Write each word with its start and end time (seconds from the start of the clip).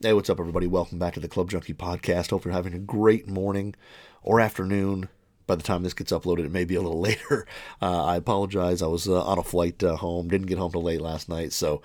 Hey, 0.00 0.12
what's 0.12 0.30
up, 0.30 0.38
everybody? 0.38 0.68
Welcome 0.68 1.00
back 1.00 1.14
to 1.14 1.20
the 1.20 1.26
Club 1.26 1.50
Junkie 1.50 1.74
Podcast. 1.74 2.30
Hope 2.30 2.44
you're 2.44 2.54
having 2.54 2.72
a 2.72 2.78
great 2.78 3.26
morning 3.26 3.74
or 4.22 4.40
afternoon. 4.40 5.08
By 5.48 5.56
the 5.56 5.64
time 5.64 5.82
this 5.82 5.92
gets 5.92 6.12
uploaded, 6.12 6.44
it 6.44 6.52
may 6.52 6.64
be 6.64 6.76
a 6.76 6.80
little 6.80 7.00
later. 7.08 7.48
Uh, 7.82 8.04
I 8.04 8.14
apologize. 8.14 8.80
I 8.80 8.86
was 8.86 9.08
uh, 9.08 9.20
on 9.24 9.40
a 9.40 9.42
flight 9.42 9.82
uh, 9.82 9.96
home, 9.96 10.28
didn't 10.28 10.46
get 10.46 10.56
home 10.56 10.70
till 10.70 10.84
late 10.84 11.00
last 11.00 11.28
night, 11.28 11.52
so 11.52 11.82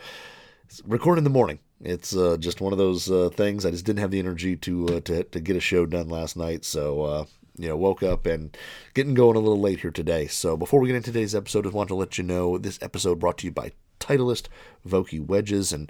record 0.86 1.18
in 1.18 1.24
the 1.24 1.32
morning. 1.32 1.58
It's 1.82 2.16
uh, 2.16 2.38
just 2.38 2.62
one 2.62 2.72
of 2.72 2.78
those 2.78 3.10
uh, 3.10 3.32
things. 3.34 3.66
I 3.66 3.72
just 3.72 3.84
didn't 3.84 4.02
have 4.02 4.12
the 4.12 4.20
energy 4.20 4.58
to 4.58 4.90
uh, 4.90 5.00
to 5.00 5.24
to 5.24 5.40
get 5.40 5.56
a 5.56 5.60
show 5.60 5.88
done 5.88 6.08
last 6.08 6.38
night, 6.38 6.66
so 6.66 7.26
you 7.58 7.68
know, 7.68 7.78
woke 7.78 8.04
up 8.04 8.28
and 8.28 8.56
getting 8.94 9.16
going 9.16 9.38
a 9.38 9.40
little 9.40 9.60
late 9.60 9.80
here 9.80 9.90
today. 9.90 10.28
So 10.28 10.56
before 10.56 10.80
we 10.80 10.88
get 10.88 10.98
into 10.98 11.12
today's 11.12 11.34
episode, 11.34 11.62
I 11.62 11.70
just 11.70 11.76
want 11.76 11.88
to 11.90 11.96
let 11.96 12.20
you 12.20 12.24
know 12.24 12.60
this 12.60 12.78
episode 12.80 13.20
brought 13.20 13.40
to 13.40 13.48
you 13.48 13.52
by 13.52 13.72
Titleist 14.04 14.48
Vokey 14.86 15.26
wedges, 15.26 15.72
and 15.72 15.90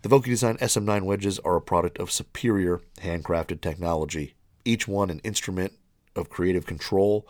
the 0.00 0.08
Vokey 0.08 0.26
Design 0.30 0.56
SM9 0.56 1.02
wedges 1.02 1.38
are 1.40 1.56
a 1.56 1.60
product 1.60 1.98
of 1.98 2.10
superior 2.10 2.80
handcrafted 3.02 3.60
technology. 3.60 4.34
Each 4.64 4.88
one 4.88 5.10
an 5.10 5.20
instrument 5.20 5.74
of 6.16 6.30
creative 6.30 6.64
control, 6.64 7.28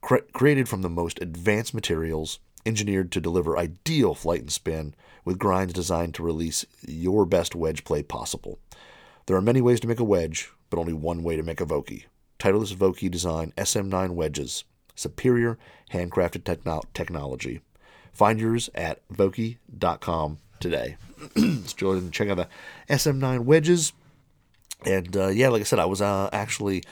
cre- 0.00 0.18
created 0.32 0.68
from 0.68 0.82
the 0.82 0.88
most 0.88 1.20
advanced 1.20 1.74
materials, 1.74 2.38
engineered 2.64 3.10
to 3.10 3.20
deliver 3.20 3.58
ideal 3.58 4.14
flight 4.14 4.42
and 4.42 4.52
spin, 4.52 4.94
with 5.24 5.40
grinds 5.40 5.72
designed 5.72 6.14
to 6.14 6.22
release 6.22 6.64
your 6.86 7.26
best 7.26 7.56
wedge 7.56 7.82
play 7.82 8.04
possible. 8.04 8.60
There 9.26 9.36
are 9.36 9.42
many 9.42 9.60
ways 9.60 9.80
to 9.80 9.88
make 9.88 10.00
a 10.00 10.04
wedge, 10.04 10.52
but 10.70 10.78
only 10.78 10.92
one 10.92 11.24
way 11.24 11.34
to 11.34 11.42
make 11.42 11.60
a 11.60 11.66
Vokey. 11.66 12.04
Titleist 12.38 12.76
Vokey 12.76 13.10
Design 13.10 13.52
SM9 13.56 14.10
wedges, 14.10 14.62
superior 14.94 15.58
handcrafted 15.90 16.44
techno- 16.44 16.82
technology. 16.94 17.60
Find 18.14 18.40
yours 18.40 18.70
at 18.74 19.06
Vokey.com 19.08 20.38
today. 20.60 20.96
And 21.36 22.12
check 22.12 22.28
out 22.28 22.36
the 22.36 22.48
SM9 22.88 23.40
wedges. 23.40 23.92
And 24.86 25.16
uh, 25.16 25.28
yeah, 25.28 25.48
like 25.48 25.60
I 25.60 25.64
said, 25.64 25.78
I 25.78 25.86
was 25.86 26.00
uh, 26.00 26.30
actually 26.32 26.84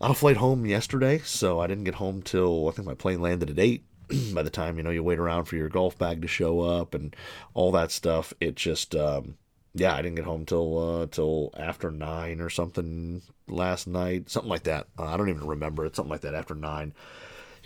on 0.00 0.10
a 0.10 0.14
flight 0.14 0.36
home 0.36 0.66
yesterday, 0.66 1.20
so 1.24 1.60
I 1.60 1.66
didn't 1.66 1.84
get 1.84 1.94
home 1.96 2.22
till 2.22 2.68
I 2.68 2.72
think 2.72 2.86
my 2.86 2.94
plane 2.94 3.20
landed 3.20 3.50
at 3.50 3.58
8. 3.58 3.84
By 4.34 4.42
the 4.42 4.50
time, 4.50 4.76
you 4.76 4.82
know, 4.82 4.90
you 4.90 5.02
wait 5.02 5.18
around 5.18 5.44
for 5.44 5.56
your 5.56 5.68
golf 5.68 5.96
bag 5.96 6.22
to 6.22 6.28
show 6.28 6.60
up 6.60 6.94
and 6.94 7.14
all 7.54 7.70
that 7.72 7.90
stuff, 7.90 8.32
it 8.40 8.56
just, 8.56 8.94
um, 8.94 9.36
yeah, 9.74 9.94
I 9.94 10.02
didn't 10.02 10.16
get 10.16 10.24
home 10.24 10.44
till 10.44 11.02
uh, 11.02 11.06
till 11.06 11.50
after 11.56 11.90
nine 11.90 12.40
or 12.40 12.48
something 12.48 13.22
last 13.46 13.86
night, 13.86 14.30
something 14.30 14.50
like 14.50 14.62
that. 14.64 14.86
Uh, 14.98 15.04
I 15.04 15.16
don't 15.16 15.28
even 15.28 15.46
remember 15.46 15.84
it, 15.84 15.94
something 15.94 16.10
like 16.10 16.22
that 16.22 16.34
after 16.34 16.54
nine 16.54 16.94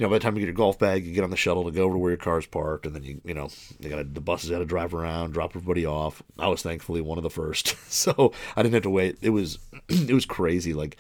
you 0.01 0.07
know, 0.07 0.11
by 0.11 0.17
the 0.17 0.23
time 0.23 0.35
you 0.35 0.41
get 0.41 0.47
your 0.47 0.55
golf 0.55 0.79
bag, 0.79 1.05
you 1.05 1.13
get 1.13 1.25
on 1.25 1.29
the 1.29 1.37
shuttle 1.37 1.65
to 1.65 1.71
go 1.71 1.83
over 1.83 1.93
to 1.93 1.99
where 1.99 2.13
your 2.13 2.17
car's 2.17 2.47
parked, 2.47 2.87
and 2.87 2.97
then 2.97 3.03
you, 3.03 3.21
you 3.23 3.35
know, 3.35 3.51
they 3.81 3.91
got 3.91 4.15
the 4.15 4.21
buses 4.23 4.49
got 4.49 4.61
to 4.61 4.65
drive 4.65 4.95
around, 4.95 5.33
drop 5.33 5.51
everybody 5.51 5.85
off. 5.85 6.23
I 6.39 6.49
was 6.49 6.63
thankfully 6.63 7.03
one 7.03 7.19
of 7.19 7.23
the 7.23 7.29
first, 7.29 7.77
so 7.93 8.33
I 8.57 8.63
didn't 8.63 8.73
have 8.73 8.85
to 8.85 8.91
wait. 8.91 9.19
It 9.21 9.29
was, 9.29 9.59
it 9.91 10.15
was 10.15 10.25
crazy. 10.25 10.73
Like 10.73 10.97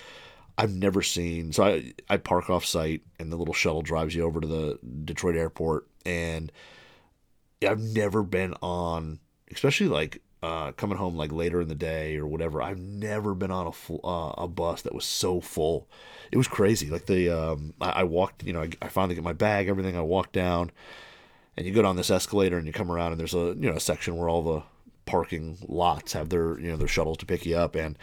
I've 0.58 0.74
never 0.74 1.00
seen. 1.00 1.54
So 1.54 1.64
I 1.64 1.94
I 2.10 2.18
park 2.18 2.50
off 2.50 2.66
site, 2.66 3.00
and 3.18 3.32
the 3.32 3.36
little 3.36 3.54
shuttle 3.54 3.80
drives 3.80 4.14
you 4.14 4.22
over 4.22 4.38
to 4.38 4.46
the 4.46 4.78
Detroit 5.06 5.34
airport, 5.34 5.86
and 6.04 6.52
I've 7.66 7.80
never 7.80 8.22
been 8.22 8.52
on, 8.60 9.18
especially 9.50 9.88
like 9.88 10.20
uh, 10.42 10.72
coming 10.72 10.98
home 10.98 11.16
like 11.16 11.32
later 11.32 11.62
in 11.62 11.68
the 11.68 11.74
day 11.74 12.18
or 12.18 12.26
whatever. 12.26 12.60
I've 12.60 12.78
never 12.78 13.34
been 13.34 13.50
on 13.50 13.66
a 13.66 13.72
full, 13.72 14.00
uh, 14.04 14.42
a 14.42 14.46
bus 14.46 14.82
that 14.82 14.94
was 14.94 15.06
so 15.06 15.40
full. 15.40 15.88
It 16.32 16.36
was 16.36 16.48
crazy. 16.48 16.90
Like 16.90 17.06
the 17.06 17.30
um, 17.30 17.74
I, 17.80 17.90
I, 17.90 18.04
walked, 18.04 18.44
you 18.44 18.52
know, 18.52 18.62
I, 18.62 18.70
I, 18.82 18.88
finally 18.88 19.14
get 19.14 19.24
my 19.24 19.32
bag, 19.32 19.68
everything. 19.68 19.96
I 19.96 20.00
walked 20.00 20.32
down, 20.32 20.70
and 21.56 21.66
you 21.66 21.72
go 21.72 21.82
down 21.82 21.96
this 21.96 22.10
escalator 22.10 22.56
and 22.56 22.66
you 22.66 22.72
come 22.72 22.90
around, 22.90 23.12
and 23.12 23.20
there's 23.20 23.34
a 23.34 23.54
you 23.58 23.68
know 23.68 23.76
a 23.76 23.80
section 23.80 24.16
where 24.16 24.28
all 24.28 24.42
the 24.42 24.62
parking 25.06 25.58
lots 25.66 26.12
have 26.12 26.28
their 26.28 26.58
you 26.60 26.70
know 26.70 26.76
their 26.76 26.88
shuttles 26.88 27.18
to 27.18 27.26
pick 27.26 27.44
you 27.44 27.56
up, 27.56 27.74
and 27.74 27.98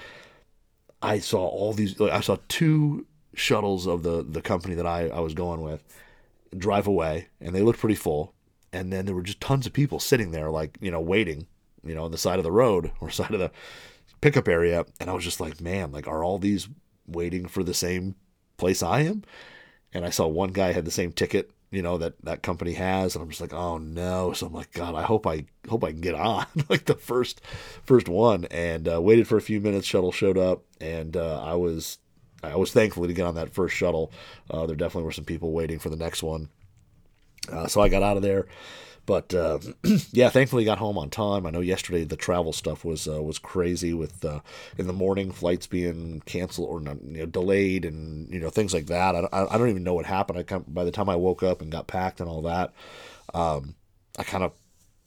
I 1.01 1.19
saw 1.19 1.45
all 1.45 1.73
these. 1.73 1.99
Like, 1.99 2.11
I 2.11 2.21
saw 2.21 2.37
two 2.47 3.05
shuttles 3.33 3.87
of 3.87 4.03
the 4.03 4.23
the 4.23 4.41
company 4.41 4.75
that 4.75 4.87
I 4.87 5.07
I 5.07 5.19
was 5.19 5.33
going 5.33 5.61
with 5.61 5.83
drive 6.57 6.87
away, 6.87 7.27
and 7.39 7.55
they 7.55 7.61
looked 7.61 7.79
pretty 7.79 7.95
full. 7.95 8.33
And 8.73 8.91
then 8.91 9.05
there 9.05 9.15
were 9.15 9.23
just 9.23 9.39
tons 9.39 9.65
of 9.65 9.71
people 9.71 9.97
sitting 9.97 10.31
there, 10.31 10.51
like 10.51 10.77
you 10.81 10.91
know, 10.91 10.99
waiting 10.99 11.47
you 11.87 11.95
know, 11.95 12.03
on 12.03 12.11
the 12.11 12.17
side 12.17 12.39
of 12.39 12.43
the 12.43 12.51
road 12.51 12.91
or 12.99 13.09
side 13.11 13.33
of 13.33 13.39
the 13.39 13.51
pickup 14.21 14.47
area. 14.47 14.85
And 14.99 15.09
I 15.09 15.13
was 15.13 15.23
just 15.23 15.39
like, 15.39 15.61
man, 15.61 15.91
like, 15.91 16.07
are 16.07 16.23
all 16.23 16.37
these 16.37 16.67
waiting 17.07 17.47
for 17.47 17.63
the 17.63 17.73
same 17.73 18.15
place 18.57 18.83
I 18.83 19.01
am? 19.01 19.23
And 19.93 20.05
I 20.05 20.09
saw 20.09 20.27
one 20.27 20.51
guy 20.51 20.73
had 20.73 20.85
the 20.85 20.91
same 20.91 21.11
ticket, 21.11 21.51
you 21.71 21.81
know, 21.81 21.97
that 21.97 22.13
that 22.23 22.43
company 22.43 22.73
has, 22.73 23.15
and 23.15 23.23
I'm 23.23 23.29
just 23.29 23.41
like, 23.41 23.53
oh 23.53 23.77
no. 23.77 24.33
So 24.33 24.47
I'm 24.47 24.53
like, 24.53 24.73
God, 24.73 24.95
I 24.95 25.03
hope 25.03 25.25
I 25.25 25.45
hope 25.69 25.83
I 25.83 25.91
can 25.91 26.01
get 26.01 26.15
on 26.15 26.45
like 26.69 26.85
the 26.85 26.95
first 26.95 27.41
first 27.83 28.09
one. 28.09 28.45
And 28.45 28.87
uh, 28.87 29.01
waited 29.01 29.27
for 29.27 29.37
a 29.37 29.41
few 29.41 29.59
minutes. 29.61 29.87
Shuttle 29.87 30.11
showed 30.11 30.37
up, 30.37 30.63
and 30.79 31.15
uh, 31.15 31.41
I 31.41 31.55
was 31.55 31.99
I 32.43 32.55
was 32.55 32.71
thankful 32.71 33.07
to 33.07 33.13
get 33.13 33.25
on 33.25 33.35
that 33.35 33.53
first 33.53 33.75
shuttle. 33.75 34.11
Uh, 34.49 34.65
there 34.65 34.75
definitely 34.75 35.05
were 35.05 35.11
some 35.11 35.25
people 35.25 35.51
waiting 35.51 35.79
for 35.79 35.89
the 35.89 35.95
next 35.95 36.23
one. 36.23 36.49
Uh, 37.51 37.67
so 37.67 37.81
I 37.81 37.89
got 37.89 38.03
out 38.03 38.17
of 38.17 38.23
there 38.23 38.47
but 39.07 39.33
uh, 39.33 39.57
yeah, 40.11 40.29
thankfully 40.29 40.65
got 40.65 40.77
home 40.77 40.97
on 40.97 41.09
time. 41.09 41.47
I 41.47 41.49
know 41.49 41.61
yesterday 41.61 42.03
the 42.03 42.17
travel 42.17 42.51
stuff 42.51 42.83
was 42.85 43.07
uh, 43.07 43.23
was 43.23 43.39
crazy 43.39 43.93
with 43.93 44.23
uh, 44.23 44.41
in 44.77 44.85
the 44.85 44.93
morning 44.93 45.31
flights 45.31 45.65
being 45.65 46.21
canceled 46.25 46.69
or 46.69 46.81
you 46.81 47.19
know, 47.19 47.25
delayed 47.25 47.85
and 47.85 48.29
you 48.31 48.39
know 48.39 48.49
things 48.49 48.73
like 48.73 48.87
that. 48.87 49.15
I, 49.15 49.47
I 49.49 49.57
don't 49.57 49.69
even 49.69 49.83
know 49.85 49.93
what 49.93 50.05
happened. 50.05 50.37
I 50.37 50.43
come, 50.43 50.65
by 50.67 50.83
the 50.83 50.91
time 50.91 51.07
I 51.09 51.15
woke 51.15 51.41
up 51.41 51.61
and 51.61 51.71
got 51.71 51.87
packed 51.87 52.19
and 52.19 52.29
all 52.29 52.41
that, 52.43 52.73
um, 53.33 53.75
I 54.19 54.23
kind 54.23 54.43
of 54.43 54.51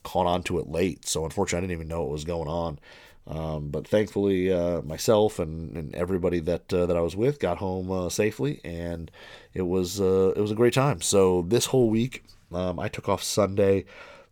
caught 0.03 0.25
on 0.25 0.41
to 0.43 0.57
it 0.57 0.67
late. 0.67 1.07
So 1.07 1.23
unfortunately, 1.23 1.59
I 1.59 1.67
didn't 1.67 1.79
even 1.79 1.87
know 1.87 2.01
what 2.01 2.11
was 2.11 2.25
going 2.25 2.49
on. 2.49 2.79
Um, 3.27 3.69
but 3.69 3.87
thankfully, 3.87 4.51
uh, 4.51 4.81
myself 4.81 5.39
and, 5.39 5.75
and 5.77 5.95
everybody 5.95 6.39
that 6.39 6.73
uh, 6.73 6.85
that 6.87 6.97
I 6.97 7.01
was 7.01 7.15
with 7.15 7.39
got 7.39 7.57
home 7.57 7.91
uh, 7.91 8.09
safely, 8.09 8.59
and 8.63 9.11
it 9.53 9.61
was 9.63 10.01
uh, 10.01 10.33
it 10.35 10.41
was 10.41 10.51
a 10.51 10.55
great 10.55 10.73
time. 10.73 11.01
So 11.01 11.43
this 11.43 11.67
whole 11.67 11.89
week, 11.89 12.23
um, 12.51 12.79
I 12.79 12.87
took 12.87 13.07
off 13.07 13.23
Sunday 13.23 13.85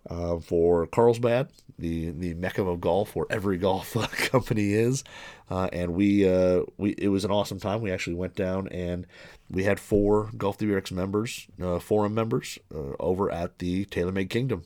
uh, 0.09 0.39
for 0.39 0.87
Carlsbad, 0.87 1.49
the 1.77 2.09
the 2.11 2.33
mecca 2.33 2.63
of 2.63 2.81
golf, 2.81 3.15
where 3.15 3.27
every 3.29 3.57
golf 3.67 3.93
company 4.31 4.73
is, 4.73 5.03
uh, 5.49 5.69
and 5.71 5.93
we 5.93 6.27
uh, 6.27 6.63
we 6.77 6.91
it 6.97 7.09
was 7.09 7.25
an 7.25 7.31
awesome 7.31 7.59
time. 7.59 7.81
We 7.81 7.91
actually 7.91 8.15
went 8.15 8.35
down 8.35 8.67
and 8.69 9.05
we 9.51 9.63
had 9.63 9.79
four 9.79 10.29
Golf 10.37 10.57
WRX 10.57 10.91
members, 10.91 11.47
uh, 11.61 11.79
forum 11.79 12.13
members, 12.13 12.59
uh, 12.73 12.93
over 12.99 13.31
at 13.31 13.59
the 13.59 13.85
TaylorMade 13.85 14.29
Kingdom, 14.29 14.63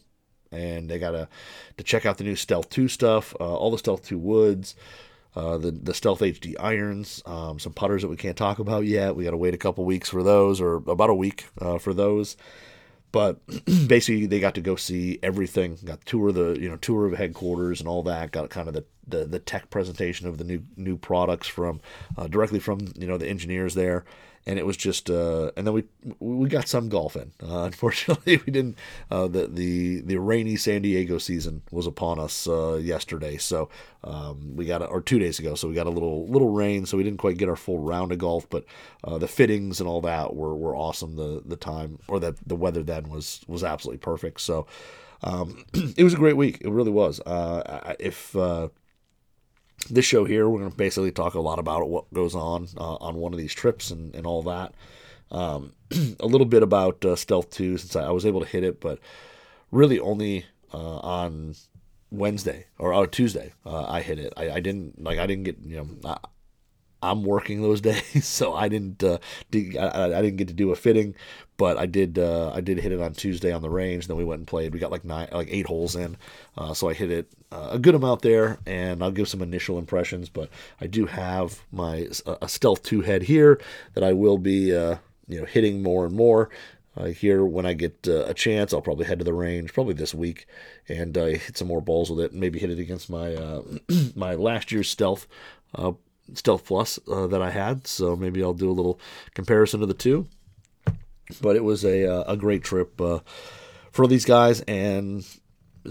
and 0.54 0.90
they 0.90 1.00
got 1.00 1.12
to 1.12 1.28
check 1.84 2.06
out 2.06 2.18
the 2.18 2.24
new 2.24 2.36
Stealth 2.36 2.70
Two 2.70 2.88
stuff, 2.88 3.36
uh, 3.40 3.56
all 3.56 3.72
the 3.72 3.78
Stealth 3.78 4.04
Two 4.06 4.18
woods. 4.18 4.76
Uh, 5.36 5.58
the 5.58 5.72
the 5.72 5.96
Stealth 5.96 6.20
HD 6.20 6.54
irons, 6.60 7.24
um, 7.26 7.58
some 7.58 7.74
putters 7.74 8.04
that 8.04 8.08
we 8.08 8.16
can't 8.16 8.38
talk 8.38 8.60
about 8.60 8.86
yet. 8.86 9.16
We 9.16 9.24
got 9.24 9.32
to 9.32 9.38
wait 9.38 9.56
a 9.56 9.58
couple 9.58 9.84
weeks 9.84 10.10
for 10.10 10.22
those, 10.22 10.62
or 10.62 10.76
about 10.76 11.10
a 11.10 11.16
week 11.16 11.48
uh, 11.60 11.80
for 11.80 11.94
those. 11.94 12.38
But 13.12 13.40
basically, 13.88 14.28
they 14.28 14.40
got 14.40 14.56
to 14.56 14.62
go 14.62 14.76
see 14.76 15.20
everything. 15.24 15.80
Got 15.84 16.06
tour 16.06 16.32
the 16.32 16.58
you 16.60 16.70
know 16.70 16.78
tour 16.78 17.08
of 17.08 17.14
headquarters 17.14 17.80
and 17.80 17.90
all 17.90 18.04
that. 18.04 18.32
Got 18.32 18.52
kind 18.52 18.68
of 18.68 18.76
the, 18.76 18.86
the, 19.08 19.26
the 19.26 19.40
tech 19.40 19.72
presentation 19.72 20.28
of 20.28 20.38
the 20.38 20.44
new 20.44 20.64
new 20.76 20.98
products 20.98 21.48
from 21.48 21.82
uh, 22.16 22.28
directly 22.28 22.60
from 22.60 22.80
you 22.96 23.08
know 23.08 23.18
the 23.18 23.28
engineers 23.28 23.74
there 23.74 24.06
and 24.46 24.60
it 24.60 24.66
was 24.66 24.78
just 24.78 25.10
uh, 25.10 25.52
and 25.56 25.66
then 25.66 25.74
we 25.74 25.84
we 26.20 26.48
got 26.50 26.68
some 26.68 26.90
golf 26.90 27.16
in. 27.16 27.32
Uh, 27.42 27.64
unfortunately, 27.64 28.38
we 28.46 28.52
didn't. 28.52 28.78
Uh, 29.10 29.28
the 29.28 29.48
the 29.48 30.02
the 30.02 30.18
rainy 30.18 30.56
San 30.56 30.82
Diego 30.82 31.18
season 31.18 31.62
was 31.72 31.88
upon 31.88 32.20
us 32.20 32.48
uh, 32.48 32.76
yesterday, 32.76 33.38
so 33.38 33.70
um, 34.04 34.56
we 34.56 34.66
got 34.66 34.82
a, 34.82 34.86
or 34.86 35.02
two 35.02 35.20
days 35.20 35.40
ago. 35.40 35.56
So 35.56 35.68
we 35.68 35.74
got 35.74 35.88
a 35.88 35.92
little 35.92 36.28
little 36.28 36.50
rain, 36.50 36.86
so 36.86 36.98
we 36.98 37.04
didn't 37.04 37.20
quite 37.20 37.38
get 37.38 37.50
our 37.50 37.56
full 37.56 37.80
round 37.80 38.12
of 38.12 38.18
golf. 38.18 38.50
But 38.50 38.66
uh, 39.04 39.18
the 39.18 39.28
fittings 39.28 39.80
and 39.80 39.88
all 39.88 40.02
that 40.02 40.36
were, 40.36 40.56
were 40.56 40.76
awesome. 40.76 41.16
The 41.16 41.42
the 41.46 41.58
time 41.58 42.00
or 42.08 42.20
that 42.20 42.36
the 42.48 42.56
weather 42.56 42.84
then 42.84 43.10
was 43.10 43.42
was 43.48 43.64
absolutely 43.64 44.00
perfect. 44.00 44.42
So 44.42 44.68
um, 45.24 45.64
it 45.74 46.04
was 46.04 46.14
a 46.14 46.18
great 46.18 46.38
week. 46.38 46.60
It 46.62 46.70
really 46.70 46.92
was. 46.92 47.20
Uh, 47.22 47.94
if 48.00 48.36
this 49.90 50.06
show 50.06 50.26
here, 50.26 50.48
we're 50.48 50.60
going 50.60 50.72
to 50.72 50.78
basically 50.78 51.12
talk 51.12 51.34
a 51.34 51.42
lot 51.42 51.60
about 51.60 51.88
what 51.90 52.12
goes 52.14 52.36
on 52.36 52.68
uh, 52.78 52.96
on 52.96 53.16
one 53.16 53.34
of 53.34 53.40
these 53.40 53.54
trips 53.54 53.92
and, 53.92 54.16
and 54.16 54.26
all 54.26 54.44
that. 54.44 54.74
Um, 55.32 55.74
a 56.20 56.26
little 56.26 56.46
bit 56.46 56.64
about 56.64 57.04
uh, 57.04 57.16
Stealth 57.16 57.50
2 57.52 57.78
since 57.78 57.96
I, 57.96 58.04
I, 58.04 58.12
was 58.12 58.26
able 58.26 58.42
to 58.42 58.46
hit 58.46 58.64
it, 58.64 58.80
but 58.80 59.00
really 59.72 60.00
only 60.00 60.46
uh, 60.74 60.98
on 60.98 61.56
Wednesday 62.12 62.68
or, 62.78 62.94
or 62.94 63.08
Tuesday 63.08 63.54
uh, 63.66 63.86
I 63.88 64.02
hit 64.02 64.20
it. 64.20 64.34
I, 64.38 64.52
I, 64.52 64.60
didn't 64.60 65.02
like 65.02 65.18
I 65.18 65.26
didn't 65.26 65.46
get 65.46 65.58
you 65.64 65.78
know 65.78 66.20
I'm 67.04 67.24
working 67.24 67.62
those 67.62 67.82
days, 67.92 68.26
so 68.26 68.54
I 68.54 68.70
didn't 68.70 69.04
uh, 69.04 69.20
I, 69.54 70.06
I, 70.06 70.22
didn't 70.22 70.38
get 70.38 70.48
to 70.48 70.54
do 70.54 70.72
a 70.72 70.76
fitting, 70.76 71.16
but 71.58 71.78
I 71.78 71.86
did 71.86 72.18
uh, 72.18 72.52
I 72.54 72.62
did 72.62 72.80
hit 72.80 72.92
it 72.92 73.02
on 73.02 73.14
Tuesday 73.14 73.52
on 73.52 73.62
the 73.62 73.70
range. 73.70 74.08
Then 74.08 74.18
we 74.18 74.24
went 74.24 74.40
and 74.40 74.48
played. 74.48 74.74
We 74.74 74.80
got 74.80 74.92
like 74.92 75.04
nine 75.04 75.28
like 75.32 75.50
eight 75.52 75.68
holes 75.68 75.96
in, 75.96 76.18
uh, 76.58 76.74
so 76.74 76.90
I 76.90 76.94
hit 76.94 77.12
it 77.12 77.32
uh, 77.52 77.70
a 77.72 77.80
good 77.80 77.94
amount 77.94 78.22
there. 78.22 78.58
And 78.66 79.04
I'll 79.04 79.12
give 79.12 79.28
some 79.28 79.42
initial 79.42 79.78
impressions, 79.78 80.30
but 80.30 80.50
I 80.80 80.88
do 80.88 81.06
have 81.06 81.62
my 81.72 82.08
a 82.42 82.48
stealth 82.48 82.84
two 82.84 83.02
head 83.02 83.24
here 83.24 83.60
that 83.94 84.04
I 84.04 84.14
will 84.14 84.38
be 84.38 84.76
uh, 84.76 84.98
you 85.28 85.40
know 85.40 85.46
hitting 85.46 85.84
more 85.84 86.06
and 86.06 86.16
more. 86.16 86.50
here 87.16 87.44
when 87.44 87.66
I 87.66 87.74
get 87.74 88.08
uh, 88.08 88.26
a 88.26 88.34
chance. 88.34 88.74
I'll 88.74 88.82
probably 88.82 89.06
head 89.06 89.20
to 89.20 89.26
the 89.26 89.34
range 89.34 89.74
probably 89.74 89.94
this 89.94 90.14
week 90.14 90.48
and 90.88 91.16
hit 91.16 91.58
some 91.58 91.68
more 91.68 91.82
balls 91.82 92.10
with 92.10 92.20
it. 92.22 92.32
And 92.32 92.40
maybe 92.40 92.60
hit 92.60 92.72
it 92.72 92.80
against 92.80 93.10
my 93.10 93.62
my 94.16 94.36
last 94.36 94.72
year's 94.72 94.90
stealth 94.90 95.28
stealth 96.34 96.66
plus 96.66 97.00
uh, 97.12 97.28
that 97.28 97.42
I 97.42 97.50
had. 97.50 97.88
So 97.88 98.16
maybe 98.16 98.44
I'll 98.44 98.54
do 98.54 98.70
a 98.70 98.74
little 98.74 99.00
comparison 99.34 99.82
of 99.82 99.88
the 99.88 99.94
two. 99.94 100.28
But 101.42 101.56
it 101.56 101.64
was 101.64 101.84
a 101.86 102.24
a 102.28 102.38
great 102.38 102.64
trip 102.64 103.00
for 103.92 104.08
these 104.08 104.26
guys 104.26 104.62
and. 104.62 105.26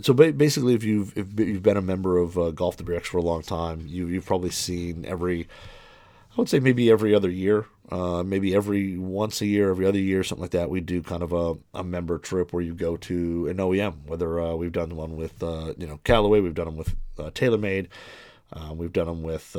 So 0.01 0.15
basically, 0.15 0.73
if 0.73 0.85
you've 0.85 1.13
if 1.19 1.39
you've 1.39 1.63
been 1.63 1.77
a 1.77 1.83
member 1.83 2.17
of 2.17 2.55
Golf 2.55 2.79
WRX 2.79 3.05
for 3.05 3.19
a 3.19 3.23
long 3.23 3.43
time, 3.43 3.85
you 3.87 4.07
you've 4.07 4.25
probably 4.25 4.49
seen 4.49 5.05
every 5.05 5.49
I 6.33 6.41
would 6.41 6.49
say 6.49 6.61
maybe 6.61 6.91
every 6.91 7.15
other 7.15 7.29
year, 7.29 7.67
uh, 7.91 8.23
maybe 8.23 8.55
every 8.55 8.97
once 8.97 9.43
a 9.43 9.47
year, 9.47 9.69
every 9.69 9.85
other 9.85 9.99
year, 9.99 10.25
something 10.25 10.41
like 10.41 10.53
that. 10.53 10.71
We 10.71 10.81
do 10.81 11.03
kind 11.03 11.23
of 11.23 11.35
a, 11.35 11.57
a 11.75 11.85
member 11.85 12.17
trip 12.17 12.55
where 12.55 12.63
you 12.63 12.75
go 12.75 12.97
to 12.97 13.49
an 13.49 13.59
OEM. 13.59 14.07
Whether 14.07 14.41
uh, 14.41 14.55
we've 14.55 14.73
done 14.73 14.97
one 14.97 15.17
with 15.17 15.43
uh, 15.43 15.75
you 15.77 15.87
know 15.87 16.01
Callaway, 16.05 16.41
we've 16.41 16.55
done 16.55 16.67
them 16.67 16.77
with 16.79 16.97
uh, 17.19 17.31
TaylorMade, 17.31 17.89
uh, 18.55 18.73
we've 18.73 18.95
done 18.95 19.09
them 19.09 19.23
with 19.23 19.55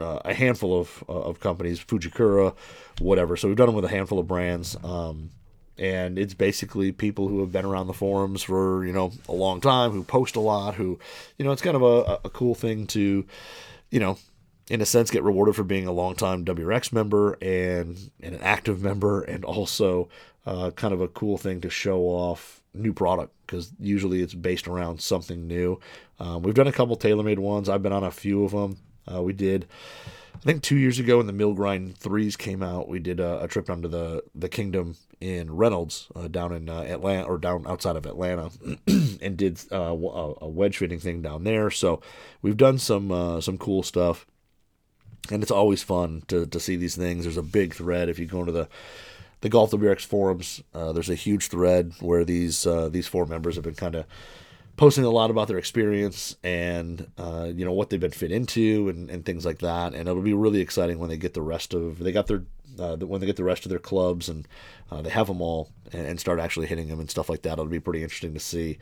uh, 0.00 0.20
a 0.24 0.34
handful 0.34 0.78
of 0.78 1.04
of 1.08 1.40
companies, 1.40 1.78
Fujikura, 1.82 2.54
whatever. 3.00 3.36
So 3.36 3.48
we've 3.48 3.56
done 3.56 3.66
them 3.66 3.74
with 3.74 3.84
a 3.84 3.88
handful 3.88 4.18
of 4.18 4.26
brands. 4.26 4.76
Um, 4.82 5.30
and 5.78 6.18
it's 6.18 6.34
basically 6.34 6.90
people 6.90 7.28
who 7.28 7.38
have 7.38 7.52
been 7.52 7.64
around 7.64 7.86
the 7.86 7.92
forums 7.92 8.42
for 8.42 8.84
you 8.84 8.92
know 8.92 9.12
a 9.28 9.32
long 9.32 9.60
time, 9.60 9.92
who 9.92 10.02
post 10.02 10.36
a 10.36 10.40
lot, 10.40 10.74
who 10.74 10.98
you 11.38 11.44
know 11.44 11.52
it's 11.52 11.62
kind 11.62 11.76
of 11.76 11.82
a, 11.82 12.18
a 12.24 12.30
cool 12.30 12.54
thing 12.54 12.86
to 12.88 13.24
you 13.90 14.00
know 14.00 14.18
in 14.70 14.80
a 14.80 14.86
sense, 14.86 15.10
get 15.10 15.22
rewarded 15.22 15.56
for 15.56 15.64
being 15.64 15.86
a 15.86 15.92
longtime 15.92 16.44
WRX 16.44 16.92
member 16.92 17.38
and, 17.40 18.10
and 18.20 18.34
an 18.34 18.42
active 18.42 18.82
member, 18.82 19.22
and 19.22 19.44
also 19.44 20.08
uh, 20.46 20.70
kind 20.72 20.92
of 20.92 21.00
a 21.00 21.08
cool 21.08 21.38
thing 21.38 21.60
to 21.62 21.70
show 21.70 22.00
off 22.02 22.62
new 22.74 22.92
product 22.92 23.32
because 23.46 23.72
usually 23.80 24.22
it's 24.22 24.34
based 24.34 24.68
around 24.68 25.00
something 25.00 25.46
new. 25.46 25.80
Um, 26.18 26.42
we've 26.42 26.54
done 26.54 26.66
a 26.66 26.72
couple 26.72 26.96
TaylorMade 26.96 27.38
ones. 27.38 27.68
I've 27.68 27.82
been 27.82 27.92
on 27.92 28.04
a 28.04 28.10
few 28.10 28.44
of 28.44 28.52
them. 28.52 28.78
Uh, 29.12 29.22
we 29.22 29.32
did, 29.32 29.66
I 30.34 30.38
think, 30.40 30.62
two 30.62 30.76
years 30.76 30.98
ago 30.98 31.18
when 31.18 31.26
the 31.26 31.32
Mill 31.32 31.54
Grind 31.54 31.96
threes 31.96 32.36
came 32.36 32.62
out. 32.62 32.88
We 32.88 32.98
did 32.98 33.20
a, 33.20 33.42
a 33.44 33.48
trip 33.48 33.66
down 33.66 33.82
to 33.82 33.88
the 33.88 34.22
the 34.34 34.48
Kingdom 34.48 34.96
in 35.20 35.56
Reynolds, 35.56 36.08
uh, 36.14 36.28
down 36.28 36.52
in 36.52 36.68
uh, 36.68 36.82
Atlanta 36.82 37.26
or 37.26 37.38
down 37.38 37.66
outside 37.66 37.96
of 37.96 38.06
Atlanta, 38.06 38.50
and 39.20 39.36
did 39.36 39.60
uh, 39.72 39.76
a 39.76 40.48
wedge 40.48 40.76
fitting 40.76 41.00
thing 41.00 41.22
down 41.22 41.44
there. 41.44 41.70
So 41.70 42.00
we've 42.42 42.56
done 42.56 42.78
some 42.78 43.10
uh, 43.10 43.40
some 43.40 43.58
cool 43.58 43.82
stuff 43.82 44.26
and 45.30 45.42
it's 45.42 45.52
always 45.52 45.82
fun 45.82 46.22
to, 46.28 46.46
to 46.46 46.58
see 46.58 46.76
these 46.76 46.96
things. 46.96 47.24
There's 47.24 47.36
a 47.36 47.42
big 47.42 47.74
thread 47.74 48.08
if 48.08 48.18
you 48.18 48.26
go 48.26 48.40
into 48.40 48.52
the 48.52 48.68
the 49.40 49.48
Golf 49.48 49.70
WRX 49.70 50.04
forums. 50.04 50.62
Uh, 50.74 50.92
there's 50.92 51.10
a 51.10 51.14
huge 51.14 51.48
thread 51.48 51.92
where 52.00 52.24
these 52.24 52.66
these 52.90 53.06
four 53.06 53.26
members 53.26 53.56
have 53.56 53.64
been 53.64 53.74
kind 53.74 53.94
of 53.94 54.06
posting 54.78 55.04
a 55.04 55.10
lot 55.10 55.28
about 55.28 55.48
their 55.48 55.58
experience 55.58 56.36
and 56.44 57.10
uh, 57.18 57.50
you 57.52 57.64
know 57.64 57.72
what 57.72 57.90
they've 57.90 58.00
been 58.00 58.12
fit 58.12 58.30
into 58.30 58.88
and, 58.88 59.10
and 59.10 59.26
things 59.26 59.44
like 59.44 59.58
that. 59.58 59.92
And 59.92 60.08
it'll 60.08 60.22
be 60.22 60.32
really 60.32 60.60
exciting 60.60 60.98
when 60.98 61.10
they 61.10 61.18
get 61.18 61.34
the 61.34 61.42
rest 61.42 61.74
of 61.74 61.98
they 61.98 62.12
got 62.12 62.28
their 62.28 62.44
uh, 62.78 62.96
when 62.96 63.20
they 63.20 63.26
get 63.26 63.36
the 63.36 63.44
rest 63.44 63.66
of 63.66 63.70
their 63.70 63.80
clubs 63.80 64.28
and 64.28 64.46
uh, 64.90 65.02
they 65.02 65.10
have 65.10 65.26
them 65.26 65.42
all 65.42 65.68
and, 65.92 66.06
and, 66.06 66.20
start 66.20 66.38
actually 66.38 66.68
hitting 66.68 66.86
them 66.86 67.00
and 67.00 67.10
stuff 67.10 67.28
like 67.28 67.42
that. 67.42 67.54
It'll 67.54 67.66
be 67.66 67.80
pretty 67.80 68.04
interesting 68.04 68.34
to 68.34 68.40
see 68.40 68.78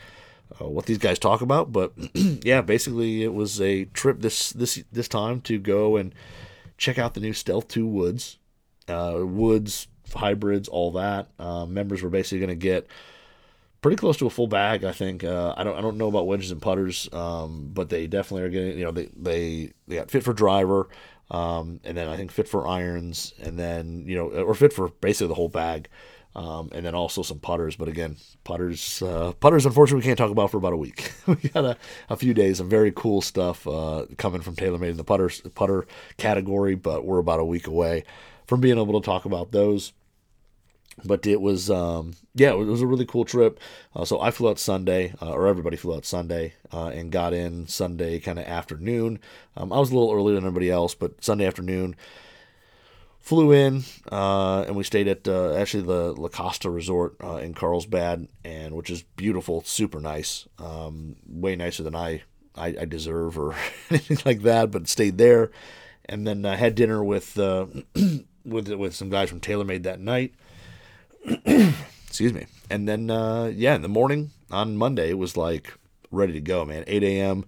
uh, 0.61 0.69
what 0.69 0.85
these 0.85 0.99
guys 0.99 1.19
talk 1.19 1.41
about. 1.41 1.73
But 1.73 1.95
yeah, 2.15 2.61
basically 2.61 3.23
it 3.23 3.33
was 3.33 3.59
a 3.61 3.87
trip 3.87 4.21
this 4.21 4.53
this 4.53 4.85
this 4.93 5.09
time 5.09 5.41
to 5.43 5.59
go 5.59 5.97
and 5.97 6.15
check 6.77 6.99
out 6.99 7.15
the 7.15 7.21
new 7.21 7.33
Stealth 7.33 7.69
Two 7.69 7.87
Woods, 7.87 8.37
uh, 8.87 9.21
Woods 9.23 9.89
hybrids, 10.15 10.69
all 10.69 10.93
that. 10.93 11.29
Uh, 11.39 11.65
members 11.65 12.03
were 12.03 12.11
basically 12.11 12.39
going 12.39 12.51
to 12.51 12.55
get 12.55 12.87
pretty 13.87 13.97
close 13.97 14.17
to 14.17 14.27
a 14.27 14.31
full 14.31 14.49
bag. 14.49 14.83
I 14.83 14.91
think 14.91 15.23
uh, 15.23 15.55
I 15.57 15.63
don't 15.63 15.79
I 15.79 15.81
don't 15.81 15.97
know 15.97 16.09
about 16.09 16.27
wedges 16.27 16.51
and 16.51 16.61
putters, 16.61 17.09
um, 17.13 17.71
but 17.73 17.89
they 17.89 18.09
definitely 18.09 18.43
are 18.43 18.49
getting 18.49 18.77
you 18.77 18.85
know 18.85 18.91
they 18.91 19.09
they 19.17 19.73
they 19.87 19.95
got 19.95 20.11
fit 20.11 20.25
for 20.25 20.33
driver. 20.33 20.89
Um, 21.31 21.79
and 21.85 21.97
then 21.97 22.09
I 22.09 22.17
think 22.17 22.33
fit 22.33 22.49
for 22.49 22.67
irons, 22.67 23.33
and 23.41 23.57
then 23.57 24.03
you 24.09 24.17
know, 24.17 24.27
or 24.27 24.55
fit 24.55 24.73
for 24.73 24.89
basically 24.89 25.29
the 25.29 25.35
whole 25.35 25.49
bag. 25.49 25.89
Um, 26.35 26.69
and 26.73 26.85
then 26.85 26.97
also 26.97 27.23
some 27.23 27.39
putters. 27.39 27.77
But 27.77 27.87
again, 27.87 28.17
putters, 28.43 29.01
uh, 29.03 29.35
putters. 29.39 29.67
Unfortunately, 29.67 30.01
we 30.01 30.05
can't 30.05 30.19
talk 30.19 30.33
about 30.33 30.51
for 30.51 30.57
about 30.57 30.73
a 30.73 30.77
week. 30.77 31.13
we 31.29 31.37
got 31.37 31.65
a, 31.65 31.77
a, 32.11 32.17
few 32.17 32.35
days 32.35 32.59
of 32.59 32.67
very 32.67 32.91
cool 32.91 33.23
stuff 33.23 33.69
uh, 33.69 34.07
coming 34.19 34.41
from 34.41 34.57
TaylorMade 34.57 34.91
in 34.91 34.97
the 34.97 35.05
putter 35.05 35.31
putter 35.55 35.87
category, 36.17 36.75
but 36.75 37.05
we're 37.05 37.19
about 37.19 37.39
a 37.39 37.45
week 37.45 37.69
away 37.69 38.03
from 38.49 38.61
being 38.61 38.79
able 38.79 39.01
to 39.01 39.07
talk 39.07 39.27
about 39.27 39.53
those. 39.53 39.93
But 41.05 41.27
it 41.27 41.41
was, 41.41 41.71
um, 41.71 42.15
yeah, 42.35 42.53
it 42.53 42.57
was 42.57 42.81
a 42.81 42.87
really 42.87 43.05
cool 43.05 43.25
trip. 43.25 43.61
Uh, 43.95 44.05
so 44.05 44.21
I 44.21 44.31
flew 44.31 44.49
out 44.49 44.59
Sunday, 44.59 45.13
uh, 45.21 45.31
or 45.31 45.47
everybody 45.47 45.77
flew 45.77 45.95
out 45.95 46.07
Sunday, 46.07 46.55
uh, 46.73 46.87
and 46.89 47.13
got 47.13 47.35
in 47.35 47.67
Sunday 47.69 48.19
kind 48.19 48.39
of 48.39 48.47
afternoon. 48.47 49.19
Um, 49.57 49.73
I 49.73 49.79
was 49.79 49.91
a 49.91 49.95
little 49.95 50.13
earlier 50.13 50.37
than 50.37 50.45
everybody 50.45 50.71
else, 50.71 50.95
but 50.95 51.23
Sunday 51.23 51.47
afternoon 51.47 51.97
flew 53.27 53.51
in 53.51 53.83
uh, 54.13 54.63
and 54.69 54.77
we 54.77 54.85
stayed 54.85 55.09
at 55.09 55.27
uh, 55.27 55.53
actually 55.55 55.83
the 55.83 56.13
La 56.13 56.29
Costa 56.29 56.71
Resort 56.71 57.17
uh, 57.25 57.39
in 57.39 57.55
Carlsbad, 57.55 58.29
and 58.45 58.77
which 58.77 58.89
is 58.89 59.03
beautiful, 59.03 59.63
super 59.65 59.99
nice, 59.99 60.47
um, 60.61 61.17
way 61.27 61.57
nicer 61.57 61.83
than 61.83 61.97
I, 61.97 62.23
I, 62.55 62.69
I 62.81 62.85
deserve 62.85 63.37
or 63.37 63.57
anything 63.91 64.19
like 64.25 64.43
that. 64.43 64.71
But 64.71 64.87
stayed 64.87 65.19
there, 65.19 65.51
and 66.05 66.25
then 66.25 66.45
had 66.45 66.77
dinner 66.77 67.03
with 67.03 67.37
with 68.45 68.69
with 68.69 68.95
some 68.95 69.11
guys 69.11 69.29
from 69.29 69.41
TaylorMade 69.41 69.83
that 69.83 69.99
night. 69.99 70.33
Excuse 72.07 72.33
me, 72.33 72.47
and 72.71 72.89
then 72.89 73.11
uh, 73.11 73.53
yeah, 73.55 73.75
in 73.75 73.83
the 73.83 73.89
morning 73.89 74.31
on 74.51 74.77
Monday 74.77 75.11
it 75.11 75.19
was 75.19 75.37
like 75.37 75.73
ready 76.11 76.33
to 76.35 76.41
go, 76.41 76.65
man. 76.65 76.85
8 76.87 77.03
a.m. 77.03 77.45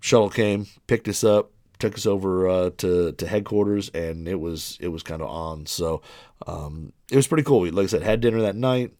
Shuttle 0.00 0.30
came, 0.30 0.66
picked 0.86 1.08
us 1.08 1.24
up, 1.24 1.50
took 1.78 1.94
us 1.94 2.06
over 2.06 2.48
uh, 2.48 2.70
to 2.78 3.12
to 3.12 3.26
headquarters, 3.26 3.88
and 3.90 4.28
it 4.28 4.40
was 4.40 4.78
it 4.80 4.88
was 4.88 5.02
kind 5.02 5.20
of 5.20 5.28
on. 5.28 5.66
So 5.66 6.02
um, 6.46 6.92
it 7.10 7.16
was 7.16 7.26
pretty 7.26 7.42
cool. 7.42 7.60
We, 7.60 7.70
like 7.70 7.84
I 7.84 7.88
said, 7.88 8.02
had 8.02 8.20
dinner 8.20 8.40
that 8.42 8.56
night, 8.56 8.92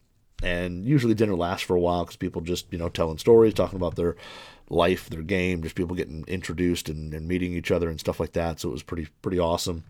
and 0.43 0.85
usually 0.85 1.15
dinner 1.15 1.37
lasts 1.37 1.67
for 1.67 1.77
a 1.77 1.81
while 1.81 2.05
because 2.05 2.17
people 2.17 2.43
just 2.43 2.73
you 2.73 2.79
know 2.79 2.89
telling 2.89 3.19
stories, 3.19 3.55
talking 3.55 3.77
about 3.77 3.97
their 3.97 4.17
life, 4.69 5.09
their 5.09 5.23
game, 5.23 5.63
just 5.63 5.75
people 5.75 5.97
getting 5.97 6.25
introduced 6.27 6.89
and, 6.89 7.15
and 7.15 7.29
meeting 7.29 7.53
each 7.53 7.71
other 7.71 7.89
and 7.89 8.01
stuff 8.01 8.21
like 8.21 8.33
that. 8.33 8.61
So 8.61 8.69
it 8.69 8.73
was 8.73 8.83
pretty 8.83 9.09
pretty 9.23 9.39
awesome. 9.39 9.85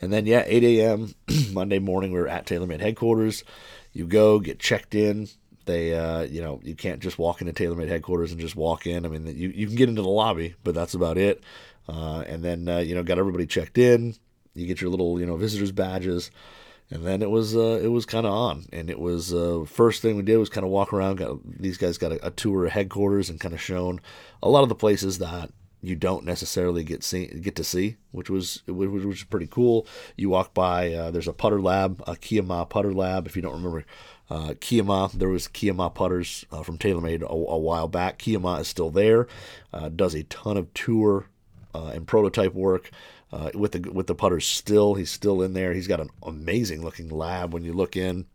And 0.00 0.12
then 0.12 0.26
yeah, 0.26 0.42
8 0.46 0.64
a.m. 0.64 1.14
Monday 1.52 1.78
morning, 1.78 2.12
we 2.12 2.18
were 2.18 2.28
at 2.28 2.46
TaylorMade 2.46 2.80
headquarters. 2.80 3.44
You 3.92 4.06
go 4.06 4.38
get 4.40 4.58
checked 4.58 4.94
in. 4.94 5.28
They, 5.66 5.94
uh, 5.94 6.22
you 6.22 6.42
know, 6.42 6.60
you 6.62 6.74
can't 6.74 7.00
just 7.00 7.18
walk 7.18 7.40
into 7.40 7.52
TaylorMade 7.52 7.88
headquarters 7.88 8.32
and 8.32 8.40
just 8.40 8.56
walk 8.56 8.86
in. 8.86 9.06
I 9.06 9.08
mean, 9.08 9.26
you, 9.26 9.48
you 9.48 9.66
can 9.66 9.76
get 9.76 9.88
into 9.88 10.02
the 10.02 10.08
lobby, 10.08 10.54
but 10.62 10.74
that's 10.74 10.94
about 10.94 11.16
it. 11.16 11.42
Uh, 11.88 12.24
and 12.26 12.44
then, 12.44 12.68
uh, 12.68 12.78
you 12.78 12.94
know, 12.94 13.02
got 13.02 13.18
everybody 13.18 13.46
checked 13.46 13.78
in. 13.78 14.14
You 14.54 14.66
get 14.66 14.80
your 14.80 14.90
little, 14.90 15.18
you 15.18 15.26
know, 15.26 15.36
visitors 15.36 15.72
badges. 15.72 16.30
And 16.90 17.06
then 17.06 17.22
it 17.22 17.30
was 17.30 17.56
uh, 17.56 17.80
it 17.82 17.88
was 17.88 18.04
kind 18.04 18.26
of 18.26 18.32
on, 18.32 18.66
and 18.70 18.90
it 18.90 19.00
was 19.00 19.32
uh, 19.32 19.64
first 19.66 20.02
thing 20.02 20.16
we 20.16 20.22
did 20.22 20.36
was 20.36 20.50
kind 20.50 20.64
of 20.64 20.70
walk 20.70 20.92
around. 20.92 21.16
Got 21.16 21.38
these 21.44 21.78
guys 21.78 21.96
got 21.96 22.12
a, 22.12 22.26
a 22.26 22.30
tour 22.30 22.66
of 22.66 22.72
headquarters 22.72 23.30
and 23.30 23.40
kind 23.40 23.54
of 23.54 23.60
shown 23.60 24.00
a 24.42 24.50
lot 24.50 24.62
of 24.62 24.68
the 24.68 24.74
places 24.74 25.18
that 25.18 25.50
you 25.86 25.96
don't 25.96 26.24
necessarily 26.24 26.84
get 26.84 27.04
see 27.04 27.26
get 27.26 27.56
to 27.56 27.64
see, 27.64 27.96
which 28.10 28.30
was 28.30 28.62
which 28.66 29.04
was 29.04 29.24
pretty 29.24 29.46
cool. 29.46 29.86
You 30.16 30.30
walk 30.30 30.54
by, 30.54 30.92
uh, 30.92 31.10
there's 31.10 31.28
a 31.28 31.32
putter 31.32 31.60
lab, 31.60 32.02
a 32.06 32.14
Kiyama 32.14 32.68
putter 32.68 32.92
lab. 32.92 33.26
If 33.26 33.36
you 33.36 33.42
don't 33.42 33.54
remember 33.54 33.84
uh, 34.30 34.54
Kiyama, 34.60 35.12
there 35.12 35.28
was 35.28 35.48
Kiyama 35.48 35.94
putters 35.94 36.46
uh, 36.50 36.62
from 36.62 36.78
TaylorMade 36.78 37.22
a, 37.22 37.26
a, 37.26 37.58
while 37.58 37.88
back. 37.88 38.18
Kiyama 38.18 38.60
is 38.60 38.68
still 38.68 38.90
there, 38.90 39.26
uh, 39.72 39.90
does 39.90 40.14
a 40.14 40.24
ton 40.24 40.56
of 40.56 40.72
tour 40.74 41.26
uh, 41.74 41.92
and 41.94 42.06
prototype 42.06 42.54
work. 42.54 42.90
Uh, 43.32 43.50
with 43.54 43.72
the 43.72 43.90
with 43.90 44.06
the 44.06 44.14
putters 44.14 44.46
still, 44.46 44.94
he's 44.94 45.10
still 45.10 45.42
in 45.42 45.54
there. 45.54 45.72
He's 45.72 45.88
got 45.88 46.00
an 46.00 46.10
amazing 46.22 46.84
looking 46.84 47.08
lab. 47.08 47.52
When 47.52 47.64
you 47.64 47.72
look 47.72 47.96
in, 47.96 48.26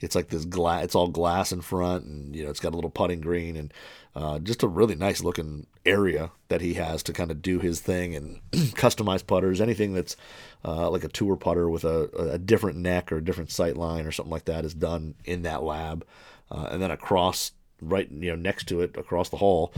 it's 0.00 0.16
like 0.16 0.28
this 0.28 0.44
glass. 0.44 0.84
It's 0.84 0.94
all 0.96 1.08
glass 1.08 1.52
in 1.52 1.60
front, 1.60 2.06
and 2.06 2.34
you 2.34 2.42
know 2.42 2.50
it's 2.50 2.58
got 2.58 2.72
a 2.72 2.76
little 2.76 2.90
putting 2.90 3.20
green 3.20 3.56
and 3.56 3.72
uh, 4.16 4.40
just 4.40 4.64
a 4.64 4.68
really 4.68 4.96
nice 4.96 5.22
looking 5.22 5.66
area 5.86 6.32
that 6.48 6.60
he 6.60 6.74
has 6.74 7.04
to 7.04 7.12
kind 7.12 7.30
of 7.30 7.40
do 7.40 7.60
his 7.60 7.80
thing 7.80 8.16
and 8.16 8.40
customize 8.52 9.24
putters. 9.24 9.60
Anything 9.60 9.94
that's 9.94 10.16
uh, 10.64 10.90
like 10.90 11.04
a 11.04 11.08
tour 11.08 11.36
putter 11.36 11.70
with 11.70 11.84
a, 11.84 12.08
a 12.32 12.38
different 12.38 12.78
neck 12.78 13.12
or 13.12 13.18
a 13.18 13.24
different 13.24 13.52
sight 13.52 13.76
line 13.76 14.06
or 14.06 14.12
something 14.12 14.32
like 14.32 14.46
that 14.46 14.64
is 14.64 14.74
done 14.74 15.14
in 15.24 15.42
that 15.42 15.62
lab. 15.62 16.04
Uh, 16.50 16.68
and 16.72 16.82
then 16.82 16.90
across, 16.90 17.52
right 17.80 18.10
you 18.10 18.30
know, 18.30 18.36
next 18.36 18.66
to 18.68 18.80
it, 18.80 18.96
across 18.96 19.28
the 19.28 19.36
hall, 19.36 19.72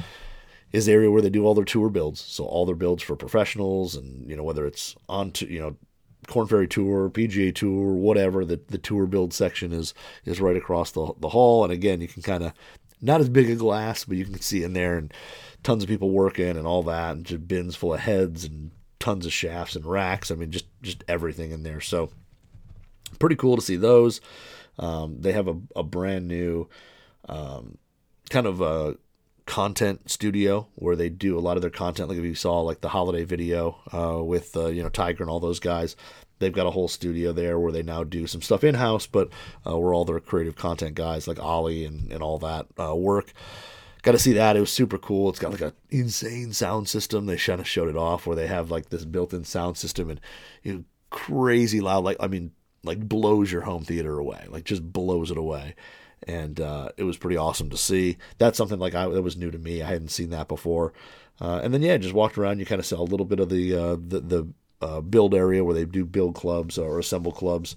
is 0.73 0.87
the 0.87 0.93
area 0.93 1.11
where 1.11 1.23
they 1.23 1.31
do 1.31 1.45
all 1.45 1.55
their 1.55 1.65
tour 1.65 1.89
builds. 1.89 2.21
So 2.21 2.45
all 2.45 2.67
their 2.67 2.75
builds 2.75 3.03
for 3.03 3.17
professionals 3.17 3.97
and 3.97 4.29
you 4.29 4.37
know 4.37 4.45
whether 4.45 4.67
it's 4.67 4.97
on 5.09 5.33
to 5.33 5.47
you 5.47 5.61
know 5.61 5.77
Korn 6.27 6.47
Ferry 6.47 6.69
Tour, 6.69 7.11
PGA 7.11 7.55
Tour, 7.55 7.95
whatever. 7.95 8.45
The 8.45 8.61
the 8.69 8.79
tour 8.79 9.07
build 9.07 9.33
section 9.33 9.73
is 9.73 9.95
is 10.25 10.41
right 10.41 10.57
across 10.57 10.91
the 10.93 11.12
the 11.19 11.31
hall, 11.31 11.65
and 11.65 11.73
again, 11.73 12.00
you 12.00 12.09
can 12.09 12.23
kind 12.23 12.45
of 12.45 12.53
not 13.00 13.21
as 13.21 13.29
big 13.29 13.50
a 13.50 13.57
glass, 13.57 14.05
but 14.05 14.17
you 14.17 14.25
can 14.25 14.41
see 14.41 14.62
in 14.62 14.75
there 14.75 14.99
and 14.99 15.12
tons 15.62 15.83
of 15.83 15.89
people 15.89 16.11
working 16.11 16.57
and 16.57 16.67
all 16.67 16.83
that, 16.85 17.17
and 17.17 17.25
just 17.25 17.49
bins 17.49 17.77
full 17.77 17.95
of 17.95 18.00
heads 18.00 18.45
and 18.45 18.71
tons 18.99 19.27
of 19.27 19.33
shafts 19.33 19.77
and 19.77 19.87
racks. 19.87 20.31
I 20.31 20.35
mean, 20.35 20.50
just 20.50 20.67
just 20.83 21.03
everything 21.09 21.50
in 21.50 21.62
there. 21.62 21.81
So 21.81 22.11
pretty 23.19 23.37
cool 23.37 23.57
to 23.57 23.62
see 23.62 23.77
those. 23.77 24.21
Um, 24.79 25.21
they 25.21 25.33
have 25.33 25.49
a, 25.49 25.59
a 25.77 25.83
brand 25.83 26.29
new 26.29 26.69
um, 27.29 27.79
kind 28.31 28.47
of 28.47 28.61
a 28.61 28.97
content 29.50 30.09
studio 30.09 30.69
where 30.76 30.95
they 30.95 31.09
do 31.09 31.37
a 31.37 31.40
lot 31.40 31.57
of 31.57 31.61
their 31.61 31.73
content. 31.73 32.09
Like 32.09 32.19
if 32.19 32.25
you 32.25 32.37
saw 32.37 32.61
like 32.61 32.83
the 32.83 32.88
holiday 32.88 33.25
video 33.25 33.80
uh, 33.92 34.23
with 34.23 34.57
uh, 34.57 34.66
you 34.66 34.80
know 34.80 34.88
Tiger 34.88 35.25
and 35.25 35.28
all 35.28 35.40
those 35.40 35.59
guys, 35.59 35.97
they've 36.38 36.52
got 36.52 36.69
a 36.69 36.71
whole 36.71 36.87
studio 36.87 37.33
there 37.33 37.59
where 37.59 37.73
they 37.73 37.83
now 37.83 38.04
do 38.04 38.28
some 38.28 38.42
stuff 38.42 38.62
in 38.62 38.76
house, 38.76 39.09
but 39.09 39.28
uh, 39.66 39.76
where 39.76 39.92
all 39.92 40.04
their 40.04 40.21
creative 40.21 40.54
content 40.54 40.95
guys 40.95 41.26
like 41.26 41.40
Ollie 41.40 41.85
and, 41.85 42.12
and 42.12 42.23
all 42.23 42.38
that 42.38 42.66
uh, 42.78 42.95
work. 42.95 43.33
Got 44.02 44.12
to 44.12 44.21
see 44.21 44.35
that. 44.35 44.57
It 44.57 44.61
was 44.61 44.71
super 44.71 44.99
cool. 44.99 45.30
It's 45.30 45.40
got 45.40 45.50
like 45.50 45.61
a 45.62 45.75
insane 45.90 46.52
sound 46.52 46.88
system. 46.88 47.26
They 47.26 47.37
kind 47.37 47.61
of 47.61 47.66
showed 47.66 47.88
it 47.88 47.97
off 47.97 48.28
where 48.28 48.37
they 48.37 48.47
have 48.47 48.71
like 48.71 48.90
this 48.90 49.04
built-in 49.04 49.42
sound 49.42 49.78
system 49.78 50.11
and 50.11 50.21
you 50.62 50.73
know, 50.73 50.85
crazy 51.11 51.80
loud. 51.80 52.04
Like 52.04 52.19
I 52.21 52.28
mean, 52.28 52.52
like 52.85 53.00
blows 53.00 53.50
your 53.50 53.62
home 53.62 53.83
theater 53.83 54.16
away. 54.16 54.47
Like 54.49 54.62
just 54.62 54.92
blows 54.92 55.33
it 55.33 55.37
away. 55.37 55.75
And 56.27 56.61
uh, 56.61 56.91
it 56.97 57.05
was 57.05 57.17
pretty 57.17 57.37
awesome 57.37 57.71
to 57.71 57.77
see. 57.77 58.19
That's 58.39 58.59
something 58.59 58.79
like 58.79 58.95
I 58.95 59.09
that 59.09 59.23
was 59.23 59.37
new 59.37 59.50
to 59.50 59.59
me. 59.59 59.83
I 59.83 59.89
hadn't 59.89 60.09
seen 60.09 60.31
that 60.31 60.49
before. 60.49 60.93
Uh, 61.41 61.61
and 61.62 61.73
then 61.73 61.83
yeah, 61.83 61.97
just 61.97 62.15
walked 62.15 62.37
around. 62.37 62.59
You 62.59 62.67
kind 62.67 62.79
of 62.79 62.87
saw 62.87 63.00
a 63.00 63.03
little 63.03 63.27
bit 63.27 63.41
of 63.41 63.49
the 63.49 63.75
uh, 63.75 63.97
the, 63.97 64.21
the 64.21 64.49
uh, 64.83 65.00
build 65.00 65.35
area 65.35 65.65
where 65.65 65.75
they 65.75 65.85
do 65.85 66.05
build 66.05 66.35
clubs 66.35 66.77
or 66.77 66.99
assemble 66.99 67.33
clubs 67.33 67.77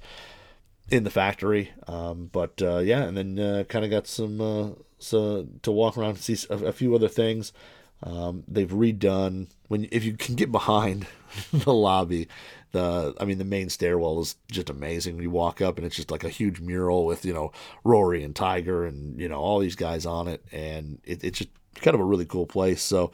in 0.90 1.06
the 1.06 1.10
factory. 1.10 1.72
Um, 1.88 2.30
but 2.32 2.62
uh, 2.62 2.80
yeah, 2.80 3.04
and 3.04 3.16
then 3.16 3.40
uh, 3.40 3.64
kind 3.70 3.86
of 3.86 3.92
got 3.92 4.08
some 4.08 4.76
so 5.00 5.48
to 5.62 5.72
walk 5.72 5.98
around 5.98 6.12
and 6.12 6.20
see 6.20 6.38
a, 6.50 6.66
a 6.66 6.72
few 6.74 6.94
other 6.96 7.10
things. 7.10 7.54
Um, 8.04 8.44
they've 8.48 8.70
redone 8.70 9.48
when 9.70 9.88
if 9.92 10.04
you 10.04 10.16
can 10.18 10.36
get 10.36 10.52
behind 10.52 11.08
the 11.54 11.74
lobby, 11.74 12.28
the 12.72 13.16
I 13.20 13.26
mean 13.26 13.38
the 13.38 13.46
main 13.46 13.70
stairwell 13.70 14.20
is 14.20 14.36
just 14.52 14.70
amazing. 14.70 15.22
You 15.22 15.30
walk 15.30 15.62
up 15.62 15.78
and 15.78 15.86
it's 15.86 15.96
just 15.96 16.12
like 16.12 16.24
a 16.24 16.30
huge 16.30 16.60
mural 16.60 17.06
with 17.06 17.26
you 17.26 17.34
know 17.34 17.52
Rory 17.84 18.24
and 18.24 18.36
Tiger 18.36 18.86
and 18.86 19.20
you 19.20 19.30
know 19.30 19.40
all 19.40 19.60
these 19.60 19.76
guys 19.76 20.06
on 20.06 20.28
it, 20.28 20.44
and 20.52 21.00
it, 21.06 21.24
it's 21.24 21.40
just 21.40 21.50
kind 21.76 21.96
of 21.96 22.02
a 22.02 22.06
really 22.06 22.26
cool 22.26 22.46
place. 22.46 22.82
So 22.82 23.12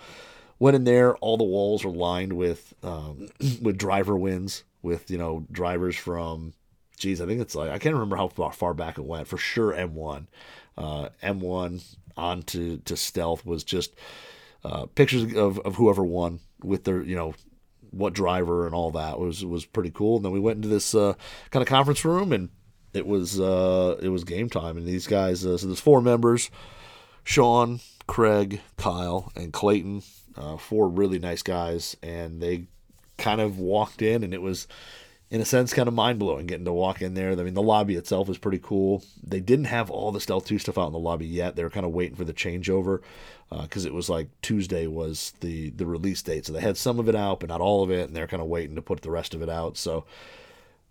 went 0.57 0.75
in 0.75 0.83
there. 0.83 1.15
All 1.17 1.37
the 1.37 1.43
walls 1.43 1.85
are 1.85 1.91
lined 1.91 2.33
with 2.33 2.73
um, 2.83 3.29
with 3.61 3.77
driver 3.77 4.17
wins 4.17 4.63
with 4.81 5.11
you 5.11 5.17
know 5.17 5.45
drivers 5.51 5.95
from. 5.95 6.53
Geez, 6.97 7.21
I 7.21 7.25
think 7.25 7.39
it's 7.39 7.55
like 7.55 7.69
I 7.69 7.77
can't 7.77 7.95
remember 7.95 8.17
how 8.17 8.27
far, 8.27 8.51
far 8.51 8.73
back 8.73 8.97
it 8.97 9.05
went. 9.05 9.29
For 9.29 9.37
sure, 9.37 9.71
M1, 9.71 10.27
uh, 10.77 11.07
M1 11.23 11.95
on 12.17 12.43
to, 12.43 12.77
to 12.79 12.97
Stealth 12.97 13.45
was 13.45 13.63
just 13.63 13.95
uh, 14.63 14.85
pictures 14.87 15.33
of, 15.35 15.59
of 15.59 15.75
whoever 15.75 16.03
won 16.03 16.39
with 16.63 16.83
their 16.83 17.01
you 17.01 17.15
know 17.15 17.33
what 17.91 18.13
driver 18.13 18.65
and 18.65 18.75
all 18.75 18.91
that 18.91 19.19
was 19.19 19.45
was 19.45 19.65
pretty 19.65 19.91
cool. 19.91 20.17
And 20.17 20.25
then 20.25 20.31
we 20.31 20.39
went 20.39 20.57
into 20.57 20.67
this 20.67 20.93
uh, 20.93 21.13
kind 21.49 21.61
of 21.61 21.67
conference 21.67 22.05
room 22.05 22.31
and 22.31 22.49
it 22.93 23.05
was 23.05 23.39
uh, 23.39 23.97
it 24.01 24.09
was 24.09 24.23
game 24.23 24.49
time. 24.49 24.77
And 24.77 24.85
these 24.85 25.07
guys, 25.07 25.45
uh, 25.45 25.57
so 25.57 25.67
there's 25.67 25.79
four 25.79 26.01
members: 26.01 26.49
Sean, 27.23 27.79
Craig, 28.07 28.61
Kyle, 28.77 29.31
and 29.35 29.53
Clayton. 29.53 30.03
Uh, 30.35 30.57
four 30.57 30.87
really 30.87 31.19
nice 31.19 31.41
guys, 31.41 31.97
and 32.01 32.41
they 32.41 32.65
kind 33.17 33.41
of 33.41 33.59
walked 33.59 34.01
in, 34.01 34.23
and 34.23 34.33
it 34.33 34.41
was. 34.41 34.67
In 35.31 35.41
a 35.41 35.45
sense, 35.45 35.75
kind 35.75 35.87
of 35.87 35.93
mind 35.93 36.17
blowing 36.17 36.47
getting 36.47 36.65
to 36.65 36.73
walk 36.73 37.03
in 37.03 37.13
there. 37.13 37.33
I 37.33 37.35
mean, 37.35 37.53
the 37.53 37.61
lobby 37.61 37.95
itself 37.95 38.29
is 38.29 38.39
pretty 38.39 38.57
cool. 38.57 39.03
They 39.21 39.39
didn't 39.39 39.65
have 39.65 39.91
all 39.91 40.11
the 40.11 40.19
Stealth 40.19 40.47
2 40.47 40.57
stuff 40.57 40.79
out 40.79 40.87
in 40.87 40.91
the 40.91 40.97
lobby 40.97 41.27
yet. 41.27 41.55
They 41.55 41.63
were 41.63 41.69
kind 41.69 41.85
of 41.85 41.91
waiting 41.91 42.15
for 42.15 42.23
the 42.23 42.33
changeover 42.33 43.01
because 43.49 43.85
uh, 43.85 43.89
it 43.89 43.93
was 43.93 44.09
like 44.09 44.29
Tuesday 44.41 44.87
was 44.87 45.33
the 45.39 45.71
the 45.71 45.85
release 45.85 46.21
date, 46.21 46.45
so 46.45 46.53
they 46.53 46.61
had 46.61 46.77
some 46.77 46.99
of 46.99 47.09
it 47.09 47.15
out, 47.15 47.39
but 47.39 47.49
not 47.49 47.61
all 47.61 47.83
of 47.83 47.91
it, 47.91 48.07
and 48.07 48.15
they're 48.15 48.27
kind 48.27 48.41
of 48.41 48.47
waiting 48.47 48.75
to 48.75 48.81
put 48.81 49.01
the 49.01 49.11
rest 49.11 49.33
of 49.33 49.41
it 49.41 49.49
out. 49.49 49.77
So, 49.77 50.05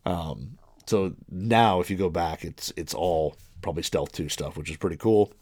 um, 0.04 0.58
so 0.86 1.14
now 1.30 1.80
if 1.80 1.90
you 1.90 1.96
go 1.96 2.10
back, 2.10 2.44
it's 2.44 2.72
it's 2.76 2.94
all 2.94 3.36
probably 3.62 3.82
Stealth 3.82 4.12
Two 4.12 4.28
stuff, 4.28 4.56
which 4.56 4.70
is 4.70 4.76
pretty 4.76 4.96
cool. 4.96 5.32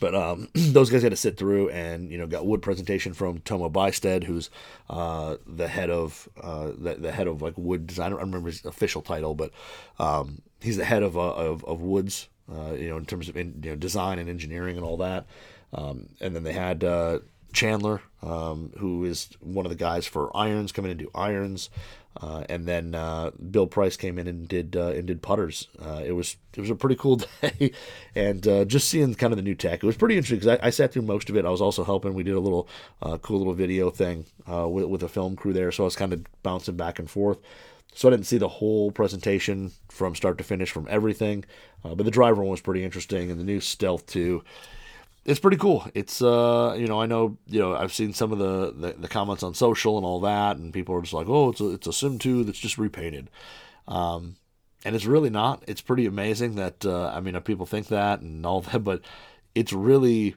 But 0.00 0.14
um, 0.14 0.48
those 0.54 0.90
guys 0.90 1.02
had 1.02 1.10
to 1.10 1.16
sit 1.16 1.36
through 1.36 1.70
and 1.70 2.10
you 2.10 2.18
know 2.18 2.26
got 2.26 2.46
wood 2.46 2.62
presentation 2.62 3.14
from 3.14 3.38
Tomo 3.40 3.68
Bystedt, 3.68 4.24
who's 4.24 4.50
uh, 4.90 5.36
the 5.46 5.68
head 5.68 5.90
of 5.90 6.28
uh, 6.40 6.72
the, 6.76 6.94
the 6.98 7.12
head 7.12 7.26
of 7.26 7.42
like 7.42 7.54
wood 7.56 7.86
design. 7.86 8.06
I 8.06 8.10
don't 8.10 8.20
remember 8.20 8.48
his 8.48 8.64
official 8.64 9.02
title, 9.02 9.34
but 9.34 9.50
um, 9.98 10.42
he's 10.60 10.76
the 10.76 10.84
head 10.84 11.02
of 11.02 11.16
uh, 11.16 11.34
of, 11.34 11.64
of 11.64 11.80
woods. 11.80 12.28
Uh, 12.52 12.72
you 12.72 12.88
know, 12.88 12.96
in 12.96 13.06
terms 13.06 13.28
of 13.28 13.36
in, 13.36 13.60
you 13.62 13.70
know, 13.70 13.76
design 13.76 14.18
and 14.18 14.28
engineering 14.28 14.76
and 14.76 14.84
all 14.84 14.96
that. 14.98 15.26
Um, 15.72 16.08
and 16.20 16.36
then 16.36 16.44
they 16.44 16.52
had 16.52 16.84
uh, 16.84 17.20
Chandler, 17.52 18.02
um, 18.22 18.72
who 18.78 19.04
is 19.04 19.28
one 19.40 19.66
of 19.66 19.70
the 19.70 19.76
guys 19.76 20.06
for 20.06 20.34
irons, 20.36 20.72
come 20.72 20.86
in 20.86 21.06
irons. 21.14 21.70
Uh, 22.20 22.44
and 22.50 22.66
then 22.66 22.94
uh, 22.94 23.30
Bill 23.50 23.66
Price 23.66 23.96
came 23.96 24.18
in 24.18 24.26
and 24.28 24.46
did 24.46 24.76
uh, 24.76 24.88
and 24.88 25.06
did 25.06 25.22
putters. 25.22 25.68
Uh, 25.80 26.02
it 26.04 26.12
was 26.12 26.36
it 26.54 26.60
was 26.60 26.68
a 26.68 26.74
pretty 26.74 26.96
cool 26.96 27.16
day, 27.42 27.72
and 28.14 28.46
uh, 28.46 28.64
just 28.66 28.88
seeing 28.88 29.14
kind 29.14 29.32
of 29.32 29.38
the 29.38 29.42
new 29.42 29.54
tech. 29.54 29.82
It 29.82 29.86
was 29.86 29.96
pretty 29.96 30.16
interesting 30.16 30.38
because 30.38 30.58
I, 30.62 30.66
I, 30.66 30.70
sat 30.70 30.92
through 30.92 31.02
most 31.02 31.30
of 31.30 31.36
it. 31.36 31.46
I 31.46 31.50
was 31.50 31.62
also 31.62 31.84
helping. 31.84 32.12
We 32.12 32.22
did 32.22 32.34
a 32.34 32.40
little 32.40 32.68
uh, 33.00 33.16
cool 33.18 33.38
little 33.38 33.54
video 33.54 33.88
thing 33.88 34.26
with 34.46 34.84
with 34.84 35.02
a 35.02 35.08
film 35.08 35.36
crew 35.36 35.54
there, 35.54 35.72
so 35.72 35.84
I 35.84 35.86
was 35.86 35.96
kind 35.96 36.12
of 36.12 36.26
bouncing 36.42 36.76
back 36.76 36.98
and 36.98 37.10
forth. 37.10 37.38
So 37.94 38.08
I 38.08 38.10
didn't 38.10 38.26
see 38.26 38.38
the 38.38 38.48
whole 38.48 38.90
presentation 38.90 39.72
from 39.90 40.14
start 40.14 40.38
to 40.38 40.44
finish 40.44 40.70
from 40.70 40.86
everything, 40.90 41.44
but 41.82 42.04
the 42.04 42.10
driver 42.10 42.42
one 42.42 42.50
was 42.50 42.60
pretty 42.60 42.84
interesting, 42.84 43.30
and 43.30 43.40
the 43.40 43.44
new 43.44 43.60
Stealth 43.60 44.06
2 44.06 44.42
it's 45.24 45.40
pretty 45.40 45.56
cool. 45.56 45.86
It's 45.94 46.20
uh, 46.20 46.74
you 46.78 46.86
know, 46.86 47.00
I 47.00 47.06
know, 47.06 47.38
you 47.46 47.60
know, 47.60 47.76
I've 47.76 47.92
seen 47.92 48.12
some 48.12 48.32
of 48.32 48.38
the, 48.38 48.72
the, 48.72 48.92
the 48.98 49.08
comments 49.08 49.42
on 49.42 49.54
social 49.54 49.96
and 49.96 50.04
all 50.04 50.20
that, 50.20 50.56
and 50.56 50.72
people 50.72 50.96
are 50.96 51.00
just 51.00 51.12
like, 51.12 51.28
oh, 51.28 51.50
it's 51.50 51.60
a 51.60 51.70
it's 51.70 51.86
a 51.86 51.92
Sim 51.92 52.18
two 52.18 52.44
that's 52.44 52.58
just 52.58 52.78
repainted, 52.78 53.30
um, 53.86 54.36
and 54.84 54.96
it's 54.96 55.06
really 55.06 55.30
not. 55.30 55.62
It's 55.68 55.80
pretty 55.80 56.06
amazing 56.06 56.56
that 56.56 56.84
uh, 56.84 57.12
I 57.14 57.20
mean, 57.20 57.40
people 57.42 57.66
think 57.66 57.88
that 57.88 58.20
and 58.20 58.44
all 58.44 58.60
that, 58.62 58.82
but 58.82 59.02
it's 59.54 59.72
really, 59.72 60.34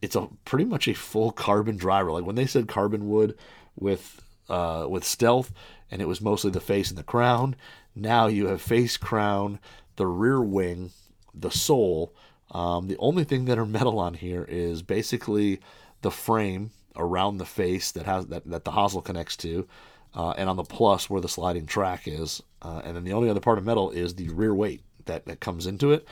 it's 0.00 0.16
a 0.16 0.28
pretty 0.44 0.66
much 0.66 0.86
a 0.86 0.94
full 0.94 1.32
carbon 1.32 1.76
driver. 1.76 2.12
Like 2.12 2.24
when 2.24 2.36
they 2.36 2.46
said 2.46 2.68
carbon 2.68 3.08
wood 3.08 3.36
with 3.74 4.24
uh 4.48 4.86
with 4.88 5.04
stealth, 5.04 5.52
and 5.90 6.00
it 6.00 6.08
was 6.08 6.20
mostly 6.20 6.52
the 6.52 6.60
face 6.60 6.90
and 6.90 6.98
the 6.98 7.04
crown. 7.04 7.56
Now 7.94 8.28
you 8.28 8.46
have 8.46 8.62
face, 8.62 8.96
crown, 8.96 9.58
the 9.96 10.06
rear 10.06 10.40
wing, 10.40 10.92
the 11.34 11.50
sole 11.50 12.14
um, 12.52 12.88
the 12.88 12.96
only 12.98 13.24
thing 13.24 13.46
that 13.46 13.58
are 13.58 13.66
metal 13.78 13.98
on 13.98 14.14
here 14.14 14.44
is 14.48 14.82
basically 14.82 15.60
the 16.02 16.10
frame 16.10 16.70
around 16.96 17.38
the 17.38 17.46
face 17.46 17.90
that 17.92 18.06
has 18.06 18.26
that, 18.26 18.48
that 18.48 18.64
the 18.64 18.72
hosel 18.72 19.02
connects 19.02 19.36
to, 19.38 19.66
uh, 20.14 20.34
and 20.36 20.48
on 20.48 20.56
the 20.56 20.64
plus 20.64 21.08
where 21.08 21.20
the 21.20 21.28
sliding 21.28 21.66
track 21.66 22.02
is. 22.06 22.42
Uh, 22.60 22.82
and 22.84 22.96
then 22.96 23.04
the 23.04 23.12
only 23.12 23.28
other 23.28 23.40
part 23.40 23.58
of 23.58 23.64
metal 23.64 23.90
is 23.90 24.14
the 24.14 24.28
rear 24.28 24.54
weight 24.54 24.82
that, 25.06 25.26
that 25.26 25.40
comes 25.40 25.66
into 25.66 25.90
it. 25.90 26.06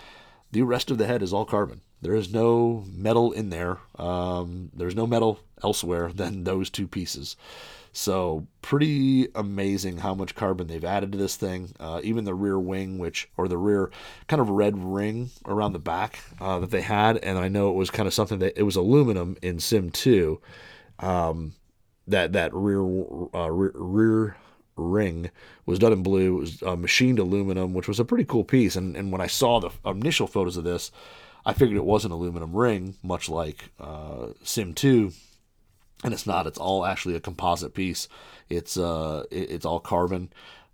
The 0.52 0.62
rest 0.62 0.90
of 0.90 0.98
the 0.98 1.06
head 1.06 1.22
is 1.22 1.32
all 1.32 1.44
carbon. 1.44 1.82
There 2.02 2.14
is 2.14 2.32
no 2.32 2.84
metal 2.90 3.30
in 3.30 3.50
there. 3.50 3.78
Um, 3.96 4.70
there's 4.74 4.96
no 4.96 5.06
metal 5.06 5.40
elsewhere 5.62 6.10
than 6.12 6.44
those 6.44 6.70
two 6.70 6.88
pieces. 6.88 7.36
So 7.92 8.46
pretty 8.62 9.28
amazing 9.34 9.98
how 9.98 10.14
much 10.14 10.34
carbon 10.34 10.68
they've 10.68 10.84
added 10.84 11.12
to 11.12 11.18
this 11.18 11.36
thing. 11.36 11.72
Uh, 11.80 12.00
even 12.04 12.24
the 12.24 12.34
rear 12.34 12.58
wing, 12.58 12.98
which 12.98 13.28
or 13.36 13.48
the 13.48 13.58
rear 13.58 13.90
kind 14.28 14.40
of 14.40 14.48
red 14.48 14.78
ring 14.78 15.30
around 15.46 15.72
the 15.72 15.80
back 15.80 16.20
uh, 16.40 16.60
that 16.60 16.70
they 16.70 16.82
had, 16.82 17.16
and 17.18 17.38
I 17.38 17.48
know 17.48 17.70
it 17.70 17.74
was 17.74 17.90
kind 17.90 18.06
of 18.06 18.14
something 18.14 18.38
that 18.38 18.58
it 18.58 18.62
was 18.62 18.76
aluminum 18.76 19.36
in 19.42 19.58
Sim 19.58 19.90
2. 19.90 20.40
Um, 21.00 21.54
that 22.06 22.32
that 22.32 22.54
rear 22.54 22.80
uh, 22.80 23.50
rear, 23.50 23.72
rear 23.74 24.36
ring 24.76 25.30
was 25.66 25.78
done 25.78 25.92
in 25.92 26.02
blue. 26.02 26.36
It 26.36 26.40
was 26.40 26.62
uh, 26.62 26.76
machined 26.76 27.18
aluminum, 27.18 27.74
which 27.74 27.88
was 27.88 27.98
a 27.98 28.04
pretty 28.04 28.24
cool 28.24 28.44
piece. 28.44 28.76
And 28.76 28.96
and 28.96 29.10
when 29.10 29.20
I 29.20 29.26
saw 29.26 29.58
the 29.60 29.70
initial 29.84 30.28
photos 30.28 30.56
of 30.56 30.64
this, 30.64 30.92
I 31.44 31.54
figured 31.54 31.76
it 31.76 31.84
was 31.84 32.04
an 32.04 32.12
aluminum 32.12 32.54
ring, 32.54 32.96
much 33.02 33.28
like 33.28 33.70
uh, 33.80 34.28
Sim 34.44 34.74
2 34.74 35.12
and 36.04 36.12
it's 36.12 36.26
not. 36.26 36.46
It's 36.46 36.58
all 36.58 36.86
actually 36.86 37.16
a 37.16 37.20
composite 37.20 37.74
piece. 37.74 38.08
It's 38.48 38.76
uh, 38.76 39.24
it, 39.30 39.50
it's 39.50 39.66
all 39.66 39.80
carbon, 39.80 40.32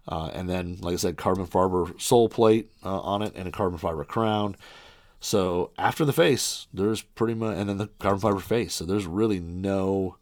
uh, 0.08 0.30
and 0.32 0.48
then 0.48 0.78
like 0.80 0.94
I 0.94 0.96
said, 0.96 1.16
carbon 1.16 1.46
fiber 1.46 1.86
sole 1.98 2.28
plate 2.28 2.70
uh, 2.84 3.00
on 3.00 3.22
it, 3.22 3.34
and 3.34 3.48
a 3.48 3.52
carbon 3.52 3.78
fiber 3.78 4.04
crown. 4.04 4.56
So 5.18 5.70
after 5.78 6.04
the 6.04 6.12
face, 6.12 6.68
there's 6.72 7.02
pretty 7.02 7.34
much, 7.34 7.56
and 7.56 7.68
then 7.68 7.78
the 7.78 7.88
carbon 7.98 8.20
fiber 8.20 8.38
face. 8.38 8.74
So 8.74 8.84
there's 8.84 9.06
really 9.06 9.40
no, 9.40 10.16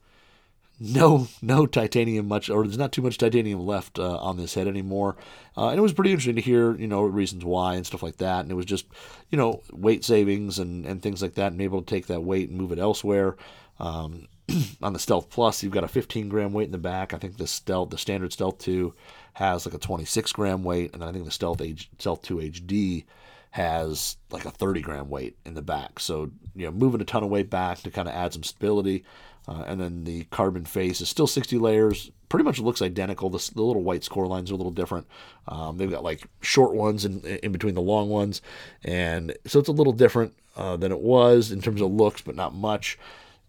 no, 0.80 1.26
no 1.42 1.66
titanium 1.66 2.28
much, 2.28 2.49
or 2.49 2.62
there's 2.62 2.78
not 2.78 2.92
too 2.92 3.02
much 3.02 3.18
titanium 3.18 3.66
left 3.66 3.99
uh, 3.99 4.16
on 4.18 4.37
this 4.37 4.54
head 4.54 4.68
anymore. 4.68 5.16
Uh, 5.56 5.68
and 5.68 5.78
it 5.78 5.82
was 5.82 5.92
pretty 5.92 6.11
interesting 6.11 6.37
to 6.37 6.40
hear, 6.40 6.75
you 6.76 6.87
know, 6.87 7.02
reasons 7.02 7.44
why 7.44 7.75
and 7.75 7.84
stuff 7.84 8.02
like 8.02 8.16
that. 8.18 8.40
And 8.40 8.50
it 8.50 8.54
was 8.54 8.66
just, 8.66 8.87
you 9.30 9.37
know, 9.37 9.62
weight 9.73 10.04
savings 10.04 10.58
and 10.58 10.87
and 10.87 11.02
things 11.02 11.20
like 11.20 11.34
that, 11.34 11.52
and 11.52 11.61
able 11.61 11.82
to 11.82 11.94
take 11.94 12.06
that 12.06 12.23
weight 12.23 12.49
and 12.49 12.56
move 12.56 12.73
it 12.73 12.78
elsewhere. 12.78 13.37
Um, 13.80 14.28
on 14.82 14.92
the 14.92 14.98
Stealth 14.98 15.30
Plus, 15.30 15.62
you've 15.62 15.72
got 15.72 15.84
a 15.84 15.88
15 15.88 16.28
gram 16.28 16.52
weight 16.52 16.66
in 16.66 16.72
the 16.72 16.78
back. 16.78 17.14
I 17.14 17.18
think 17.18 17.36
the 17.36 17.46
Stealth, 17.46 17.90
the 17.90 17.98
standard 17.98 18.32
Stealth 18.32 18.58
2, 18.58 18.94
has 19.34 19.66
like 19.66 19.74
a 19.74 19.78
26 19.78 20.32
gram 20.32 20.62
weight, 20.62 20.94
and 20.94 21.02
I 21.02 21.12
think 21.12 21.24
the 21.24 21.30
Stealth 21.30 21.60
H, 21.60 21.88
Stealth 21.98 22.22
2 22.22 22.36
HD 22.36 23.04
has 23.50 24.16
like 24.30 24.44
a 24.44 24.50
30 24.50 24.80
gram 24.80 25.08
weight 25.08 25.36
in 25.44 25.54
the 25.54 25.62
back. 25.62 26.00
So 26.00 26.30
you 26.56 26.66
know, 26.66 26.72
moving 26.72 27.00
a 27.00 27.04
ton 27.04 27.22
of 27.22 27.30
weight 27.30 27.50
back 27.50 27.78
to 27.78 27.90
kind 27.90 28.08
of 28.08 28.14
add 28.14 28.32
some 28.32 28.42
stability. 28.42 29.04
Uh, 29.46 29.62
and 29.66 29.80
then 29.80 30.04
the 30.04 30.24
carbon 30.24 30.64
face 30.64 31.00
is 31.00 31.08
still 31.08 31.26
60 31.26 31.58
layers. 31.58 32.10
Pretty 32.28 32.44
much 32.44 32.58
looks 32.58 32.80
identical. 32.80 33.28
The, 33.28 33.50
the 33.54 33.62
little 33.62 33.82
white 33.82 34.02
score 34.02 34.26
lines 34.26 34.50
are 34.50 34.54
a 34.54 34.56
little 34.56 34.72
different. 34.72 35.06
Um, 35.46 35.76
they've 35.76 35.90
got 35.90 36.02
like 36.02 36.26
short 36.40 36.74
ones 36.74 37.04
in, 37.04 37.20
in 37.20 37.52
between 37.52 37.74
the 37.74 37.82
long 37.82 38.08
ones. 38.08 38.40
And 38.82 39.36
so 39.46 39.58
it's 39.58 39.68
a 39.68 39.72
little 39.72 39.92
different 39.92 40.34
uh, 40.56 40.76
than 40.76 40.92
it 40.92 41.00
was 41.00 41.52
in 41.52 41.60
terms 41.60 41.80
of 41.80 41.92
looks, 41.92 42.22
but 42.22 42.36
not 42.36 42.54
much. 42.54 42.98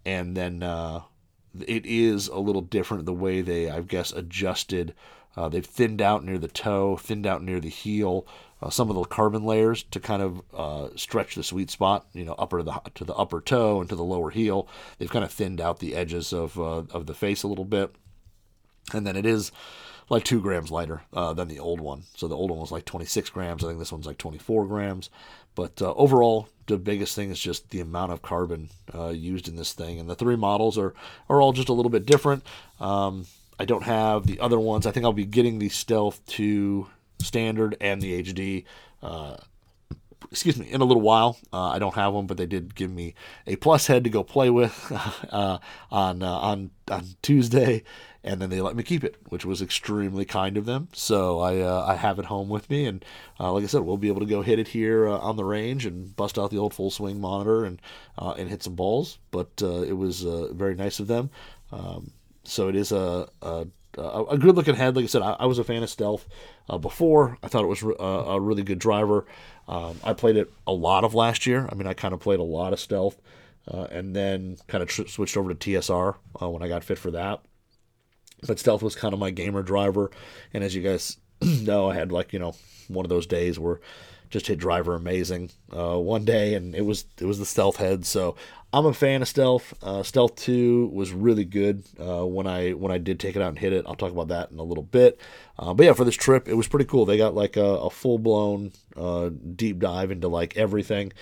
And 0.06 0.38
then 0.38 0.62
uh, 0.62 1.02
it 1.68 1.86
is 1.86 2.28
a 2.28 2.38
little 2.38 2.62
different 2.62 3.06
the 3.06 3.14
way 3.14 3.42
they, 3.42 3.70
I 3.70 3.82
guess, 3.82 4.12
adjusted. 4.12 4.94
Uh, 5.36 5.50
they've 5.50 5.66
thinned 5.66 6.02
out 6.02 6.24
near 6.24 6.38
the 6.38 6.48
toe, 6.48 6.96
thinned 6.98 7.26
out 7.26 7.44
near 7.44 7.60
the 7.60 7.70
heel, 7.70 8.26
uh, 8.62 8.70
some 8.70 8.90
of 8.90 8.96
the 8.96 9.04
carbon 9.04 9.44
layers 9.44 9.84
to 9.84 10.00
kind 10.00 10.22
of 10.22 10.42
uh, 10.54 10.90
stretch 10.96 11.36
the 11.36 11.44
sweet 11.44 11.70
spot, 11.70 12.08
you 12.14 12.24
know, 12.24 12.36
upper 12.38 12.60
to 12.60 12.64
the 12.64 12.82
to 12.96 13.04
the 13.04 13.14
upper 13.16 13.42
toe 13.42 13.82
and 13.82 13.90
to 13.90 13.96
the 13.96 14.04
lower 14.04 14.30
heel. 14.30 14.68
They've 14.98 15.10
kind 15.10 15.26
of 15.26 15.32
thinned 15.32 15.60
out 15.60 15.80
the 15.80 15.96
edges 15.96 16.32
of 16.32 16.58
uh, 16.60 16.84
of 16.92 17.06
the 17.06 17.14
face 17.14 17.44
a 17.44 17.48
little 17.48 17.66
bit, 17.66 17.94
and 18.94 19.06
then 19.06 19.18
it 19.18 19.26
is 19.26 19.52
like 20.10 20.24
two 20.24 20.40
grams 20.40 20.72
lighter 20.72 21.02
uh, 21.14 21.34
than 21.34 21.48
the 21.48 21.60
old 21.60 21.82
one. 21.82 22.04
So 22.16 22.28
the 22.28 22.36
old 22.36 22.52
one 22.52 22.60
was 22.60 22.72
like 22.72 22.86
26 22.86 23.30
grams. 23.32 23.64
I 23.64 23.68
think 23.68 23.80
this 23.80 23.92
one's 23.92 24.06
like 24.06 24.18
24 24.18 24.66
grams. 24.68 25.10
But 25.56 25.82
uh, 25.82 25.94
overall, 25.96 26.50
the 26.68 26.78
biggest 26.78 27.16
thing 27.16 27.32
is 27.32 27.40
just 27.40 27.70
the 27.70 27.80
amount 27.80 28.12
of 28.12 28.22
carbon 28.22 28.70
uh, 28.94 29.10
used 29.10 29.48
in 29.48 29.56
this 29.56 29.74
thing, 29.74 30.00
and 30.00 30.10
the 30.10 30.16
three 30.16 30.36
models 30.36 30.78
are 30.78 30.94
are 31.30 31.42
all 31.42 31.54
just 31.54 31.70
a 31.70 31.74
little 31.74 31.90
bit 31.90 32.06
different. 32.06 32.44
Um, 32.80 33.26
I 33.60 33.66
don't 33.66 33.84
have 33.84 34.28
the 34.28 34.40
other 34.40 34.60
ones. 34.60 34.86
I 34.86 34.92
think 34.92 35.06
I'll 35.06 35.14
be 35.14 35.26
getting 35.26 35.60
the 35.60 35.70
Stealth 35.70 36.26
2 36.28 36.88
standard 37.20 37.78
and 37.80 38.02
the 38.02 38.22
HD. 38.22 38.66
Uh, 39.02 39.38
excuse 40.32 40.58
me, 40.58 40.72
in 40.72 40.82
a 40.82 40.86
little 40.86 41.02
while. 41.02 41.38
Uh, 41.52 41.70
I 41.70 41.80
don't 41.80 41.96
have 41.96 42.14
one, 42.14 42.28
but 42.28 42.38
they 42.38 42.46
did 42.46 42.76
give 42.76 42.92
me 42.92 43.16
a 43.48 43.56
plus 43.56 43.88
head 43.88 44.04
to 44.04 44.10
go 44.10 44.24
play 44.24 44.50
with 44.50 44.92
uh, 45.32 45.60
on 45.92 46.24
uh, 46.24 46.32
on 46.32 46.72
on 46.90 47.06
Tuesday, 47.22 47.84
and 48.24 48.42
then 48.42 48.50
they 48.50 48.62
let 48.62 48.76
me 48.76 48.84
keep 48.84 49.04
it, 49.04 49.16
which 49.30 49.46
was 49.46 49.62
extremely 49.62 50.26
kind 50.26 50.58
of 50.58 50.66
them. 50.66 50.90
So 50.94 51.40
I 51.40 51.60
uh, 51.60 51.86
I 51.88 51.96
have 51.96 52.20
it 52.20 52.26
home 52.26 52.50
with 52.50 52.70
me, 52.70 52.86
and 52.86 53.04
uh, 53.40 53.52
like 53.52 53.64
I 53.64 53.68
said, 53.68 53.82
we'll 53.82 53.98
be 53.98 54.08
able 54.08 54.22
to 54.22 54.28
go 54.28 54.42
hit 54.42 54.60
it 54.60 54.70
here 54.70 55.08
uh, 55.08 55.18
on 55.18 55.38
the 55.38 55.46
range 55.46 55.86
and 55.86 56.16
bust 56.16 56.38
out 56.38 56.52
the 56.52 56.58
old 56.58 56.74
full 56.74 56.92
swing 56.92 57.20
monitor 57.20 57.66
and 57.66 57.82
and 58.18 58.50
hit 58.50 58.64
some 58.64 58.76
balls. 58.76 59.20
But 59.32 59.62
it 59.62 59.98
was 59.98 60.22
very 60.22 60.76
nice 60.76 61.00
of 61.00 61.08
them. 61.08 61.30
Um, 61.72 62.12
so 62.44 62.70
it 62.70 62.76
is 62.76 62.92
a, 62.92 63.28
a 63.42 63.68
a, 63.98 64.38
good 64.38 64.56
looking 64.56 64.76
head. 64.76 64.96
Like 64.96 65.04
I 65.04 65.08
said, 65.08 65.22
I, 65.22 65.36
I 65.40 65.46
was 65.46 65.60
a 65.60 65.64
fan 65.64 65.84
of 65.84 65.90
Stealth 65.90 66.28
uh, 66.70 66.78
before. 66.78 67.38
I 67.44 67.48
thought 67.48 67.64
it 67.64 67.68
was 67.68 67.84
a, 67.84 68.04
a 68.04 68.40
really 68.40 68.64
good 68.64 68.80
driver. 68.80 69.26
Um, 69.68 70.00
I 70.04 70.14
played 70.14 70.38
it 70.38 70.52
a 70.68 70.74
lot 70.74 71.04
of 71.04 71.16
last 71.16 71.46
year. 71.46 71.68
I 71.72 71.76
mean, 71.76 71.88
I 71.88 71.94
kind 71.94 72.14
of 72.14 72.20
played 72.20 72.40
a 72.40 72.44
lot 72.44 72.74
of 72.74 72.80
Stealth, 72.80 73.20
uh, 73.72 73.88
and 73.92 74.16
then 74.16 74.58
kind 74.68 74.84
of 74.84 74.90
tr- 74.90 75.08
switched 75.08 75.38
over 75.38 75.54
to 75.54 75.56
TSR 75.56 76.16
uh, 76.42 76.50
when 76.50 76.62
I 76.62 76.68
got 76.68 76.84
fit 76.84 77.00
for 77.00 77.12
that. 77.12 77.42
But 78.46 78.60
Stealth 78.60 78.84
was 78.84 78.96
kind 78.96 79.14
of 79.14 79.20
my 79.20 79.32
gamer 79.32 79.64
driver, 79.64 80.12
and 80.54 80.64
as 80.64 80.76
you 80.76 80.82
guys 80.82 81.18
know, 81.42 81.90
I 81.90 81.96
had 81.96 82.12
like 82.12 82.32
you 82.34 82.40
know 82.40 82.56
one 82.88 83.06
of 83.06 83.10
those 83.10 83.26
days 83.26 83.58
where 83.58 83.80
just 84.30 84.48
hit 84.48 84.60
driver 84.60 84.96
amazing 84.96 85.52
uh, 85.76 85.98
one 85.98 86.26
day, 86.26 86.54
and 86.56 86.76
it 86.76 86.86
was 86.86 87.06
it 87.20 87.26
was 87.26 87.40
the 87.40 87.46
stealth 87.46 87.78
head. 87.78 88.06
So 88.06 88.36
I'm 88.74 88.86
a 88.86 88.94
fan 88.94 89.22
of 89.22 89.28
stealth. 89.28 89.74
Uh, 89.82 90.04
stealth 90.04 90.36
two 90.36 90.88
was 90.88 91.12
really 91.12 91.46
good 91.46 91.84
uh, 92.00 92.26
when 92.26 92.48
I 92.48 92.72
when 92.72 92.92
I 92.92 92.98
did 92.98 93.20
take 93.20 93.36
it 93.36 93.42
out 93.42 93.50
and 93.50 93.60
hit 93.60 93.74
it. 93.74 93.86
I'll 93.88 93.96
talk 93.96 94.12
about 94.12 94.28
that 94.30 94.52
in 94.52 94.60
a 94.60 94.64
little 94.64 94.84
bit. 94.84 95.20
Uh, 95.58 95.74
but 95.74 95.86
yeah, 95.86 95.94
for 95.94 96.04
this 96.04 96.16
trip, 96.16 96.48
it 96.48 96.56
was 96.56 96.68
pretty 96.68 96.86
cool. 96.86 97.06
They 97.06 97.18
got 97.18 97.34
like 97.36 97.56
a, 97.56 97.64
a 97.64 97.90
full 97.90 98.20
blown 98.20 98.74
uh, 98.98 99.30
deep 99.56 99.80
dive 99.80 100.12
into 100.12 100.28
like 100.28 100.58
everything. 100.58 101.14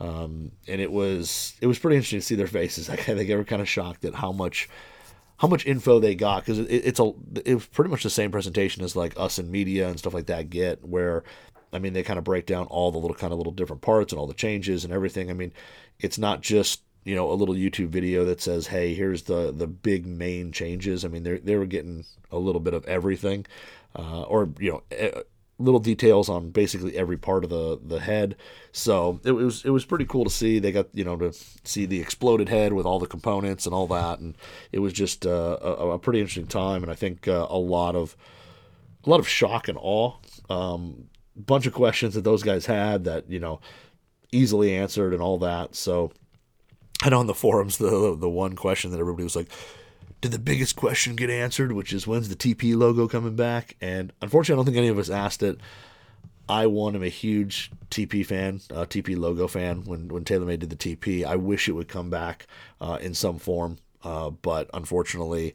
Um, 0.00 0.52
and 0.66 0.80
it 0.80 0.92
was 0.92 1.54
it 1.60 1.66
was 1.66 1.78
pretty 1.78 1.96
interesting 1.96 2.20
to 2.20 2.26
see 2.26 2.34
their 2.34 2.46
faces. 2.46 2.90
I 2.90 2.96
think 2.96 3.28
they 3.28 3.36
were 3.36 3.44
kind 3.44 3.62
of 3.62 3.68
shocked 3.68 4.04
at 4.04 4.14
how 4.14 4.32
much 4.32 4.68
how 5.38 5.46
much 5.46 5.66
info 5.66 6.00
they 6.00 6.14
got 6.14 6.44
because 6.44 6.58
it, 6.58 6.66
it's 6.68 7.00
a 7.00 7.12
it 7.44 7.54
was 7.54 7.66
pretty 7.66 7.90
much 7.90 8.02
the 8.02 8.10
same 8.10 8.30
presentation 8.30 8.84
as 8.84 8.94
like 8.94 9.14
us 9.16 9.38
and 9.38 9.50
media 9.50 9.88
and 9.88 9.98
stuff 9.98 10.14
like 10.14 10.26
that 10.26 10.50
get 10.50 10.84
where 10.84 11.22
I 11.72 11.78
mean, 11.78 11.92
they 11.92 12.02
kind 12.02 12.18
of 12.18 12.24
break 12.24 12.46
down 12.46 12.66
all 12.66 12.90
the 12.90 12.98
little 12.98 13.16
kind 13.16 13.32
of 13.32 13.38
little 13.38 13.52
different 13.52 13.82
parts 13.82 14.12
and 14.12 14.18
all 14.18 14.26
the 14.26 14.34
changes 14.34 14.84
and 14.84 14.92
everything. 14.92 15.30
I 15.30 15.34
mean, 15.34 15.52
it's 15.98 16.18
not 16.18 16.40
just 16.40 16.82
you 17.04 17.14
know 17.14 17.30
a 17.30 17.34
little 17.34 17.54
YouTube 17.54 17.88
video 17.88 18.24
that 18.24 18.40
says, 18.40 18.66
"Hey, 18.66 18.94
here's 18.94 19.22
the 19.22 19.52
the 19.52 19.66
big 19.66 20.06
main 20.06 20.52
changes." 20.52 21.04
I 21.04 21.08
mean, 21.08 21.22
they 21.22 21.38
they 21.38 21.56
were 21.56 21.66
getting 21.66 22.04
a 22.30 22.38
little 22.38 22.60
bit 22.60 22.74
of 22.74 22.84
everything, 22.86 23.46
uh, 23.96 24.22
or 24.22 24.50
you 24.58 24.82
know, 24.90 25.22
little 25.58 25.80
details 25.80 26.28
on 26.28 26.50
basically 26.50 26.96
every 26.96 27.16
part 27.16 27.44
of 27.44 27.50
the 27.50 27.78
the 27.82 28.00
head. 28.00 28.36
So 28.72 29.20
it 29.24 29.32
was 29.32 29.64
it 29.64 29.70
was 29.70 29.84
pretty 29.84 30.04
cool 30.04 30.24
to 30.24 30.30
see. 30.30 30.58
They 30.58 30.72
got 30.72 30.86
you 30.92 31.04
know 31.04 31.16
to 31.16 31.32
see 31.64 31.86
the 31.86 32.00
exploded 32.00 32.48
head 32.48 32.72
with 32.72 32.86
all 32.86 32.98
the 32.98 33.06
components 33.06 33.66
and 33.66 33.74
all 33.74 33.86
that, 33.88 34.20
and 34.20 34.36
it 34.72 34.78
was 34.78 34.92
just 34.92 35.26
uh, 35.26 35.58
a, 35.60 35.90
a, 35.90 35.98
pretty 35.98 36.20
interesting 36.20 36.46
time. 36.46 36.82
And 36.82 36.92
I 36.92 36.94
think 36.94 37.26
uh, 37.26 37.46
a 37.50 37.58
lot 37.58 37.96
of 37.96 38.16
a 39.04 39.10
lot 39.10 39.20
of 39.20 39.28
shock 39.28 39.68
and 39.68 39.78
awe. 39.80 40.14
Um, 40.48 41.08
bunch 41.38 41.66
of 41.66 41.72
questions 41.72 42.14
that 42.14 42.24
those 42.24 42.42
guys 42.42 42.66
had 42.66 43.04
that 43.04 43.30
you 43.30 43.40
know 43.40 43.60
easily 44.32 44.74
answered 44.74 45.12
and 45.12 45.22
all 45.22 45.38
that. 45.38 45.74
So 45.74 46.12
know 47.10 47.20
in 47.20 47.26
the 47.26 47.34
forums 47.34 47.78
the 47.78 48.16
the 48.18 48.28
one 48.28 48.56
question 48.56 48.90
that 48.90 49.00
everybody 49.00 49.24
was 49.24 49.36
like, 49.36 49.48
"Did 50.20 50.32
the 50.32 50.38
biggest 50.38 50.76
question 50.76 51.16
get 51.16 51.30
answered?" 51.30 51.72
Which 51.72 51.92
is 51.92 52.06
when's 52.06 52.28
the 52.28 52.36
TP 52.36 52.76
logo 52.76 53.08
coming 53.08 53.36
back? 53.36 53.76
And 53.80 54.12
unfortunately, 54.20 54.54
I 54.54 54.58
don't 54.58 54.66
think 54.66 54.78
any 54.78 54.88
of 54.88 54.98
us 54.98 55.10
asked 55.10 55.42
it. 55.42 55.58
I 56.48 56.66
one 56.66 56.96
am 56.96 57.02
a 57.02 57.08
huge 57.08 57.70
TP 57.90 58.24
fan, 58.24 58.60
uh, 58.70 58.86
TP 58.86 59.16
logo 59.16 59.46
fan. 59.46 59.84
When 59.84 60.08
when 60.08 60.24
TaylorMade 60.24 60.60
did 60.60 60.70
the 60.70 60.76
TP, 60.76 61.24
I 61.24 61.36
wish 61.36 61.68
it 61.68 61.72
would 61.72 61.88
come 61.88 62.10
back 62.10 62.46
uh, 62.80 62.98
in 63.00 63.14
some 63.14 63.38
form, 63.38 63.78
uh, 64.02 64.30
but 64.30 64.70
unfortunately 64.72 65.54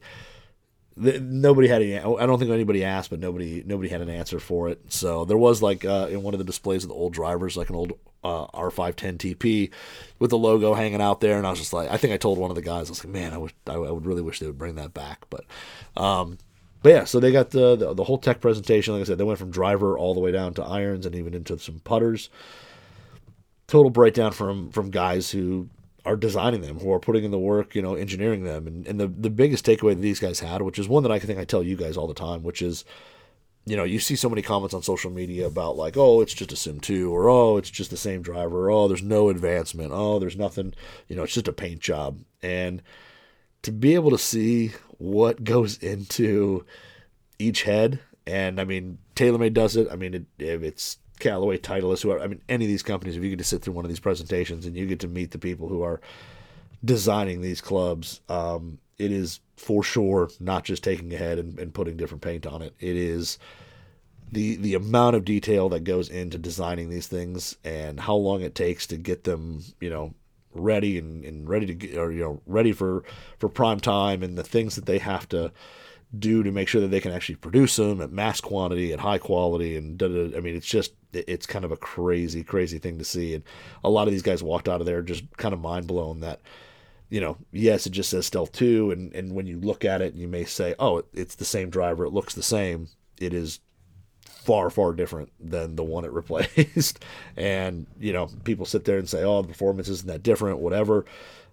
the, 0.96 1.18
nobody 1.20 1.68
had 1.68 1.82
any. 1.82 1.98
I 1.98 2.26
don't 2.26 2.38
think 2.38 2.50
anybody 2.50 2.84
asked, 2.84 3.10
but 3.10 3.18
nobody 3.18 3.62
nobody 3.66 3.88
had 3.88 4.00
an 4.00 4.10
answer 4.10 4.38
for 4.38 4.68
it. 4.68 4.92
So 4.92 5.24
there 5.24 5.36
was 5.36 5.62
like 5.62 5.84
uh, 5.84 6.08
in 6.10 6.22
one 6.22 6.34
of 6.34 6.38
the 6.38 6.44
displays 6.44 6.84
of 6.84 6.88
the 6.88 6.94
old 6.94 7.12
drivers, 7.12 7.56
like 7.56 7.68
an 7.68 7.76
old 7.76 7.94
uh, 8.22 8.46
R510 8.48 9.18
TP 9.18 9.70
with 10.18 10.30
the 10.30 10.38
logo 10.38 10.74
hanging 10.74 11.00
out 11.00 11.20
there, 11.20 11.36
and 11.36 11.46
I 11.46 11.50
was 11.50 11.58
just 11.58 11.72
like, 11.72 11.90
I 11.90 11.96
think 11.96 12.14
I 12.14 12.16
told 12.16 12.38
one 12.38 12.50
of 12.50 12.54
the 12.54 12.62
guys, 12.62 12.88
I 12.88 12.92
was 12.92 13.04
like, 13.04 13.12
man, 13.12 13.32
I 13.32 13.38
wish 13.38 13.52
I, 13.66 13.76
would 13.76 14.06
really 14.06 14.22
wish 14.22 14.38
they 14.38 14.46
would 14.46 14.58
bring 14.58 14.76
that 14.76 14.94
back, 14.94 15.26
but. 15.30 15.44
Um, 15.96 16.38
but 16.82 16.90
yeah, 16.90 17.04
so 17.04 17.18
they 17.18 17.32
got 17.32 17.48
the, 17.48 17.76
the, 17.76 17.94
the 17.94 18.04
whole 18.04 18.18
tech 18.18 18.42
presentation. 18.42 18.92
Like 18.92 19.00
I 19.00 19.04
said, 19.04 19.16
they 19.16 19.24
went 19.24 19.38
from 19.38 19.50
driver 19.50 19.96
all 19.96 20.12
the 20.12 20.20
way 20.20 20.32
down 20.32 20.52
to 20.54 20.62
irons 20.62 21.06
and 21.06 21.14
even 21.14 21.32
into 21.32 21.58
some 21.58 21.78
putters. 21.78 22.28
Total 23.66 23.88
breakdown 23.88 24.32
from 24.32 24.70
from 24.70 24.90
guys 24.90 25.30
who 25.30 25.70
are 26.04 26.16
designing 26.16 26.60
them, 26.60 26.78
who 26.78 26.92
are 26.92 27.00
putting 27.00 27.24
in 27.24 27.30
the 27.30 27.38
work, 27.38 27.74
you 27.74 27.82
know, 27.82 27.94
engineering 27.94 28.44
them. 28.44 28.66
And, 28.66 28.86
and 28.86 29.00
the, 29.00 29.06
the 29.06 29.30
biggest 29.30 29.64
takeaway 29.64 29.94
that 29.94 30.02
these 30.02 30.20
guys 30.20 30.40
had, 30.40 30.62
which 30.62 30.78
is 30.78 30.88
one 30.88 31.02
that 31.02 31.12
I 31.12 31.18
think 31.18 31.38
I 31.38 31.44
tell 31.44 31.62
you 31.62 31.76
guys 31.76 31.96
all 31.96 32.06
the 32.06 32.14
time, 32.14 32.42
which 32.42 32.60
is, 32.60 32.84
you 33.64 33.76
know, 33.76 33.84
you 33.84 33.98
see 33.98 34.14
so 34.14 34.28
many 34.28 34.42
comments 34.42 34.74
on 34.74 34.82
social 34.82 35.10
media 35.10 35.46
about 35.46 35.76
like, 35.76 35.96
oh, 35.96 36.20
it's 36.20 36.34
just 36.34 36.52
a 36.52 36.56
Sim 36.56 36.80
2, 36.80 37.14
or 37.14 37.28
oh, 37.30 37.56
it's 37.56 37.70
just 37.70 37.90
the 37.90 37.96
same 37.96 38.20
driver, 38.20 38.66
or 38.66 38.70
oh, 38.70 38.88
there's 38.88 39.02
no 39.02 39.30
advancement, 39.30 39.92
oh, 39.92 40.18
there's 40.18 40.36
nothing, 40.36 40.74
you 41.08 41.16
know, 41.16 41.22
it's 41.22 41.32
just 41.32 41.48
a 41.48 41.52
paint 41.52 41.80
job. 41.80 42.20
And 42.42 42.82
to 43.62 43.72
be 43.72 43.94
able 43.94 44.10
to 44.10 44.18
see 44.18 44.72
what 44.98 45.42
goes 45.42 45.78
into 45.78 46.66
each 47.38 47.62
head, 47.62 48.00
and 48.26 48.60
I 48.60 48.64
mean, 48.64 48.98
TaylorMade 49.16 49.54
does 49.54 49.76
it. 49.76 49.88
I 49.90 49.96
mean, 49.96 50.14
it, 50.14 50.26
it's 50.38 50.98
Callaway, 51.18 51.58
Titleist, 51.58 52.02
whoever. 52.02 52.20
I 52.20 52.26
mean, 52.26 52.42
any 52.48 52.64
of 52.64 52.68
these 52.68 52.82
companies, 52.82 53.16
if 53.16 53.22
you 53.22 53.30
get 53.30 53.38
to 53.38 53.44
sit 53.44 53.62
through 53.62 53.74
one 53.74 53.84
of 53.84 53.88
these 53.88 54.00
presentations 54.00 54.66
and 54.66 54.76
you 54.76 54.86
get 54.86 55.00
to 55.00 55.08
meet 55.08 55.30
the 55.30 55.38
people 55.38 55.68
who 55.68 55.82
are 55.82 56.00
designing 56.84 57.40
these 57.40 57.60
clubs, 57.60 58.20
um, 58.28 58.78
it 58.98 59.10
is 59.12 59.40
for 59.56 59.82
sure 59.82 60.30
not 60.40 60.64
just 60.64 60.82
taking 60.82 61.12
a 61.14 61.16
head 61.16 61.38
and, 61.38 61.58
and 61.58 61.74
putting 61.74 61.96
different 61.96 62.22
paint 62.22 62.46
on 62.46 62.62
it. 62.62 62.74
It 62.80 62.96
is 62.96 63.38
the 64.32 64.56
the 64.56 64.74
amount 64.74 65.16
of 65.16 65.24
detail 65.24 65.68
that 65.68 65.84
goes 65.84 66.08
into 66.08 66.38
designing 66.38 66.90
these 66.90 67.06
things 67.06 67.56
and 67.64 68.00
how 68.00 68.14
long 68.14 68.42
it 68.42 68.54
takes 68.54 68.86
to 68.88 68.96
get 68.96 69.24
them, 69.24 69.62
you 69.80 69.90
know, 69.90 70.14
ready 70.52 70.98
and, 70.98 71.24
and 71.24 71.48
ready 71.48 71.66
to 71.66 71.74
get, 71.74 71.96
or 71.96 72.12
you 72.12 72.20
know 72.20 72.40
ready 72.46 72.72
for 72.72 73.04
for 73.38 73.48
prime 73.48 73.80
time 73.80 74.22
and 74.22 74.38
the 74.38 74.44
things 74.44 74.76
that 74.76 74.86
they 74.86 74.98
have 74.98 75.28
to 75.28 75.52
do 76.20 76.42
to 76.42 76.50
make 76.50 76.68
sure 76.68 76.80
that 76.80 76.88
they 76.88 77.00
can 77.00 77.12
actually 77.12 77.36
produce 77.36 77.76
them 77.76 78.00
at 78.00 78.12
mass 78.12 78.40
quantity, 78.40 78.92
at 78.92 79.00
high 79.00 79.18
quality, 79.18 79.76
and 79.76 79.98
da, 79.98 80.08
da, 80.08 80.36
I 80.36 80.40
mean, 80.40 80.56
it's 80.56 80.66
just 80.66 80.92
it's 81.12 81.46
kind 81.46 81.64
of 81.64 81.72
a 81.72 81.76
crazy, 81.76 82.42
crazy 82.42 82.78
thing 82.78 82.98
to 82.98 83.04
see. 83.04 83.34
And 83.34 83.44
a 83.82 83.90
lot 83.90 84.08
of 84.08 84.12
these 84.12 84.22
guys 84.22 84.42
walked 84.42 84.68
out 84.68 84.80
of 84.80 84.86
there 84.86 85.02
just 85.02 85.24
kind 85.36 85.54
of 85.54 85.60
mind 85.60 85.86
blown 85.86 86.20
that, 86.20 86.40
you 87.08 87.20
know, 87.20 87.36
yes, 87.52 87.86
it 87.86 87.90
just 87.90 88.10
says 88.10 88.26
Stealth 88.26 88.52
Two, 88.52 88.90
and 88.90 89.12
and 89.14 89.34
when 89.34 89.46
you 89.46 89.58
look 89.58 89.84
at 89.84 90.02
it, 90.02 90.14
you 90.14 90.28
may 90.28 90.44
say, 90.44 90.74
oh, 90.78 91.02
it's 91.12 91.36
the 91.36 91.44
same 91.44 91.70
driver, 91.70 92.04
it 92.04 92.12
looks 92.12 92.34
the 92.34 92.42
same. 92.42 92.88
It 93.20 93.32
is 93.32 93.60
far 94.44 94.68
far 94.68 94.92
different 94.92 95.32
than 95.40 95.74
the 95.76 95.84
one 95.84 96.04
it 96.04 96.12
replaced. 96.12 97.04
And 97.36 97.86
you 97.98 98.12
know 98.12 98.28
people 98.44 98.66
sit 98.66 98.84
there 98.84 98.98
and 98.98 99.08
say 99.08 99.22
oh 99.24 99.42
the 99.42 99.48
performance 99.48 99.88
isn't 99.88 100.08
that 100.08 100.22
different 100.22 100.58
whatever 100.58 101.04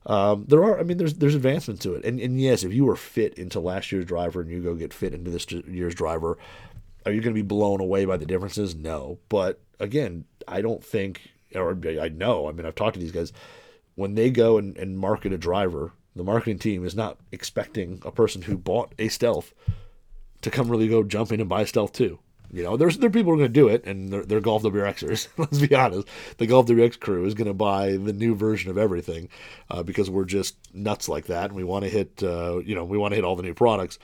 um, 0.06 0.46
there 0.48 0.64
are, 0.64 0.80
I 0.80 0.84
mean, 0.84 0.98
there's 0.98 1.16
there's 1.16 1.36
advancement 1.36 1.82
to 1.82 1.94
it, 1.94 2.04
and 2.06 2.20
and 2.20 2.40
yes, 2.40 2.64
if 2.64 2.74
you 2.74 2.86
were 2.86 2.96
fit 2.96 3.36
into 3.36 3.60
last 3.60 3.92
year's 3.92 4.06
driver 4.06 4.42
and 4.42 4.50
you 4.50 4.62
go 4.62 4.74
get 4.76 4.94
fit 4.94 5.14
into 5.14 5.30
this 5.30 5.46
year's 5.52 5.96
driver, 5.96 6.38
are 7.06 7.12
you 7.12 7.22
going 7.22 7.36
to 7.36 7.42
be 7.42 7.48
blown 7.48 7.80
away 7.80 8.06
by 8.06 8.18
the 8.18 8.26
differences? 8.26 8.76
No, 8.76 9.20
but 9.30 9.60
again, 9.80 10.26
I 10.48 10.62
don't 10.62 10.84
think, 10.84 11.32
or 11.56 11.78
I 11.86 12.10
know, 12.10 12.48
I 12.48 12.52
mean, 12.52 12.66
I've 12.66 12.76
talked 12.76 12.96
to 12.96 13.00
these 13.00 13.12
guys 13.12 13.32
when 13.96 14.16
they 14.16 14.30
go 14.32 14.58
and, 14.58 14.78
and 14.78 14.98
market 14.98 15.34
a 15.34 15.38
driver, 15.38 15.94
The 16.16 16.24
marketing 16.24 16.60
team 16.60 16.86
is 16.86 16.96
not 16.96 17.18
expecting 17.32 18.02
a 18.04 18.12
person 18.12 18.44
who 18.44 18.58
bought 18.58 18.94
a 19.00 19.08
stealth 19.08 19.54
to 20.42 20.52
come 20.52 20.70
really 20.70 20.88
go 20.88 21.04
jump 21.04 21.32
in 21.32 21.40
and 21.40 21.50
buy 21.50 21.64
stealth 21.66 21.94
two. 21.94 22.20
You 22.54 22.64
know, 22.64 22.76
there's 22.76 22.98
there 22.98 23.08
are 23.08 23.12
people 23.12 23.32
who 23.32 23.36
are 23.36 23.44
going 23.44 23.54
to 23.54 23.60
do 23.60 23.70
it, 23.70 23.86
and 23.86 24.12
they're, 24.12 24.26
they're 24.26 24.42
Golf 24.42 24.64
WRXers. 24.64 25.30
Let's 25.38 25.60
be 25.60 25.74
honest. 25.74 26.08
The 26.38 26.48
Golf 26.48 26.68
WRX 26.68 27.00
crew 27.00 27.26
is 27.26 27.34
going 27.34 27.48
to 27.48 27.54
buy 27.54 27.92
the 27.92 28.12
new 28.12 28.36
version 28.36 28.70
of 28.70 28.78
everything 28.78 29.30
uh, 29.70 29.84
because 29.84 30.10
we're 30.10 30.26
just 30.26 30.58
nuts 30.74 31.08
like 31.08 31.28
that, 31.28 31.46
and 31.46 31.56
we 31.56 31.64
want 31.64 31.86
to 31.86 31.90
hit, 31.90 32.22
uh, 32.22 32.60
you 32.60 32.76
know, 32.76 32.84
we 32.84 32.98
want 32.98 33.14
to 33.14 33.16
hit 33.16 33.24
all 33.24 33.38
the 33.38 33.44
new 33.44 33.54
products. 33.54 34.00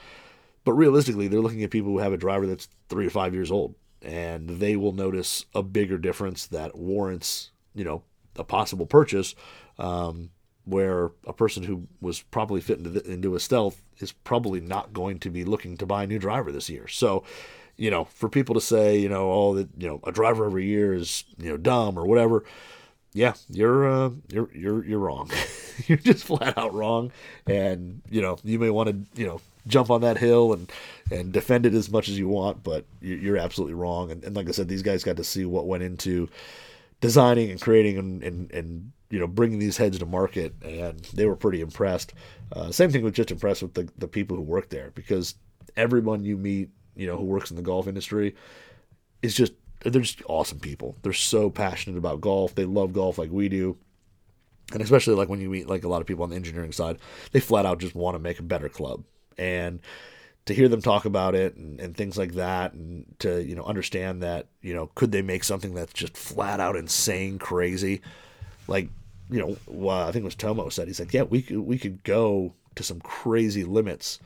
But 0.64 0.72
realistically, 0.72 1.28
they're 1.28 1.40
looking 1.40 1.62
at 1.62 1.70
people 1.70 1.92
who 1.92 1.98
have 1.98 2.12
a 2.12 2.18
driver 2.18 2.46
that's 2.46 2.68
three 2.88 3.04
to 3.04 3.10
five 3.10 3.34
years 3.34 3.50
old, 3.50 3.74
and 4.00 4.48
they 4.48 4.76
will 4.76 4.92
notice 4.92 5.44
a 5.54 5.62
bigger 5.62 5.98
difference 5.98 6.46
that 6.46 6.76
warrants, 6.76 7.50
you 7.74 7.84
know, 7.84 8.02
a 8.36 8.44
possible 8.44 8.86
purchase. 8.86 9.34
Um, 9.78 10.30
where 10.64 11.12
a 11.26 11.32
person 11.32 11.62
who 11.62 11.86
was 12.02 12.20
probably 12.20 12.60
fit 12.60 12.76
into, 12.76 12.90
the, 12.90 13.10
into 13.10 13.34
a 13.34 13.40
stealth 13.40 13.82
is 14.00 14.12
probably 14.12 14.60
not 14.60 14.92
going 14.92 15.18
to 15.18 15.30
be 15.30 15.42
looking 15.42 15.78
to 15.78 15.86
buy 15.86 16.02
a 16.02 16.06
new 16.06 16.18
driver 16.18 16.52
this 16.52 16.68
year. 16.68 16.86
So, 16.86 17.24
you 17.78 17.90
know, 17.90 18.04
for 18.04 18.28
people 18.28 18.54
to 18.56 18.60
say, 18.60 18.98
you 18.98 19.08
know, 19.08 19.32
oh, 19.32 19.54
that 19.54 19.68
you 19.78 19.88
know, 19.88 20.00
a 20.04 20.12
driver 20.12 20.44
every 20.44 20.66
year 20.66 20.92
is 20.92 21.24
you 21.38 21.48
know 21.48 21.56
dumb 21.56 21.98
or 21.98 22.04
whatever, 22.04 22.44
yeah, 23.14 23.34
you're 23.48 23.88
uh, 23.88 24.10
you're 24.30 24.50
you're 24.54 24.84
you're 24.84 24.98
wrong. 24.98 25.30
you're 25.86 25.98
just 25.98 26.24
flat 26.24 26.58
out 26.58 26.74
wrong, 26.74 27.12
and 27.46 28.02
you 28.10 28.20
know, 28.20 28.36
you 28.44 28.58
may 28.58 28.70
want 28.70 28.90
to 28.90 29.20
you 29.20 29.26
know 29.26 29.40
jump 29.66 29.90
on 29.90 30.00
that 30.00 30.18
hill 30.18 30.52
and 30.52 30.70
and 31.10 31.32
defend 31.32 31.66
it 31.66 31.74
as 31.74 31.90
much 31.90 32.08
as 32.08 32.18
you 32.18 32.28
want, 32.28 32.62
but 32.62 32.84
you're 33.00 33.38
absolutely 33.38 33.74
wrong. 33.74 34.10
And, 34.10 34.24
and 34.24 34.36
like 34.36 34.48
I 34.48 34.52
said, 34.52 34.68
these 34.68 34.82
guys 34.82 35.04
got 35.04 35.16
to 35.16 35.24
see 35.24 35.44
what 35.44 35.66
went 35.66 35.82
into 35.82 36.28
designing 37.00 37.50
and 37.50 37.60
creating 37.60 37.96
and, 37.96 38.22
and, 38.22 38.50
and 38.50 38.92
you 39.10 39.18
know 39.18 39.26
bringing 39.26 39.58
these 39.58 39.76
heads 39.76 39.98
to 39.98 40.06
market, 40.06 40.54
and 40.62 41.00
they 41.14 41.26
were 41.26 41.36
pretty 41.36 41.60
impressed. 41.60 42.12
Uh, 42.52 42.70
same 42.70 42.90
thing 42.90 43.04
with 43.04 43.14
just 43.14 43.30
impressed 43.30 43.62
with 43.62 43.74
the 43.74 43.88
the 43.98 44.08
people 44.08 44.36
who 44.36 44.42
work 44.42 44.68
there 44.68 44.90
because 44.94 45.34
everyone 45.76 46.24
you 46.24 46.36
meet, 46.36 46.70
you 46.98 47.06
know, 47.06 47.16
who 47.16 47.24
works 47.24 47.50
in 47.50 47.56
the 47.56 47.62
golf 47.62 47.86
industry, 47.86 48.34
is 49.22 49.34
just 49.34 49.52
they're 49.80 50.02
just 50.02 50.22
awesome 50.28 50.58
people. 50.58 50.96
They're 51.02 51.12
so 51.12 51.48
passionate 51.48 51.96
about 51.96 52.20
golf. 52.20 52.54
They 52.54 52.64
love 52.64 52.92
golf 52.92 53.16
like 53.16 53.30
we 53.30 53.48
do. 53.48 53.76
And 54.72 54.82
especially 54.82 55.14
like 55.14 55.28
when 55.28 55.40
you 55.40 55.48
meet 55.48 55.68
like 55.68 55.84
a 55.84 55.88
lot 55.88 56.00
of 56.00 56.06
people 56.06 56.24
on 56.24 56.30
the 56.30 56.36
engineering 56.36 56.72
side, 56.72 56.98
they 57.32 57.40
flat 57.40 57.64
out 57.64 57.78
just 57.78 57.94
want 57.94 58.16
to 58.16 58.18
make 58.18 58.38
a 58.38 58.42
better 58.42 58.68
club. 58.68 59.04
And 59.38 59.80
to 60.48 60.54
hear 60.54 60.68
them 60.68 60.80
talk 60.80 61.04
about 61.04 61.34
it 61.34 61.56
and, 61.56 61.78
and 61.78 61.94
things 61.94 62.16
like 62.16 62.32
that 62.32 62.72
and 62.72 63.04
to 63.18 63.44
you 63.44 63.54
know 63.54 63.64
understand 63.64 64.22
that 64.22 64.46
you 64.62 64.72
know 64.72 64.90
could 64.94 65.12
they 65.12 65.20
make 65.20 65.44
something 65.44 65.74
that's 65.74 65.92
just 65.92 66.16
flat 66.16 66.58
out 66.58 66.74
insane 66.74 67.38
crazy 67.38 68.00
like 68.66 68.88
you 69.28 69.38
know 69.38 69.58
well, 69.66 70.08
i 70.08 70.10
think 70.10 70.22
it 70.22 70.24
was 70.24 70.34
tomo 70.34 70.70
said 70.70 70.88
he's 70.88 71.00
like 71.00 71.12
yeah 71.12 71.22
we 71.22 71.42
could 71.42 71.58
we 71.58 71.76
could 71.76 72.02
go 72.02 72.54
to 72.76 72.82
some 72.82 72.98
crazy 73.00 73.62
limits 73.62 74.20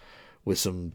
with 0.45 0.61
some 0.61 0.93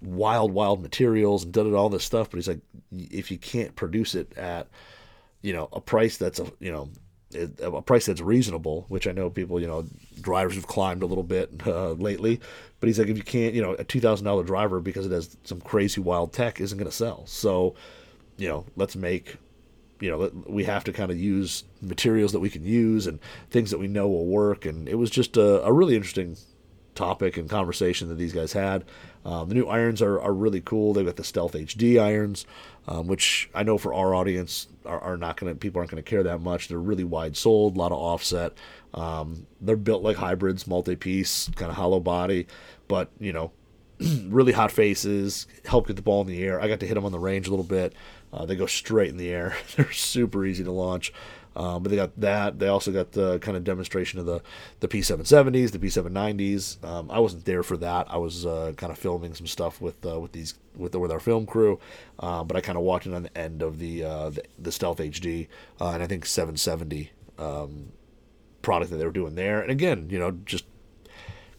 wild 0.00 0.52
wild 0.52 0.82
materials 0.82 1.44
and 1.44 1.52
did 1.52 1.72
all 1.72 1.88
this 1.88 2.04
stuff 2.04 2.28
but 2.30 2.36
he's 2.36 2.48
like 2.48 2.60
if 2.92 3.30
you 3.30 3.38
can't 3.38 3.74
produce 3.74 4.14
it 4.14 4.36
at 4.36 4.68
you 5.40 5.52
know 5.52 5.68
a 5.72 5.80
price 5.80 6.16
that's 6.16 6.38
a 6.38 6.46
you 6.60 6.70
know 6.70 6.88
a 7.60 7.82
price 7.82 8.06
that's 8.06 8.20
reasonable, 8.20 8.84
which 8.88 9.06
I 9.06 9.12
know 9.12 9.30
people, 9.30 9.60
you 9.60 9.66
know, 9.66 9.86
drivers 10.20 10.54
have 10.54 10.66
climbed 10.66 11.02
a 11.02 11.06
little 11.06 11.24
bit 11.24 11.50
uh, 11.66 11.92
lately. 11.92 12.40
But 12.80 12.88
he's 12.88 12.98
like, 12.98 13.08
if 13.08 13.16
you 13.16 13.22
can't, 13.22 13.54
you 13.54 13.62
know, 13.62 13.72
a 13.72 13.84
two 13.84 14.00
thousand 14.00 14.24
dollar 14.24 14.44
driver 14.44 14.80
because 14.80 15.06
it 15.06 15.12
has 15.12 15.36
some 15.44 15.60
crazy 15.60 16.00
wild 16.00 16.32
tech 16.32 16.60
isn't 16.60 16.76
going 16.76 16.90
to 16.90 16.96
sell. 16.96 17.26
So, 17.26 17.74
you 18.36 18.48
know, 18.48 18.66
let's 18.76 18.94
make, 18.94 19.36
you 20.00 20.10
know, 20.10 20.30
we 20.46 20.64
have 20.64 20.84
to 20.84 20.92
kind 20.92 21.10
of 21.10 21.18
use 21.18 21.64
materials 21.80 22.32
that 22.32 22.40
we 22.40 22.50
can 22.50 22.64
use 22.64 23.06
and 23.06 23.18
things 23.50 23.70
that 23.70 23.78
we 23.78 23.88
know 23.88 24.08
will 24.08 24.26
work. 24.26 24.66
And 24.66 24.88
it 24.88 24.96
was 24.96 25.10
just 25.10 25.36
a, 25.36 25.64
a 25.64 25.72
really 25.72 25.96
interesting 25.96 26.36
topic 26.94 27.36
and 27.36 27.48
conversation 27.48 28.08
that 28.08 28.16
these 28.16 28.32
guys 28.32 28.52
had. 28.52 28.84
Um, 29.24 29.48
the 29.48 29.54
new 29.54 29.66
irons 29.66 30.02
are, 30.02 30.20
are 30.20 30.34
really 30.34 30.60
cool. 30.60 30.92
They've 30.92 31.06
got 31.06 31.16
the 31.16 31.24
Stealth 31.24 31.54
HD 31.54 32.00
irons, 32.00 32.46
um, 32.86 33.06
which 33.06 33.48
I 33.54 33.62
know 33.62 33.78
for 33.78 33.94
our 33.94 34.14
audience 34.14 34.68
are, 34.84 35.00
are 35.00 35.16
not 35.16 35.38
going 35.38 35.52
to, 35.52 35.58
people 35.58 35.78
aren't 35.78 35.90
going 35.90 36.02
to 36.02 36.08
care 36.08 36.22
that 36.22 36.40
much. 36.40 36.68
They're 36.68 36.78
really 36.78 37.04
wide 37.04 37.36
soled, 37.36 37.76
a 37.76 37.78
lot 37.78 37.92
of 37.92 37.98
offset. 37.98 38.52
Um, 38.92 39.46
they're 39.60 39.76
built 39.76 40.02
like 40.02 40.16
hybrids, 40.16 40.66
multi 40.66 40.96
piece, 40.96 41.48
kind 41.56 41.70
of 41.70 41.76
hollow 41.76 42.00
body, 42.00 42.46
but, 42.86 43.10
you 43.18 43.32
know, 43.32 43.50
really 44.26 44.52
hot 44.52 44.70
faces, 44.70 45.46
help 45.64 45.86
get 45.86 45.96
the 45.96 46.02
ball 46.02 46.20
in 46.20 46.26
the 46.26 46.42
air. 46.42 46.60
I 46.60 46.68
got 46.68 46.80
to 46.80 46.86
hit 46.86 46.94
them 46.94 47.04
on 47.04 47.12
the 47.12 47.18
range 47.18 47.46
a 47.46 47.50
little 47.50 47.64
bit. 47.64 47.94
Uh, 48.32 48.44
they 48.44 48.56
go 48.56 48.66
straight 48.66 49.10
in 49.10 49.16
the 49.16 49.30
air. 49.30 49.56
They're 49.76 49.92
super 49.92 50.44
easy 50.44 50.64
to 50.64 50.72
launch. 50.72 51.12
Um, 51.56 51.82
but 51.82 51.90
they 51.90 51.96
got 51.96 52.18
that. 52.20 52.58
They 52.58 52.68
also 52.68 52.90
got 52.90 53.12
the 53.12 53.38
kind 53.38 53.56
of 53.56 53.64
demonstration 53.64 54.18
of 54.18 54.26
the, 54.26 54.42
the 54.80 54.88
P770s, 54.88 55.70
the 55.70 55.78
P790s. 55.78 56.84
Um, 56.84 57.10
I 57.10 57.20
wasn't 57.20 57.44
there 57.44 57.62
for 57.62 57.76
that. 57.76 58.06
I 58.10 58.16
was 58.16 58.44
uh, 58.44 58.72
kind 58.76 58.90
of 58.90 58.98
filming 58.98 59.34
some 59.34 59.46
stuff 59.46 59.80
with 59.80 60.04
uh, 60.04 60.18
with 60.18 60.32
these 60.32 60.54
with 60.76 60.92
the, 60.92 60.98
with 60.98 61.12
our 61.12 61.20
film 61.20 61.46
crew, 61.46 61.78
uh, 62.18 62.42
but 62.42 62.56
I 62.56 62.60
kind 62.60 62.76
of 62.76 62.82
walked 62.82 63.06
in 63.06 63.14
on 63.14 63.22
the 63.22 63.38
end 63.38 63.62
of 63.62 63.78
the 63.78 64.04
uh, 64.04 64.30
the, 64.30 64.42
the, 64.58 64.72
Stealth 64.72 64.98
HD 64.98 65.46
uh, 65.80 65.90
and 65.90 66.02
I 66.02 66.06
think 66.06 66.26
770 66.26 67.12
um, 67.38 67.92
product 68.62 68.90
that 68.90 68.96
they 68.96 69.04
were 69.04 69.12
doing 69.12 69.36
there. 69.36 69.60
And 69.60 69.70
again, 69.70 70.08
you 70.10 70.18
know, 70.18 70.32
just 70.32 70.64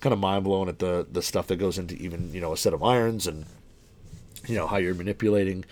kind 0.01 0.11
of 0.11 0.19
mind 0.19 0.43
blowing 0.43 0.69
at 0.69 0.79
the 0.79 1.07
the 1.09 1.21
stuff 1.21 1.47
that 1.47 1.55
goes 1.55 1.77
into 1.77 1.95
even 1.95 2.33
you 2.33 2.41
know 2.41 2.53
a 2.53 2.57
set 2.57 2.73
of 2.73 2.83
irons 2.83 3.27
and 3.27 3.45
you 4.47 4.55
know 4.55 4.67
how 4.67 4.77
you're 4.77 4.93
manipulating 4.93 5.63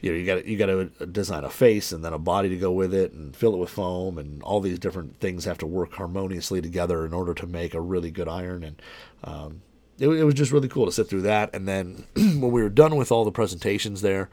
you 0.00 0.10
know 0.10 0.18
you 0.18 0.26
got 0.26 0.44
you 0.44 0.56
got 0.56 0.66
to 0.66 1.06
design 1.06 1.44
a 1.44 1.50
face 1.50 1.92
and 1.92 2.04
then 2.04 2.12
a 2.12 2.18
body 2.18 2.48
to 2.48 2.56
go 2.56 2.72
with 2.72 2.94
it 2.94 3.12
and 3.12 3.36
fill 3.36 3.54
it 3.54 3.58
with 3.58 3.70
foam 3.70 4.18
and 4.18 4.42
all 4.42 4.60
these 4.60 4.78
different 4.78 5.20
things 5.20 5.44
have 5.44 5.58
to 5.58 5.66
work 5.66 5.94
harmoniously 5.94 6.60
together 6.60 7.04
in 7.04 7.12
order 7.12 7.34
to 7.34 7.46
make 7.46 7.74
a 7.74 7.80
really 7.80 8.10
good 8.10 8.28
iron. 8.28 8.64
And 8.64 8.82
um, 9.24 9.62
it, 9.98 10.08
it, 10.08 10.24
was 10.24 10.34
just 10.34 10.52
really 10.52 10.68
cool 10.68 10.86
to 10.86 10.92
sit 10.92 11.08
through 11.08 11.22
that. 11.22 11.54
And 11.54 11.68
then 11.68 12.06
when 12.14 12.50
we 12.50 12.62
were 12.62 12.70
done 12.70 12.96
with 12.96 13.12
all 13.12 13.24
the 13.24 13.32
presentations 13.32 14.00
there 14.00 14.30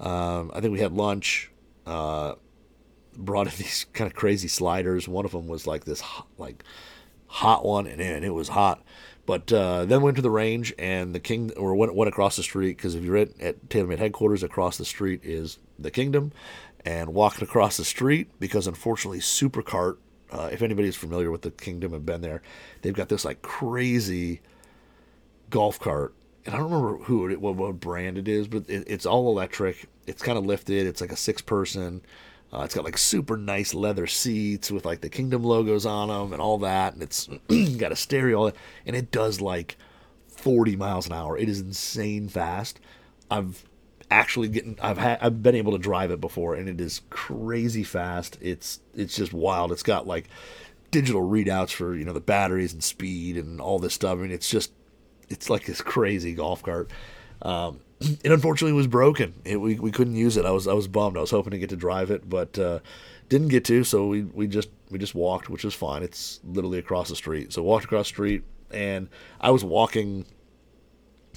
um, 0.00 0.50
I 0.54 0.60
think 0.60 0.72
we 0.72 0.80
had 0.80 0.92
lunch 0.92 1.50
uh, 1.86 2.34
brought 3.16 3.46
in 3.46 3.52
these 3.58 3.86
kind 3.92 4.10
of 4.10 4.16
crazy 4.16 4.48
sliders. 4.48 5.08
One 5.08 5.24
of 5.24 5.32
them 5.32 5.48
was 5.48 5.66
like 5.66 5.84
this 5.84 6.00
hot, 6.00 6.26
like 6.36 6.64
hot 7.26 7.64
one 7.64 7.86
and, 7.86 8.00
and 8.00 8.24
it 8.24 8.30
was 8.30 8.48
hot 8.48 8.82
but 9.28 9.52
uh, 9.52 9.84
then 9.84 10.00
went 10.00 10.16
to 10.16 10.22
the 10.22 10.30
range 10.30 10.72
and 10.78 11.14
the 11.14 11.20
king 11.20 11.52
or 11.58 11.74
went, 11.74 11.94
went 11.94 12.08
across 12.08 12.36
the 12.36 12.42
street 12.42 12.78
because 12.78 12.94
if 12.94 13.04
you're 13.04 13.18
at, 13.18 13.38
at 13.38 13.68
TaylorMade 13.68 13.98
headquarters, 13.98 14.42
across 14.42 14.78
the 14.78 14.86
street 14.86 15.20
is 15.22 15.58
the 15.78 15.90
Kingdom, 15.90 16.32
and 16.82 17.12
walking 17.12 17.44
across 17.44 17.76
the 17.76 17.84
street 17.84 18.30
because 18.40 18.66
unfortunately 18.66 19.18
Supercart, 19.18 19.98
uh, 20.32 20.48
if 20.50 20.62
anybody's 20.62 20.96
familiar 20.96 21.30
with 21.30 21.42
the 21.42 21.50
Kingdom 21.50 21.92
and 21.92 22.06
been 22.06 22.22
there, 22.22 22.40
they've 22.80 22.94
got 22.94 23.10
this 23.10 23.26
like 23.26 23.42
crazy 23.42 24.40
golf 25.50 25.78
cart, 25.78 26.14
and 26.46 26.54
I 26.54 26.58
don't 26.58 26.70
remember 26.70 27.04
who 27.04 27.28
it, 27.28 27.38
what, 27.38 27.54
what 27.54 27.78
brand 27.78 28.16
it 28.16 28.28
is, 28.28 28.48
but 28.48 28.64
it, 28.66 28.84
it's 28.86 29.04
all 29.04 29.28
electric. 29.28 29.90
It's 30.06 30.22
kind 30.22 30.38
of 30.38 30.46
lifted. 30.46 30.86
It's 30.86 31.02
like 31.02 31.12
a 31.12 31.16
six 31.16 31.42
person. 31.42 32.00
Uh, 32.52 32.62
it's 32.62 32.74
got 32.74 32.84
like 32.84 32.96
super 32.96 33.36
nice 33.36 33.74
leather 33.74 34.06
seats 34.06 34.70
with 34.70 34.86
like 34.86 35.02
the 35.02 35.10
Kingdom 35.10 35.44
logos 35.44 35.84
on 35.84 36.08
them 36.08 36.32
and 36.32 36.40
all 36.40 36.58
that, 36.58 36.94
and 36.94 37.02
it's 37.02 37.28
got 37.76 37.92
a 37.92 37.96
stereo 37.96 38.50
and 38.86 38.96
it 38.96 39.10
does 39.10 39.40
like 39.40 39.76
40 40.28 40.76
miles 40.76 41.06
an 41.06 41.12
hour. 41.12 41.36
It 41.36 41.48
is 41.48 41.60
insane 41.60 42.28
fast. 42.28 42.80
I've 43.30 43.64
actually 44.10 44.48
getting 44.48 44.78
I've 44.80 44.96
had 44.96 45.18
I've 45.20 45.42
been 45.42 45.54
able 45.54 45.72
to 45.72 45.78
drive 45.78 46.10
it 46.10 46.20
before 46.20 46.54
and 46.54 46.68
it 46.68 46.80
is 46.80 47.02
crazy 47.10 47.84
fast. 47.84 48.38
It's 48.40 48.80
it's 48.94 49.14
just 49.14 49.34
wild. 49.34 49.70
It's 49.70 49.82
got 49.82 50.06
like 50.06 50.28
digital 50.90 51.28
readouts 51.28 51.70
for 51.72 51.94
you 51.94 52.04
know 52.04 52.12
the 52.14 52.20
batteries 52.20 52.72
and 52.72 52.82
speed 52.82 53.36
and 53.36 53.60
all 53.60 53.78
this 53.78 53.94
stuff. 53.94 54.18
I 54.18 54.22
mean, 54.22 54.30
it's 54.30 54.48
just 54.48 54.72
it's 55.28 55.50
like 55.50 55.66
this 55.66 55.82
crazy 55.82 56.32
golf 56.34 56.62
cart. 56.62 56.90
Um, 57.42 57.80
it 58.00 58.30
unfortunately 58.30 58.72
was 58.72 58.86
broken. 58.86 59.34
It, 59.44 59.56
we, 59.56 59.78
we 59.78 59.90
couldn't 59.90 60.14
use 60.14 60.36
it. 60.36 60.44
I 60.44 60.50
was 60.50 60.68
I 60.68 60.72
was 60.72 60.88
bummed. 60.88 61.16
I 61.16 61.20
was 61.20 61.30
hoping 61.30 61.50
to 61.50 61.58
get 61.58 61.70
to 61.70 61.76
drive 61.76 62.10
it, 62.10 62.28
but 62.28 62.58
uh, 62.58 62.80
didn't 63.28 63.48
get 63.48 63.64
to. 63.66 63.84
So 63.84 64.06
we, 64.06 64.22
we 64.22 64.46
just 64.46 64.68
we 64.90 64.98
just 64.98 65.14
walked, 65.14 65.48
which 65.48 65.64
was 65.64 65.74
fine. 65.74 66.02
It's 66.02 66.40
literally 66.44 66.78
across 66.78 67.08
the 67.08 67.16
street. 67.16 67.52
So 67.52 67.62
walked 67.62 67.84
across 67.84 68.06
the 68.06 68.14
street, 68.14 68.44
and 68.70 69.08
I 69.40 69.50
was 69.50 69.64
walking. 69.64 70.26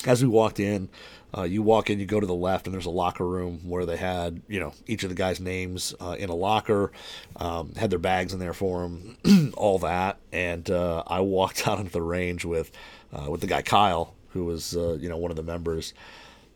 As 0.06 0.24
we 0.24 0.28
walked 0.28 0.60
in, 0.60 0.90
uh, 1.38 1.44
you 1.44 1.62
walk 1.62 1.92
in, 1.92 2.00
you 2.00 2.08
go 2.08 2.20
to 2.20 2.26
the 2.26 2.34
left, 2.34 2.66
and 2.66 2.74
there's 2.74 2.88
a 2.88 2.92
locker 2.92 3.28
room 3.28 3.70
where 3.70 3.86
they 3.86 3.98
had 3.98 4.42
you 4.48 4.60
know 4.60 4.74
each 4.88 5.04
of 5.04 5.10
the 5.10 5.16
guys' 5.16 5.40
names 5.40 5.94
uh, 6.00 6.16
in 6.18 6.30
a 6.30 6.36
locker, 6.36 6.92
um, 7.38 7.74
had 7.76 7.90
their 7.90 8.00
bags 8.00 8.34
in 8.34 8.40
there 8.40 8.54
for 8.54 8.82
them, 8.82 9.18
all 9.58 9.80
that. 9.80 10.18
And 10.32 10.70
uh, 10.70 11.04
I 11.06 11.22
walked 11.22 11.68
out 11.68 11.80
into 11.80 11.92
the 11.92 12.02
range 12.02 12.46
with 12.46 12.72
uh, 13.14 13.30
with 13.30 13.42
the 13.42 13.48
guy 13.48 13.62
Kyle, 13.62 14.16
who 14.30 14.46
was 14.46 14.76
uh, 14.76 14.94
you 14.94 15.10
know 15.10 15.18
one 15.18 15.32
of 15.32 15.38
the 15.38 15.44
members 15.44 15.94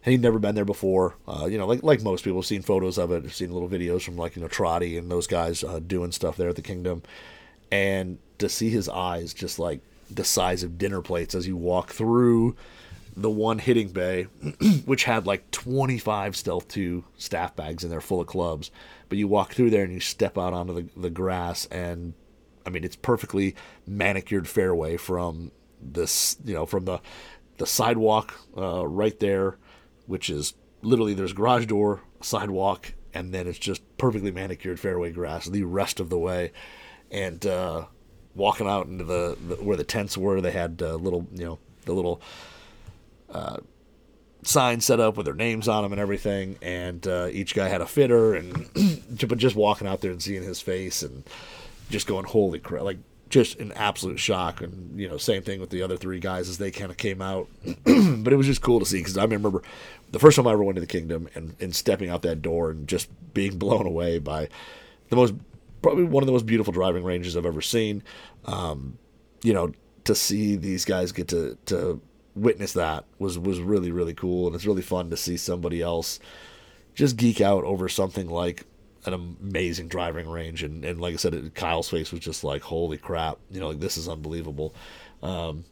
he'd 0.05 0.21
never 0.21 0.39
been 0.39 0.55
there 0.55 0.65
before. 0.65 1.15
Uh, 1.27 1.47
you 1.49 1.57
know, 1.57 1.65
like 1.65 1.83
like 1.83 2.01
most 2.01 2.23
people, 2.23 2.39
have 2.39 2.45
seen 2.45 2.61
photos 2.61 2.97
of 2.97 3.11
it, 3.11 3.29
seen 3.31 3.51
little 3.51 3.69
videos 3.69 4.03
from 4.03 4.17
like 4.17 4.35
you 4.35 4.41
know 4.41 4.47
Trotty 4.47 4.97
and 4.97 5.11
those 5.11 5.27
guys 5.27 5.63
uh, 5.63 5.79
doing 5.79 6.11
stuff 6.11 6.37
there 6.37 6.49
at 6.49 6.55
the 6.55 6.61
Kingdom, 6.61 7.03
and 7.71 8.17
to 8.37 8.49
see 8.49 8.69
his 8.69 8.87
eyes 8.87 9.33
just 9.33 9.59
like 9.59 9.81
the 10.09 10.23
size 10.23 10.63
of 10.63 10.77
dinner 10.77 11.01
plates 11.01 11.33
as 11.33 11.47
you 11.47 11.57
walk 11.57 11.91
through 11.91 12.55
the 13.17 13.29
one 13.29 13.59
hitting 13.59 13.89
bay, 13.89 14.23
which 14.85 15.05
had 15.05 15.25
like 15.25 15.49
25 15.51 16.35
Stealth 16.35 16.67
2 16.67 17.03
staff 17.17 17.55
bags 17.55 17.83
in 17.83 17.89
there 17.89 18.01
full 18.01 18.19
of 18.19 18.27
clubs. 18.27 18.71
But 19.07 19.17
you 19.17 19.27
walk 19.27 19.53
through 19.53 19.69
there 19.69 19.83
and 19.83 19.93
you 19.93 20.01
step 20.01 20.37
out 20.37 20.53
onto 20.53 20.73
the, 20.73 20.99
the 20.99 21.09
grass, 21.09 21.65
and 21.67 22.13
I 22.65 22.69
mean, 22.69 22.83
it's 22.83 22.95
perfectly 22.95 23.55
manicured 23.87 24.47
fairway 24.47 24.97
from 24.97 25.51
this, 25.81 26.37
you 26.43 26.53
know, 26.53 26.65
from 26.65 26.85
the 26.85 26.99
the 27.57 27.65
sidewalk 27.65 28.33
uh, 28.57 28.85
right 28.85 29.17
there, 29.21 29.57
which 30.05 30.29
is 30.29 30.53
literally 30.81 31.13
there's 31.13 31.33
garage 31.33 31.65
door, 31.65 32.01
sidewalk, 32.21 32.93
and 33.13 33.33
then 33.33 33.47
it's 33.47 33.59
just 33.59 33.81
perfectly 33.97 34.31
manicured 34.31 34.79
fairway 34.79 35.11
grass 35.11 35.45
the 35.45 35.63
rest 35.63 35.99
of 35.99 36.09
the 36.09 36.17
way. 36.17 36.51
And 37.11 37.45
uh, 37.45 37.85
walking 38.35 38.67
out 38.67 38.87
into 38.87 39.03
the, 39.03 39.37
the, 39.47 39.55
where 39.55 39.77
the 39.77 39.83
tents 39.83 40.17
were, 40.17 40.41
they 40.41 40.51
had 40.51 40.81
uh, 40.81 40.95
little, 40.95 41.27
you 41.31 41.45
know, 41.45 41.59
the 41.85 41.93
little 41.93 42.21
uh, 43.29 43.57
signs 44.43 44.85
set 44.85 44.99
up 44.99 45.17
with 45.17 45.25
their 45.25 45.35
names 45.35 45.67
on 45.67 45.83
them 45.83 45.91
and 45.91 46.01
everything. 46.01 46.57
And 46.61 47.05
uh, 47.07 47.29
each 47.31 47.55
guy 47.55 47.67
had 47.67 47.81
a 47.81 47.85
fitter, 47.85 48.35
and 48.35 48.69
but 49.27 49.37
just 49.37 49.55
walking 49.55 49.87
out 49.87 50.01
there 50.01 50.11
and 50.11 50.21
seeing 50.21 50.43
his 50.43 50.61
face 50.61 51.01
and 51.01 51.23
just 51.89 52.07
going, 52.07 52.25
holy 52.25 52.59
crap! 52.59 52.83
Like 52.83 52.97
just 53.35 53.59
an 53.59 53.73
absolute 53.73 54.17
shock. 54.17 54.61
And 54.61 54.97
you 54.97 55.09
know, 55.09 55.17
same 55.17 55.41
thing 55.41 55.59
with 55.59 55.69
the 55.69 55.81
other 55.81 55.97
three 55.97 56.19
guys 56.21 56.47
as 56.47 56.57
they 56.57 56.71
kind 56.71 56.89
of 56.89 56.95
came 56.95 57.21
out. 57.21 57.49
but 57.83 58.31
it 58.31 58.37
was 58.37 58.47
just 58.47 58.61
cool 58.61 58.79
to 58.79 58.85
see 58.85 58.99
because 58.99 59.17
I 59.17 59.23
remember 59.23 59.61
the 60.09 60.19
first 60.19 60.37
time 60.37 60.47
I 60.47 60.53
ever 60.53 60.63
went 60.63 60.75
to 60.77 60.81
the 60.81 60.87
kingdom 60.87 61.27
and, 61.35 61.53
and 61.59 61.75
stepping 61.75 62.09
out 62.09 62.21
that 62.21 62.41
door 62.41 62.71
and 62.71 62.87
just 62.87 63.09
being 63.33 63.57
blown 63.59 63.85
away 63.85 64.19
by 64.19 64.47
the 65.09 65.17
most 65.17 65.33
probably 65.81 66.05
one 66.05 66.23
of 66.23 66.27
the 66.27 66.31
most 66.31 66.45
beautiful 66.45 66.71
driving 66.71 67.03
ranges 67.03 67.35
I've 67.35 67.45
ever 67.45 67.61
seen. 67.61 68.03
Um, 68.45 68.97
you 69.43 69.51
know, 69.51 69.73
to 70.05 70.15
see 70.15 70.55
these 70.55 70.85
guys 70.85 71.11
get 71.11 71.27
to 71.27 71.57
to 71.65 72.01
witness 72.35 72.71
that 72.73 73.03
was 73.19 73.37
was 73.37 73.59
really 73.59 73.91
really 73.91 74.13
cool, 74.13 74.47
and 74.47 74.55
it's 74.55 74.65
really 74.65 74.81
fun 74.81 75.09
to 75.09 75.17
see 75.17 75.35
somebody 75.35 75.81
else 75.81 76.21
just 76.93 77.17
geek 77.17 77.41
out 77.41 77.65
over 77.65 77.89
something 77.89 78.29
like 78.29 78.65
an 79.05 79.13
amazing 79.13 79.87
driving 79.87 80.27
range. 80.27 80.63
And, 80.63 80.83
and 80.83 80.99
like 80.99 81.13
I 81.13 81.17
said, 81.17 81.53
Kyle's 81.55 81.89
face 81.89 82.11
was 82.11 82.21
just 82.21 82.43
like, 82.43 82.61
holy 82.61 82.97
crap, 82.97 83.37
you 83.51 83.59
know, 83.59 83.69
like 83.69 83.79
this 83.79 83.97
is 83.97 84.07
unbelievable. 84.07 84.73
Um, 85.21 85.65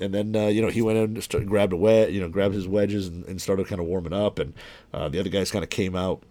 and 0.00 0.14
then 0.14 0.34
uh, 0.34 0.46
you 0.46 0.62
know 0.62 0.68
he 0.68 0.82
went 0.82 0.98
in 0.98 1.04
and 1.04 1.22
started, 1.22 1.48
grabbed 1.48 1.72
a 1.72 1.76
wedge, 1.76 2.12
you 2.12 2.20
know, 2.20 2.28
grabbed 2.28 2.54
his 2.54 2.66
wedges 2.66 3.06
and, 3.06 3.24
and 3.26 3.40
started 3.40 3.66
kind 3.66 3.80
of 3.80 3.86
warming 3.86 4.12
up. 4.12 4.38
And 4.38 4.54
uh, 4.92 5.08
the 5.08 5.20
other 5.20 5.28
guys 5.28 5.50
kind 5.50 5.62
of 5.62 5.70
came 5.70 5.94
out 5.94 6.22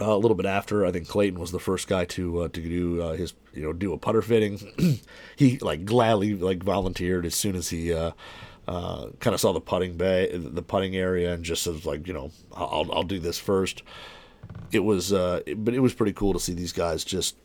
uh, 0.00 0.12
a 0.12 0.18
little 0.18 0.34
bit 0.34 0.46
after. 0.46 0.84
I 0.84 0.90
think 0.90 1.08
Clayton 1.08 1.38
was 1.38 1.52
the 1.52 1.60
first 1.60 1.88
guy 1.88 2.04
to 2.06 2.42
uh, 2.42 2.48
to 2.48 2.60
do 2.60 3.02
uh, 3.02 3.12
his 3.14 3.34
you 3.52 3.62
know 3.62 3.72
do 3.72 3.92
a 3.92 3.98
putter 3.98 4.22
fitting. 4.22 5.00
he 5.36 5.58
like 5.58 5.84
gladly 5.84 6.34
like 6.34 6.62
volunteered 6.62 7.24
as 7.24 7.34
soon 7.34 7.54
as 7.54 7.70
he 7.70 7.94
uh, 7.94 8.10
kind 8.66 9.34
of 9.34 9.40
saw 9.40 9.52
the 9.52 9.60
putting 9.60 9.96
bay, 9.96 10.36
the 10.36 10.62
putting 10.62 10.96
area, 10.96 11.32
and 11.32 11.44
just 11.44 11.62
says 11.62 11.86
like, 11.86 12.06
you 12.06 12.12
know, 12.12 12.30
I'll 12.52 12.90
I'll 12.92 13.04
do 13.04 13.20
this 13.20 13.38
first. 13.38 13.82
It 14.72 14.80
was, 14.80 15.12
uh, 15.12 15.40
but 15.56 15.74
it 15.74 15.80
was 15.80 15.94
pretty 15.94 16.12
cool 16.12 16.32
to 16.32 16.40
see 16.40 16.54
these 16.54 16.72
guys 16.72 17.04
just 17.04 17.36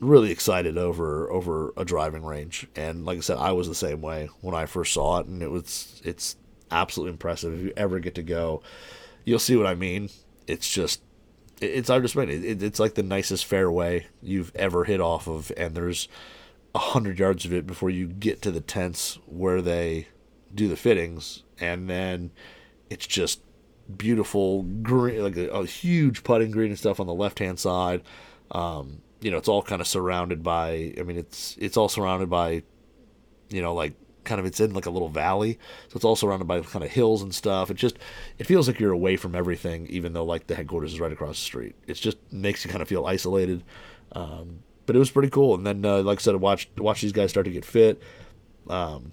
really 0.00 0.32
excited 0.32 0.76
over 0.76 1.30
over 1.30 1.72
a 1.76 1.84
driving 1.84 2.24
range. 2.24 2.66
And 2.74 3.04
like 3.04 3.18
I 3.18 3.20
said, 3.20 3.38
I 3.38 3.52
was 3.52 3.68
the 3.68 3.74
same 3.74 4.02
way 4.02 4.28
when 4.40 4.54
I 4.54 4.66
first 4.66 4.92
saw 4.92 5.20
it, 5.20 5.26
and 5.26 5.42
it 5.42 5.50
was 5.50 6.02
it's 6.04 6.36
absolutely 6.70 7.12
impressive. 7.12 7.54
If 7.54 7.60
you 7.60 7.72
ever 7.76 8.00
get 8.00 8.14
to 8.16 8.22
go, 8.22 8.62
you'll 9.24 9.38
see 9.38 9.56
what 9.56 9.66
I 9.66 9.74
mean. 9.74 10.10
It's 10.46 10.68
just 10.68 11.02
it's 11.60 11.88
I 11.88 12.00
just 12.00 12.16
it, 12.16 12.62
it's 12.62 12.80
like 12.80 12.94
the 12.94 13.02
nicest 13.02 13.46
fairway 13.46 14.06
you've 14.20 14.54
ever 14.56 14.84
hit 14.84 15.00
off 15.00 15.28
of, 15.28 15.52
and 15.56 15.74
there's 15.74 16.08
a 16.74 16.78
hundred 16.78 17.18
yards 17.18 17.44
of 17.44 17.52
it 17.52 17.66
before 17.66 17.90
you 17.90 18.06
get 18.06 18.42
to 18.42 18.50
the 18.50 18.60
tents 18.60 19.18
where 19.26 19.62
they 19.62 20.08
do 20.54 20.68
the 20.68 20.76
fittings, 20.76 21.44
and 21.60 21.88
then 21.88 22.32
it's 22.90 23.06
just 23.06 23.40
beautiful 23.96 24.62
green, 24.62 25.22
like 25.22 25.36
a, 25.36 25.48
a 25.48 25.66
huge 25.66 26.24
putting 26.24 26.50
green 26.50 26.70
and 26.70 26.78
stuff 26.78 27.00
on 27.00 27.06
the 27.06 27.14
left 27.14 27.38
hand 27.38 27.58
side. 27.58 28.02
Um, 28.50 29.02
you 29.20 29.30
know, 29.30 29.38
it's 29.38 29.48
all 29.48 29.62
kind 29.62 29.80
of 29.80 29.86
surrounded 29.86 30.42
by. 30.42 30.94
I 30.98 31.02
mean, 31.02 31.16
it's 31.16 31.56
it's 31.58 31.76
all 31.76 31.88
surrounded 31.88 32.28
by, 32.28 32.62
you 33.50 33.62
know, 33.62 33.74
like 33.74 33.94
kind 34.24 34.38
of 34.38 34.46
it's 34.46 34.60
in 34.60 34.72
like 34.72 34.86
a 34.86 34.90
little 34.90 35.08
valley, 35.08 35.58
so 35.88 35.96
it's 35.96 36.04
all 36.04 36.16
surrounded 36.16 36.46
by 36.46 36.60
kind 36.60 36.84
of 36.84 36.90
hills 36.90 37.22
and 37.22 37.34
stuff. 37.34 37.70
It 37.70 37.74
just 37.74 37.98
it 38.38 38.46
feels 38.46 38.66
like 38.66 38.80
you're 38.80 38.92
away 38.92 39.16
from 39.16 39.34
everything, 39.34 39.86
even 39.88 40.12
though 40.12 40.24
like 40.24 40.46
the 40.46 40.54
headquarters 40.54 40.92
is 40.92 41.00
right 41.00 41.12
across 41.12 41.36
the 41.36 41.44
street. 41.44 41.76
It 41.86 41.94
just 41.94 42.18
makes 42.32 42.64
you 42.64 42.70
kind 42.70 42.82
of 42.82 42.88
feel 42.88 43.06
isolated. 43.06 43.64
Um, 44.12 44.60
but 44.86 44.96
it 44.96 44.98
was 44.98 45.10
pretty 45.10 45.30
cool. 45.30 45.54
And 45.54 45.66
then, 45.66 45.84
uh, 45.84 46.02
like 46.02 46.18
I 46.18 46.22
said, 46.22 46.34
I 46.34 46.38
watched 46.38 46.78
watch 46.80 47.00
these 47.00 47.12
guys 47.12 47.30
start 47.30 47.44
to 47.44 47.52
get 47.52 47.64
fit. 47.64 48.02
Um, 48.68 49.12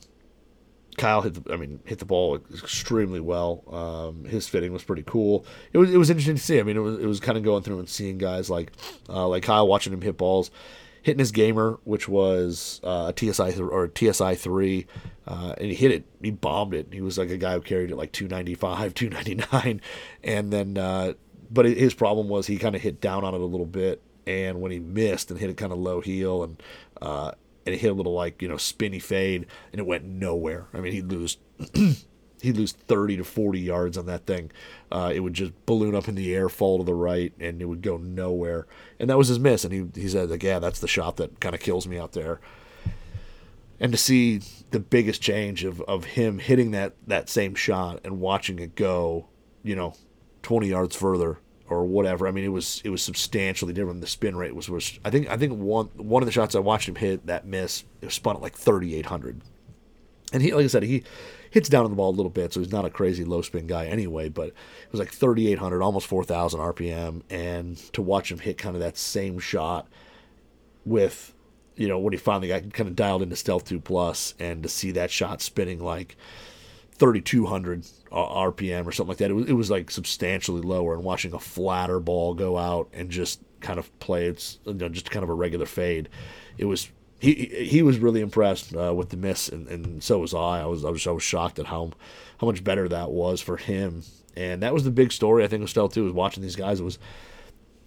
Kyle 0.99 1.21
hit 1.21 1.43
the, 1.43 1.53
I 1.53 1.55
mean, 1.55 1.79
hit 1.85 1.99
the 1.99 2.05
ball 2.05 2.35
extremely 2.35 3.19
well. 3.19 3.63
Um, 3.71 4.25
his 4.25 4.47
fitting 4.47 4.71
was 4.71 4.83
pretty 4.83 5.03
cool. 5.03 5.45
It 5.73 5.77
was 5.77 5.91
it 5.93 5.97
was 5.97 6.09
interesting 6.09 6.35
to 6.35 6.41
see. 6.41 6.59
I 6.59 6.63
mean, 6.63 6.77
it 6.77 6.81
was 6.81 6.99
it 6.99 7.05
was 7.05 7.19
kind 7.19 7.37
of 7.37 7.43
going 7.43 7.63
through 7.63 7.79
and 7.79 7.89
seeing 7.89 8.17
guys 8.17 8.49
like 8.49 8.71
uh, 9.07 9.27
like 9.27 9.43
Kyle 9.43 9.67
watching 9.67 9.93
him 9.93 10.01
hit 10.01 10.17
balls, 10.17 10.51
hitting 11.01 11.19
his 11.19 11.31
gamer, 11.31 11.79
which 11.85 12.07
was 12.07 12.81
uh, 12.83 13.11
a 13.15 13.17
TSI 13.17 13.51
th- 13.51 13.59
or 13.59 13.85
a 13.85 14.13
TSI 14.13 14.35
three, 14.35 14.85
uh, 15.25 15.55
and 15.57 15.67
he 15.67 15.75
hit 15.75 15.91
it. 15.91 16.05
He 16.21 16.31
bombed 16.31 16.73
it. 16.73 16.87
He 16.91 17.01
was 17.01 17.17
like 17.17 17.29
a 17.29 17.37
guy 17.37 17.53
who 17.53 17.61
carried 17.61 17.91
it 17.91 17.95
like 17.95 18.11
295, 18.11 18.93
299, 18.93 19.81
and 20.23 20.51
then 20.51 20.77
uh, 20.77 21.13
but 21.49 21.65
his 21.65 21.93
problem 21.93 22.27
was 22.27 22.47
he 22.47 22.57
kind 22.57 22.75
of 22.75 22.81
hit 22.81 23.01
down 23.01 23.23
on 23.23 23.33
it 23.33 23.41
a 23.41 23.45
little 23.45 23.65
bit, 23.65 24.01
and 24.27 24.61
when 24.61 24.71
he 24.71 24.79
missed 24.79 25.31
and 25.31 25.39
hit 25.39 25.49
it 25.49 25.57
kind 25.57 25.71
of 25.71 25.79
low 25.79 26.01
heel 26.01 26.43
and 26.43 26.61
uh, 27.01 27.31
and 27.65 27.75
it 27.75 27.79
hit 27.79 27.91
a 27.91 27.93
little 27.93 28.13
like 28.13 28.41
you 28.41 28.47
know 28.47 28.57
spinny 28.57 28.99
fade, 28.99 29.45
and 29.71 29.79
it 29.79 29.85
went 29.85 30.05
nowhere. 30.05 30.67
I 30.73 30.79
mean, 30.79 30.93
he'd 30.93 31.07
lose. 31.07 31.37
he'd 32.41 32.57
lose 32.57 32.71
30 32.71 33.17
to 33.17 33.23
40 33.23 33.59
yards 33.59 33.97
on 33.97 34.05
that 34.05 34.25
thing. 34.25 34.51
Uh, 34.91 35.11
it 35.13 35.19
would 35.19 35.33
just 35.33 35.51
balloon 35.65 35.95
up 35.95 36.07
in 36.07 36.15
the 36.15 36.33
air, 36.33 36.49
fall 36.49 36.77
to 36.77 36.83
the 36.83 36.93
right, 36.93 37.33
and 37.39 37.61
it 37.61 37.65
would 37.65 37.81
go 37.81 37.97
nowhere. 37.97 38.65
And 38.99 39.09
that 39.09 39.17
was 39.17 39.27
his 39.27 39.39
miss. 39.39 39.65
And 39.65 39.73
he, 39.73 40.01
he 40.01 40.07
said, 40.07 40.29
like, 40.29 40.43
yeah, 40.43 40.59
that's 40.59 40.79
the 40.79 40.87
shot 40.87 41.17
that 41.17 41.39
kind 41.39 41.53
of 41.53 41.61
kills 41.61 41.87
me 41.87 41.99
out 41.99 42.13
there. 42.13 42.39
And 43.79 43.91
to 43.91 43.97
see 43.97 44.41
the 44.71 44.79
biggest 44.79 45.21
change 45.21 45.63
of, 45.63 45.81
of 45.81 46.03
him 46.03 46.39
hitting 46.39 46.71
that, 46.71 46.93
that 47.07 47.29
same 47.29 47.55
shot 47.55 48.01
and 48.03 48.19
watching 48.19 48.59
it 48.59 48.75
go, 48.75 49.27
you 49.63 49.75
know, 49.75 49.95
20 50.43 50.67
yards 50.67 50.95
further 50.95 51.39
or 51.69 51.85
whatever. 51.85 52.27
I 52.27 52.31
mean, 52.31 52.43
it 52.43 52.49
was 52.49 52.81
it 52.83 52.89
was 52.89 53.01
substantially 53.01 53.73
different. 53.73 54.01
The 54.01 54.07
spin 54.07 54.35
rate 54.35 54.55
was 54.55 54.69
was 54.69 54.99
I 55.05 55.09
think 55.09 55.29
I 55.29 55.37
think 55.37 55.53
one 55.53 55.87
one 55.95 56.23
of 56.23 56.27
the 56.27 56.31
shots 56.31 56.55
I 56.55 56.59
watched 56.59 56.89
him 56.89 56.95
hit 56.95 57.25
that 57.27 57.45
miss 57.45 57.83
it 58.01 58.05
was 58.05 58.15
spun 58.15 58.35
at 58.35 58.41
like 58.41 58.55
thirty 58.55 58.95
eight 58.95 59.05
hundred, 59.05 59.41
and 60.33 60.41
he 60.41 60.53
like 60.53 60.65
I 60.65 60.67
said 60.67 60.83
he 60.83 61.03
hits 61.51 61.69
down 61.69 61.83
on 61.83 61.91
the 61.91 61.95
ball 61.95 62.09
a 62.09 62.15
little 62.15 62.29
bit, 62.29 62.53
so 62.53 62.59
he's 62.59 62.71
not 62.71 62.85
a 62.85 62.89
crazy 62.89 63.23
low 63.23 63.41
spin 63.41 63.67
guy 63.67 63.85
anyway. 63.85 64.29
But 64.29 64.47
it 64.49 64.91
was 64.91 64.99
like 64.99 65.11
thirty 65.11 65.51
eight 65.51 65.59
hundred, 65.59 65.81
almost 65.81 66.07
four 66.07 66.23
thousand 66.23 66.59
RPM, 66.59 67.21
and 67.29 67.77
to 67.93 68.01
watch 68.01 68.31
him 68.31 68.39
hit 68.39 68.57
kind 68.57 68.75
of 68.75 68.81
that 68.81 68.97
same 68.97 69.39
shot 69.39 69.87
with 70.85 71.33
you 71.75 71.87
know 71.87 71.99
when 71.99 72.13
he 72.13 72.17
finally 72.17 72.47
got 72.47 72.73
kind 72.73 72.89
of 72.89 72.95
dialed 72.95 73.21
into 73.21 73.35
stealth 73.35 73.65
two 73.65 73.79
plus, 73.79 74.33
and 74.39 74.63
to 74.63 74.69
see 74.69 74.91
that 74.91 75.11
shot 75.11 75.41
spinning 75.41 75.79
like 75.79 76.15
3200 76.99 77.83
RPM 78.11 78.85
or 78.85 78.91
something 78.91 79.09
like 79.09 79.17
that. 79.17 79.31
It 79.31 79.33
was, 79.33 79.49
it 79.49 79.53
was 79.53 79.71
like 79.71 79.89
substantially 79.89 80.61
lower, 80.61 80.93
and 80.93 81.03
watching 81.03 81.33
a 81.33 81.39
flatter 81.39 81.99
ball 81.99 82.33
go 82.33 82.57
out 82.57 82.89
and 82.93 83.09
just 83.09 83.41
kind 83.61 83.79
of 83.79 83.97
play 83.99 84.27
it's 84.27 84.59
you 84.65 84.73
know, 84.73 84.89
just 84.89 85.11
kind 85.11 85.23
of 85.23 85.29
a 85.29 85.33
regular 85.33 85.65
fade. 85.65 86.09
It 86.57 86.65
was 86.65 86.89
he 87.19 87.33
he 87.45 87.81
was 87.81 87.99
really 87.99 88.21
impressed 88.21 88.75
uh, 88.75 88.93
with 88.93 89.09
the 89.09 89.17
miss, 89.17 89.49
and, 89.49 89.67
and 89.67 90.03
so 90.03 90.19
was 90.19 90.33
I. 90.33 90.61
I 90.61 90.65
was 90.65 90.85
I 90.85 90.89
was 90.89 91.05
I 91.07 91.11
was 91.11 91.23
shocked 91.23 91.59
at 91.59 91.67
how 91.67 91.91
how 92.39 92.47
much 92.47 92.63
better 92.63 92.87
that 92.89 93.11
was 93.11 93.41
for 93.41 93.57
him, 93.57 94.03
and 94.35 94.61
that 94.63 94.73
was 94.73 94.83
the 94.83 94.91
big 94.91 95.11
story 95.11 95.43
I 95.43 95.47
think 95.47 95.63
of 95.63 95.69
Stealth 95.69 95.93
2 95.93 96.03
was 96.03 96.13
watching 96.13 96.43
these 96.43 96.55
guys. 96.55 96.79
It 96.79 96.83
was 96.83 96.99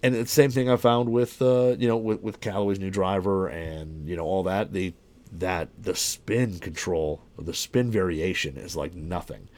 and 0.03 0.15
the 0.15 0.27
same 0.27 0.51
thing 0.51 0.69
I 0.69 0.77
found 0.77 1.11
with 1.11 1.41
uh, 1.41 1.77
you 1.79 1.89
know 1.89 1.97
with, 1.97 2.21
with 2.21 2.41
Callaway's 2.41 2.81
new 2.81 2.91
driver 2.91 3.49
and 3.49 4.09
you 4.09 4.17
know 4.17 4.25
all 4.25 4.43
that. 4.45 4.73
They 4.73 4.95
that 5.39 5.69
the 5.81 5.95
spin 5.95 6.59
control, 6.59 7.23
the 7.39 7.55
spin 7.55 7.91
variation 7.91 8.57
is 8.57 8.77
like 8.77 8.95
nothing. 8.95 9.49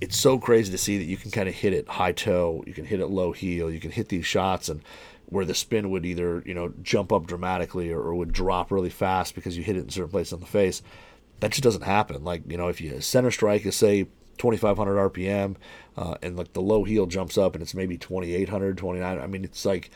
It's 0.00 0.18
so 0.18 0.38
crazy 0.38 0.70
to 0.72 0.78
see 0.78 0.98
that 0.98 1.04
you 1.04 1.16
can 1.16 1.30
kind 1.30 1.48
of 1.48 1.54
hit 1.54 1.72
it 1.72 1.88
high 1.88 2.12
toe, 2.12 2.62
you 2.66 2.74
can 2.74 2.84
hit 2.84 3.00
it 3.00 3.06
low 3.06 3.32
heel, 3.32 3.70
you 3.70 3.80
can 3.80 3.90
hit 3.90 4.08
these 4.08 4.26
shots 4.26 4.68
and 4.68 4.82
where 5.26 5.44
the 5.44 5.54
spin 5.54 5.90
would 5.90 6.06
either, 6.06 6.42
you 6.46 6.54
know, 6.54 6.72
jump 6.82 7.12
up 7.12 7.26
dramatically 7.26 7.90
or, 7.92 8.00
or 8.00 8.14
would 8.14 8.32
drop 8.32 8.72
really 8.72 8.90
fast 8.90 9.34
because 9.34 9.56
you 9.56 9.62
hit 9.62 9.76
it 9.76 9.84
in 9.84 9.90
certain 9.90 10.10
places 10.10 10.32
on 10.32 10.40
the 10.40 10.46
face. 10.46 10.82
That 11.40 11.50
just 11.50 11.62
doesn't 11.62 11.82
happen. 11.82 12.24
Like, 12.24 12.42
you 12.50 12.56
know, 12.56 12.68
if 12.68 12.80
you 12.80 13.00
center 13.00 13.30
strike 13.30 13.66
is 13.66 13.76
say 13.76 14.04
2500 14.38 15.12
RPM 15.12 15.56
uh, 15.96 16.16
and 16.22 16.36
like 16.36 16.54
the 16.54 16.62
low 16.62 16.84
heel 16.84 17.06
jumps 17.06 17.36
up 17.36 17.54
and 17.54 17.62
it's 17.62 17.74
maybe 17.74 17.98
2800, 17.98 18.78
29, 18.78 19.20
I 19.20 19.26
mean, 19.26 19.44
it's 19.44 19.64
like 19.64 19.90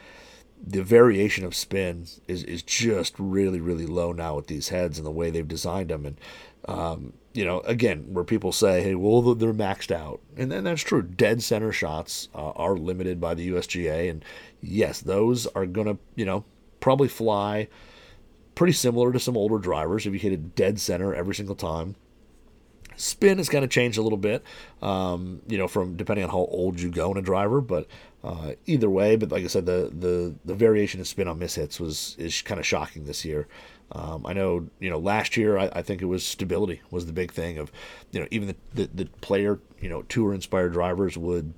the 0.65 0.83
variation 0.83 1.45
of 1.45 1.55
spin 1.55 2.07
is, 2.29 2.45
is 2.45 2.63
just 2.63 3.15
really 3.19 3.61
really 3.61 3.87
low 3.87 4.13
now 4.13 4.37
with 4.37 4.47
these 4.47 4.69
heads 4.69 4.99
and 4.99 5.07
the 5.07 5.11
way 5.11 5.31
they've 5.31 5.49
designed 5.49 5.91
them. 5.91 6.07
And 6.07 6.21
um, 6.69 7.13
you 7.35 7.45
know 7.45 7.61
again 7.61 8.13
where 8.13 8.25
people 8.25 8.53
say 8.53 8.83
hey 8.83 8.95
well 8.95 9.23
they're 9.35 9.53
maxed 9.53 9.91
out. 9.91 10.21
And 10.37 10.51
then 10.51 10.65
that's 10.65 10.83
true. 10.83 11.03
Dead 11.03 11.43
center 11.43 11.73
shots 11.73 12.29
uh, 12.35 12.51
are 12.51 12.77
limited 12.77 13.21
by 13.21 13.35
the 13.35 13.51
USGA 13.51 14.11
and 14.11 14.25
yes 14.61 15.01
those 15.01 15.47
are 15.49 15.67
gonna 15.67 15.99
you 16.15 16.25
know 16.25 16.45
probably 16.81 17.09
fly 17.09 17.69
pretty 18.55 18.73
similar 18.73 19.13
to 19.13 19.19
some 19.19 19.37
older 19.37 19.59
drivers. 19.59 20.07
If 20.07 20.13
you 20.13 20.19
hit 20.19 20.33
a 20.33 20.37
dead 20.37 20.81
center 20.81 21.15
every 21.15 21.35
single 21.35 21.55
time 21.55 21.97
spin 23.03 23.39
has 23.39 23.49
kind 23.49 23.65
of 23.65 23.71
changed 23.71 23.99
a 23.99 24.03
little 24.03 24.19
bit 24.19 24.43
um, 24.81 25.43
you 25.49 25.59
know 25.59 25.69
from 25.69 25.97
depending 25.97 26.25
on 26.25 26.31
how 26.31 26.39
old 26.39 26.81
you 26.81 26.91
go 26.91 27.11
in 27.11 27.17
a 27.17 27.23
driver 27.23 27.61
but 27.61 27.87
uh, 28.25 28.53
either 28.67 28.89
way, 28.89 29.17
but 29.17 29.33
like 29.33 29.43
I 29.43 29.49
said, 29.49 29.67
the, 29.67 29.91
the, 29.93 30.35
the 30.45 30.55
variation 30.55 31.01
in 31.01 31.05
spin 31.05 31.27
on 31.27 31.39
miss 31.39 31.57
hits 31.57 31.81
was 31.81 32.15
is 32.19 32.41
kind 32.43 32.61
of 32.61 32.67
shocking 32.67 33.05
this 33.05 33.25
year. 33.25 33.49
Um, 33.91 34.25
I 34.25 34.33
know, 34.33 34.69
you 34.79 34.89
know, 34.89 34.99
last 34.99 35.37
year 35.37 35.59
I, 35.59 35.71
I, 35.75 35.83
think 35.83 36.01
it 36.01 36.07
was 36.07 36.25
stability 36.25 36.81
was 36.91 37.05
the 37.05 37.13
big 37.13 37.33
thing 37.33 37.59
of, 37.59 37.71
you 38.11 38.21
know, 38.21 38.29
even 38.31 38.49
the, 38.49 38.57
the, 38.75 38.91
the 38.95 39.05
player, 39.21 39.59
you 39.81 39.89
know, 39.89 40.03
tour 40.03 40.33
inspired 40.33 40.73
drivers 40.73 41.19
would 41.19 41.53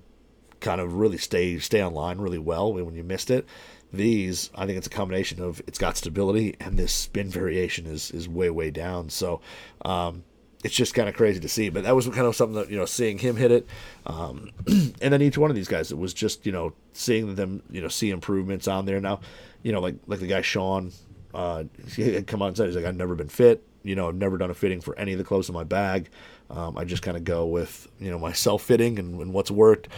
kind 0.58 0.80
of 0.80 0.94
really 0.94 1.18
stay 1.18 1.58
stay 1.58 1.80
on 1.80 1.92
line 1.92 2.18
really 2.18 2.38
well 2.38 2.72
when 2.72 2.94
you 2.94 3.04
missed 3.04 3.30
it. 3.30 3.46
These, 3.92 4.50
I 4.56 4.66
think 4.66 4.78
it's 4.78 4.88
a 4.88 4.90
combination 4.90 5.40
of 5.40 5.62
it's 5.66 5.78
got 5.78 5.96
stability 5.96 6.56
and 6.58 6.76
this 6.76 6.92
spin 6.92 7.28
variation 7.28 7.86
is 7.86 8.10
is 8.10 8.26
way 8.26 8.50
way 8.50 8.70
down. 8.70 9.10
So 9.10 9.40
um, 9.84 10.24
it's 10.64 10.74
just 10.74 10.94
kind 10.94 11.08
of 11.08 11.14
crazy 11.14 11.38
to 11.38 11.48
see. 11.48 11.68
But 11.68 11.84
that 11.84 11.94
was 11.94 12.06
kind 12.08 12.26
of 12.26 12.34
something 12.34 12.56
that 12.56 12.70
you 12.70 12.76
know, 12.76 12.86
seeing 12.86 13.18
him 13.18 13.36
hit 13.36 13.52
it, 13.52 13.66
um, 14.06 14.50
and 14.66 15.12
then 15.12 15.22
each 15.22 15.38
one 15.38 15.50
of 15.50 15.56
these 15.56 15.68
guys, 15.68 15.92
it 15.92 15.98
was 15.98 16.12
just 16.14 16.44
you 16.46 16.52
know 16.52 16.72
seeing 16.94 17.34
them 17.36 17.62
you 17.70 17.80
know 17.80 17.88
see 17.88 18.10
improvements 18.10 18.66
on 18.66 18.86
there. 18.86 19.00
Now, 19.00 19.20
you 19.62 19.70
know, 19.70 19.80
like 19.80 19.96
like 20.06 20.20
the 20.20 20.26
guy 20.26 20.40
Sean, 20.40 20.90
uh, 21.34 21.64
he 21.94 22.14
had 22.14 22.26
come 22.26 22.42
on 22.42 22.48
and 22.48 22.56
said 22.56 22.66
he's 22.66 22.76
like 22.76 22.86
I've 22.86 22.96
never 22.96 23.14
been 23.14 23.28
fit. 23.28 23.62
You 23.82 23.94
know, 23.94 24.08
I've 24.08 24.14
never 24.14 24.38
done 24.38 24.50
a 24.50 24.54
fitting 24.54 24.80
for 24.80 24.98
any 24.98 25.12
of 25.12 25.18
the 25.18 25.24
clothes 25.24 25.50
in 25.50 25.54
my 25.54 25.64
bag. 25.64 26.08
Um, 26.48 26.78
I 26.78 26.84
just 26.84 27.02
kind 27.02 27.16
of 27.16 27.24
go 27.24 27.46
with 27.46 27.86
you 28.00 28.10
know 28.10 28.18
my 28.18 28.32
self 28.32 28.62
fitting 28.62 28.98
and, 28.98 29.20
and 29.20 29.32
what's 29.32 29.50
worked. 29.50 29.88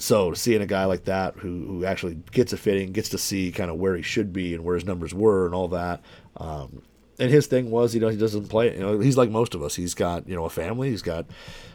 So 0.00 0.32
seeing 0.32 0.62
a 0.62 0.66
guy 0.66 0.84
like 0.84 1.04
that 1.04 1.34
who, 1.34 1.66
who 1.66 1.84
actually 1.84 2.14
gets 2.30 2.52
a 2.52 2.56
fitting, 2.56 2.92
gets 2.92 3.08
to 3.10 3.18
see 3.18 3.50
kind 3.50 3.68
of 3.68 3.78
where 3.78 3.96
he 3.96 4.02
should 4.02 4.32
be 4.32 4.54
and 4.54 4.64
where 4.64 4.76
his 4.76 4.84
numbers 4.84 5.12
were 5.12 5.44
and 5.44 5.56
all 5.56 5.66
that, 5.68 6.02
um, 6.36 6.82
and 7.18 7.30
his 7.30 7.46
thing 7.46 7.70
was, 7.70 7.94
you 7.94 8.00
know, 8.00 8.08
he 8.08 8.16
doesn't 8.16 8.48
play. 8.48 8.74
You 8.74 8.80
know, 8.80 9.00
he's 9.00 9.16
like 9.16 9.30
most 9.30 9.54
of 9.54 9.62
us. 9.62 9.74
He's 9.74 9.94
got 9.94 10.28
you 10.28 10.36
know 10.36 10.44
a 10.44 10.50
family. 10.50 10.90
He's 10.90 11.02
got 11.02 11.26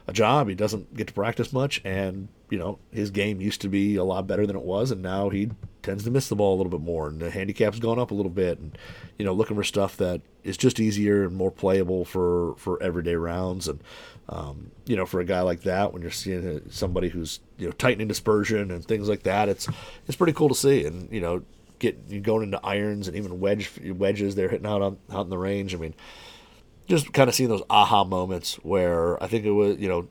a 0.07 0.13
job. 0.13 0.47
He 0.47 0.55
doesn't 0.55 0.95
get 0.95 1.07
to 1.07 1.13
practice 1.13 1.51
much, 1.51 1.81
and 1.83 2.29
you 2.49 2.57
know 2.57 2.79
his 2.91 3.09
game 3.09 3.41
used 3.41 3.61
to 3.61 3.67
be 3.69 3.95
a 3.95 4.03
lot 4.03 4.27
better 4.27 4.47
than 4.47 4.55
it 4.55 4.63
was, 4.63 4.91
and 4.91 5.01
now 5.01 5.29
he 5.29 5.51
tends 5.81 6.05
to 6.05 6.11
miss 6.11 6.29
the 6.29 6.35
ball 6.35 6.55
a 6.55 6.57
little 6.57 6.71
bit 6.71 6.81
more, 6.81 7.07
and 7.07 7.19
the 7.19 7.29
handicap's 7.29 7.79
gone 7.79 7.99
up 7.99 8.11
a 8.11 8.13
little 8.13 8.31
bit, 8.31 8.57
and 8.57 8.77
you 9.17 9.25
know 9.25 9.33
looking 9.33 9.57
for 9.57 9.63
stuff 9.63 9.97
that 9.97 10.21
is 10.43 10.57
just 10.57 10.79
easier 10.79 11.23
and 11.23 11.35
more 11.35 11.51
playable 11.51 12.05
for 12.05 12.55
for 12.57 12.81
everyday 12.81 13.15
rounds, 13.15 13.67
and 13.67 13.81
um, 14.29 14.71
you 14.85 14.95
know 14.95 15.05
for 15.05 15.19
a 15.19 15.25
guy 15.25 15.41
like 15.41 15.63
that, 15.63 15.91
when 15.91 16.01
you're 16.01 16.11
seeing 16.11 16.61
somebody 16.69 17.09
who's 17.09 17.41
you 17.57 17.65
know 17.65 17.73
tightening 17.73 18.07
dispersion 18.07 18.71
and 18.71 18.85
things 18.85 19.09
like 19.09 19.23
that, 19.23 19.49
it's 19.49 19.67
it's 20.07 20.15
pretty 20.15 20.33
cool 20.33 20.49
to 20.49 20.55
see, 20.55 20.85
and 20.85 21.11
you 21.11 21.19
know 21.21 21.43
get 21.83 22.23
going 22.23 22.43
into 22.43 22.65
irons 22.65 23.07
and 23.09 23.17
even 23.17 23.41
wedge 23.41 23.69
wedges 23.83 24.35
they're 24.35 24.47
hitting 24.47 24.65
out 24.65 24.81
on 24.81 24.97
out 25.11 25.25
in 25.25 25.29
the 25.29 25.37
range. 25.37 25.75
I 25.75 25.77
mean, 25.77 25.93
just 26.87 27.11
kind 27.11 27.27
of 27.27 27.35
seeing 27.35 27.49
those 27.49 27.63
aha 27.69 28.05
moments 28.05 28.55
where 28.63 29.21
I 29.21 29.27
think 29.27 29.45
it 29.45 29.51
was 29.51 29.77
you 29.77 29.89
know 29.89 30.07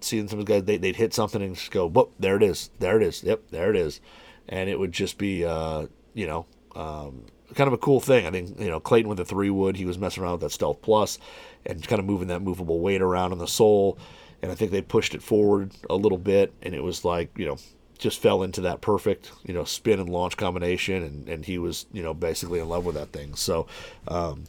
seeing 0.00 0.28
some 0.28 0.42
guys 0.44 0.64
they 0.64 0.78
would 0.78 0.96
hit 0.96 1.12
something 1.12 1.42
and 1.42 1.54
just 1.54 1.70
go, 1.70 1.86
whoop, 1.86 2.12
there 2.18 2.36
it 2.36 2.42
is, 2.42 2.70
there 2.78 2.96
it 2.96 3.06
is, 3.06 3.22
yep, 3.22 3.42
there 3.50 3.68
it 3.68 3.76
is, 3.76 4.00
and 4.48 4.70
it 4.70 4.78
would 4.78 4.92
just 4.92 5.18
be 5.18 5.44
uh, 5.44 5.86
you 6.14 6.26
know. 6.26 6.46
Um, 6.74 7.26
kind 7.56 7.66
of 7.66 7.74
a 7.74 7.78
cool 7.78 7.98
thing. 7.98 8.28
I 8.28 8.30
think 8.30 8.60
you 8.60 8.68
know 8.68 8.78
Clayton 8.78 9.08
with 9.08 9.18
the 9.18 9.24
three 9.24 9.50
wood, 9.50 9.76
he 9.76 9.84
was 9.84 9.98
messing 9.98 10.22
around 10.22 10.32
with 10.34 10.42
that 10.42 10.52
stealth 10.52 10.80
plus 10.82 11.18
and 11.66 11.84
kind 11.86 11.98
of 11.98 12.06
moving 12.06 12.28
that 12.28 12.42
movable 12.42 12.78
weight 12.78 13.02
around 13.02 13.32
on 13.32 13.38
the 13.38 13.48
sole, 13.48 13.98
and 14.40 14.52
I 14.52 14.54
think 14.54 14.70
they 14.70 14.82
pushed 14.82 15.16
it 15.16 15.22
forward 15.22 15.72
a 15.90 15.96
little 15.96 16.16
bit, 16.16 16.54
and 16.62 16.74
it 16.76 16.82
was 16.82 17.04
like 17.04 17.36
you 17.36 17.46
know 17.46 17.56
just 18.00 18.20
fell 18.20 18.42
into 18.42 18.62
that 18.62 18.80
perfect, 18.80 19.30
you 19.44 19.54
know, 19.54 19.64
spin 19.64 20.00
and 20.00 20.08
launch 20.08 20.36
combination, 20.36 21.02
and, 21.02 21.28
and 21.28 21.44
he 21.44 21.58
was, 21.58 21.86
you 21.92 22.02
know, 22.02 22.14
basically 22.14 22.58
in 22.58 22.68
love 22.68 22.84
with 22.84 22.94
that 22.96 23.12
thing. 23.12 23.34
So, 23.34 23.66
um, 24.08 24.44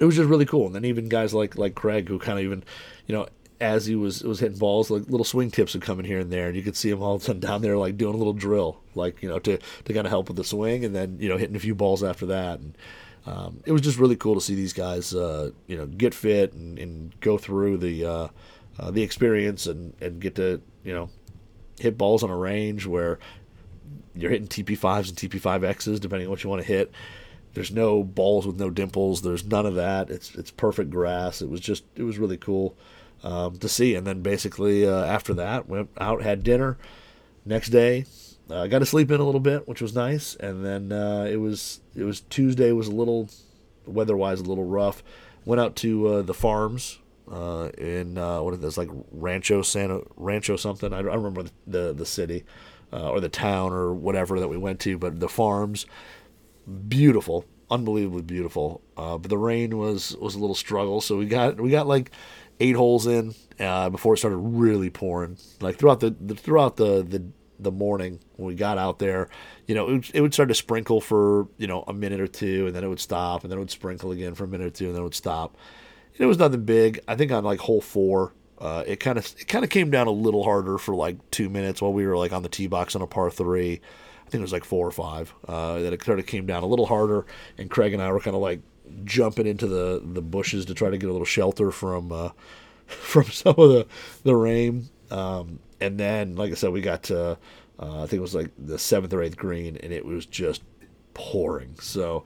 it 0.00 0.04
was 0.04 0.16
just 0.16 0.28
really 0.28 0.46
cool. 0.46 0.66
And 0.66 0.74
then 0.74 0.84
even 0.84 1.08
guys 1.08 1.32
like 1.32 1.56
like 1.56 1.74
Craig, 1.74 2.08
who 2.08 2.18
kind 2.18 2.38
of 2.38 2.44
even, 2.44 2.64
you 3.06 3.14
know, 3.14 3.28
as 3.60 3.86
he 3.86 3.94
was 3.94 4.22
was 4.22 4.40
hitting 4.40 4.58
balls, 4.58 4.90
like 4.90 5.08
little 5.08 5.24
swing 5.24 5.50
tips 5.50 5.74
would 5.74 5.82
come 5.82 6.00
in 6.00 6.04
here 6.04 6.18
and 6.18 6.32
there, 6.32 6.48
and 6.48 6.56
you 6.56 6.62
could 6.62 6.76
see 6.76 6.90
him 6.90 7.02
all 7.02 7.14
of 7.14 7.22
a 7.22 7.24
sudden 7.24 7.40
down 7.40 7.62
there, 7.62 7.76
like 7.76 7.96
doing 7.96 8.14
a 8.14 8.18
little 8.18 8.32
drill, 8.32 8.80
like 8.94 9.22
you 9.22 9.28
know, 9.28 9.38
to 9.38 9.58
to 9.84 9.92
kind 9.92 10.06
of 10.06 10.10
help 10.10 10.28
with 10.28 10.36
the 10.36 10.44
swing, 10.44 10.84
and 10.84 10.94
then 10.94 11.18
you 11.20 11.28
know, 11.28 11.36
hitting 11.36 11.56
a 11.56 11.60
few 11.60 11.74
balls 11.74 12.02
after 12.02 12.26
that, 12.26 12.58
and 12.58 12.76
um, 13.26 13.60
it 13.64 13.72
was 13.72 13.82
just 13.82 13.98
really 13.98 14.16
cool 14.16 14.34
to 14.34 14.40
see 14.40 14.54
these 14.54 14.72
guys, 14.72 15.14
uh, 15.14 15.50
you 15.66 15.76
know, 15.76 15.86
get 15.86 16.12
fit 16.12 16.52
and, 16.52 16.78
and 16.78 17.18
go 17.20 17.38
through 17.38 17.78
the 17.78 18.04
uh, 18.04 18.28
uh, 18.78 18.90
the 18.90 19.02
experience 19.02 19.66
and 19.66 19.94
and 20.00 20.20
get 20.20 20.34
to 20.34 20.60
you 20.82 20.92
know 20.92 21.08
hit 21.78 21.98
balls 21.98 22.22
on 22.22 22.30
a 22.30 22.36
range 22.36 22.86
where 22.86 23.18
you're 24.14 24.30
hitting 24.30 24.48
TP5s 24.48 25.08
and 25.08 25.18
TP5Xs, 25.18 26.00
depending 26.00 26.26
on 26.26 26.30
what 26.30 26.44
you 26.44 26.50
want 26.50 26.62
to 26.62 26.68
hit. 26.68 26.92
There's 27.54 27.70
no 27.70 28.02
balls 28.02 28.46
with 28.46 28.58
no 28.58 28.70
dimples. 28.70 29.22
There's 29.22 29.44
none 29.44 29.66
of 29.66 29.76
that. 29.76 30.10
It's 30.10 30.34
it's 30.34 30.50
perfect 30.50 30.90
grass. 30.90 31.40
It 31.40 31.48
was 31.48 31.60
just 31.60 31.84
it 31.94 32.02
was 32.02 32.18
really 32.18 32.36
cool 32.36 32.76
um, 33.22 33.58
to 33.58 33.68
see. 33.68 33.94
And 33.94 34.06
then 34.06 34.22
basically 34.22 34.86
uh, 34.86 35.04
after 35.04 35.34
that, 35.34 35.68
went 35.68 35.90
out, 35.98 36.22
had 36.22 36.42
dinner. 36.42 36.76
Next 37.46 37.68
day, 37.68 38.06
uh, 38.48 38.66
got 38.68 38.78
to 38.78 38.86
sleep 38.86 39.10
in 39.10 39.20
a 39.20 39.24
little 39.24 39.40
bit, 39.40 39.68
which 39.68 39.82
was 39.82 39.94
nice. 39.94 40.34
And 40.36 40.64
then 40.64 40.92
uh, 40.92 41.28
it 41.30 41.36
was 41.36 41.80
it 41.94 42.04
was 42.04 42.20
Tuesday 42.22 42.72
was 42.72 42.88
a 42.88 42.94
little 42.94 43.28
weather-wise 43.86 44.40
a 44.40 44.44
little 44.44 44.64
rough. 44.64 45.02
Went 45.44 45.60
out 45.60 45.76
to 45.76 46.06
uh, 46.08 46.22
the 46.22 46.34
farms 46.34 46.98
uh, 47.30 47.70
in 47.78 48.18
uh, 48.18 48.42
what 48.42 48.54
is 48.54 48.60
this 48.60 48.76
like 48.76 48.90
Rancho 49.10 49.62
Santa 49.62 50.02
Rancho 50.16 50.56
something? 50.56 50.92
I 50.92 51.00
remember 51.00 51.44
the 51.44 51.52
the, 51.66 51.92
the 51.92 52.06
city 52.06 52.44
uh, 52.92 53.10
or 53.10 53.20
the 53.20 53.28
town 53.28 53.72
or 53.72 53.92
whatever 53.92 54.38
that 54.40 54.48
we 54.48 54.56
went 54.56 54.80
to, 54.80 54.98
but 54.98 55.20
the 55.20 55.28
farms, 55.28 55.86
beautiful, 56.88 57.44
unbelievably 57.70 58.22
beautiful. 58.22 58.82
Uh, 58.96 59.18
but 59.18 59.30
the 59.30 59.38
rain 59.38 59.76
was 59.78 60.16
was 60.18 60.34
a 60.34 60.38
little 60.38 60.54
struggle, 60.54 61.00
so 61.00 61.16
we 61.16 61.26
got 61.26 61.60
we 61.60 61.70
got 61.70 61.86
like 61.86 62.10
eight 62.60 62.76
holes 62.76 63.06
in 63.06 63.34
uh, 63.58 63.90
before 63.90 64.14
it 64.14 64.18
started 64.18 64.36
really 64.36 64.90
pouring. 64.90 65.36
Like 65.60 65.76
throughout 65.76 66.00
the, 66.00 66.10
the 66.10 66.34
throughout 66.34 66.76
the 66.76 67.02
the 67.02 67.24
the 67.58 67.72
morning 67.72 68.20
when 68.36 68.48
we 68.48 68.54
got 68.54 68.78
out 68.78 68.98
there, 68.98 69.28
you 69.66 69.74
know, 69.74 69.88
it 69.88 69.92
would, 69.92 70.10
it 70.14 70.20
would, 70.20 70.34
start 70.34 70.48
to 70.48 70.54
sprinkle 70.54 71.00
for, 71.00 71.46
you 71.56 71.68
know, 71.68 71.84
a 71.86 71.92
minute 71.92 72.20
or 72.20 72.26
two 72.26 72.66
and 72.66 72.74
then 72.74 72.82
it 72.82 72.88
would 72.88 73.00
stop 73.00 73.42
and 73.42 73.50
then 73.50 73.58
it 73.58 73.60
would 73.60 73.70
sprinkle 73.70 74.10
again 74.10 74.34
for 74.34 74.44
a 74.44 74.48
minute 74.48 74.66
or 74.66 74.70
two 74.70 74.86
and 74.86 74.94
then 74.94 75.00
it 75.00 75.04
would 75.04 75.14
stop 75.14 75.56
it 76.18 76.26
was 76.26 76.38
nothing 76.38 76.64
big. 76.64 77.00
I 77.08 77.16
think 77.16 77.32
on 77.32 77.44
like 77.44 77.60
hole 77.60 77.80
four, 77.80 78.32
uh, 78.58 78.84
it 78.86 79.00
kind 79.00 79.18
of 79.18 79.26
it 79.38 79.48
kind 79.48 79.64
of 79.64 79.70
came 79.70 79.90
down 79.90 80.06
a 80.06 80.12
little 80.12 80.44
harder 80.44 80.78
for 80.78 80.94
like 80.94 81.16
two 81.30 81.48
minutes 81.48 81.82
while 81.82 81.92
we 81.92 82.06
were 82.06 82.16
like 82.16 82.32
on 82.32 82.42
the 82.42 82.48
tee 82.48 82.66
box 82.66 82.94
on 82.94 83.02
a 83.02 83.06
par 83.06 83.30
three. 83.30 83.80
I 84.26 84.30
think 84.30 84.40
it 84.40 84.42
was 84.42 84.52
like 84.52 84.64
four 84.64 84.86
or 84.86 84.92
five. 84.92 85.34
Uh, 85.46 85.80
that 85.80 85.92
it 85.92 86.02
sort 86.02 86.18
of 86.18 86.26
came 86.26 86.46
down 86.46 86.62
a 86.62 86.66
little 86.66 86.86
harder, 86.86 87.26
and 87.58 87.70
Craig 87.70 87.92
and 87.92 88.02
I 88.02 88.10
were 88.12 88.20
kind 88.20 88.36
of 88.36 88.42
like 88.42 88.60
jumping 89.04 89.46
into 89.46 89.66
the 89.66 90.00
the 90.04 90.22
bushes 90.22 90.64
to 90.66 90.74
try 90.74 90.90
to 90.90 90.98
get 90.98 91.08
a 91.08 91.12
little 91.12 91.26
shelter 91.26 91.70
from 91.70 92.12
uh, 92.12 92.30
from 92.86 93.24
some 93.24 93.54
of 93.58 93.68
the 93.70 93.86
the 94.22 94.36
rain. 94.36 94.88
Um, 95.10 95.58
and 95.80 95.98
then, 95.98 96.36
like 96.36 96.50
I 96.50 96.54
said, 96.54 96.72
we 96.72 96.80
got 96.80 97.04
to 97.04 97.38
uh, 97.78 98.02
I 98.02 98.06
think 98.06 98.14
it 98.14 98.20
was 98.20 98.34
like 98.34 98.50
the 98.58 98.78
seventh 98.78 99.12
or 99.12 99.22
eighth 99.22 99.36
green, 99.36 99.76
and 99.76 99.92
it 99.92 100.04
was 100.04 100.26
just 100.26 100.62
pouring. 101.12 101.76
So 101.80 102.24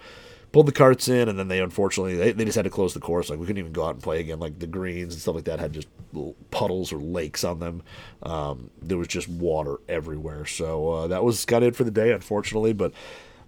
pulled 0.53 0.67
the 0.67 0.73
carts 0.73 1.09
in, 1.09 1.29
and 1.29 1.39
then 1.39 1.49
they 1.49 1.61
unfortunately 1.61 2.17
they, 2.17 2.33
they 2.33 2.45
just 2.45 2.57
had 2.57 2.65
to 2.65 2.71
close 2.71 2.95
the 2.95 3.01
course. 3.01 3.31
Like 3.31 3.39
we 3.39 3.47
couldn't 3.47 3.61
even 3.61 3.73
go 3.73 3.85
out 3.85 3.95
and 3.95 4.03
play 4.03 4.21
again. 4.21 4.41
Like 4.41 4.59
the 4.59 4.67
greens 4.67 5.15
and 5.15 5.21
stuff 5.21 5.35
like 5.35 5.45
that 5.45 5.61
had 5.61 5.73
just 5.73 5.89
puddles 6.51 6.93
or 6.93 6.99
lakes 6.99 7.45
on 7.45 7.59
them. 7.59 7.83
Um, 8.23 8.71
there 8.81 8.99
was 8.99 9.09
just 9.09 9.29
water 9.29 9.77
everywhere. 9.89 10.47
So 10.47 10.91
uh, 10.91 11.07
that 11.09 11.25
was 11.25 11.45
kind 11.45 11.65
of 11.65 11.69
it 11.69 11.77
for 11.77 11.85
the 11.85 11.91
day, 11.91 12.13
unfortunately. 12.13 12.73
But 12.73 12.93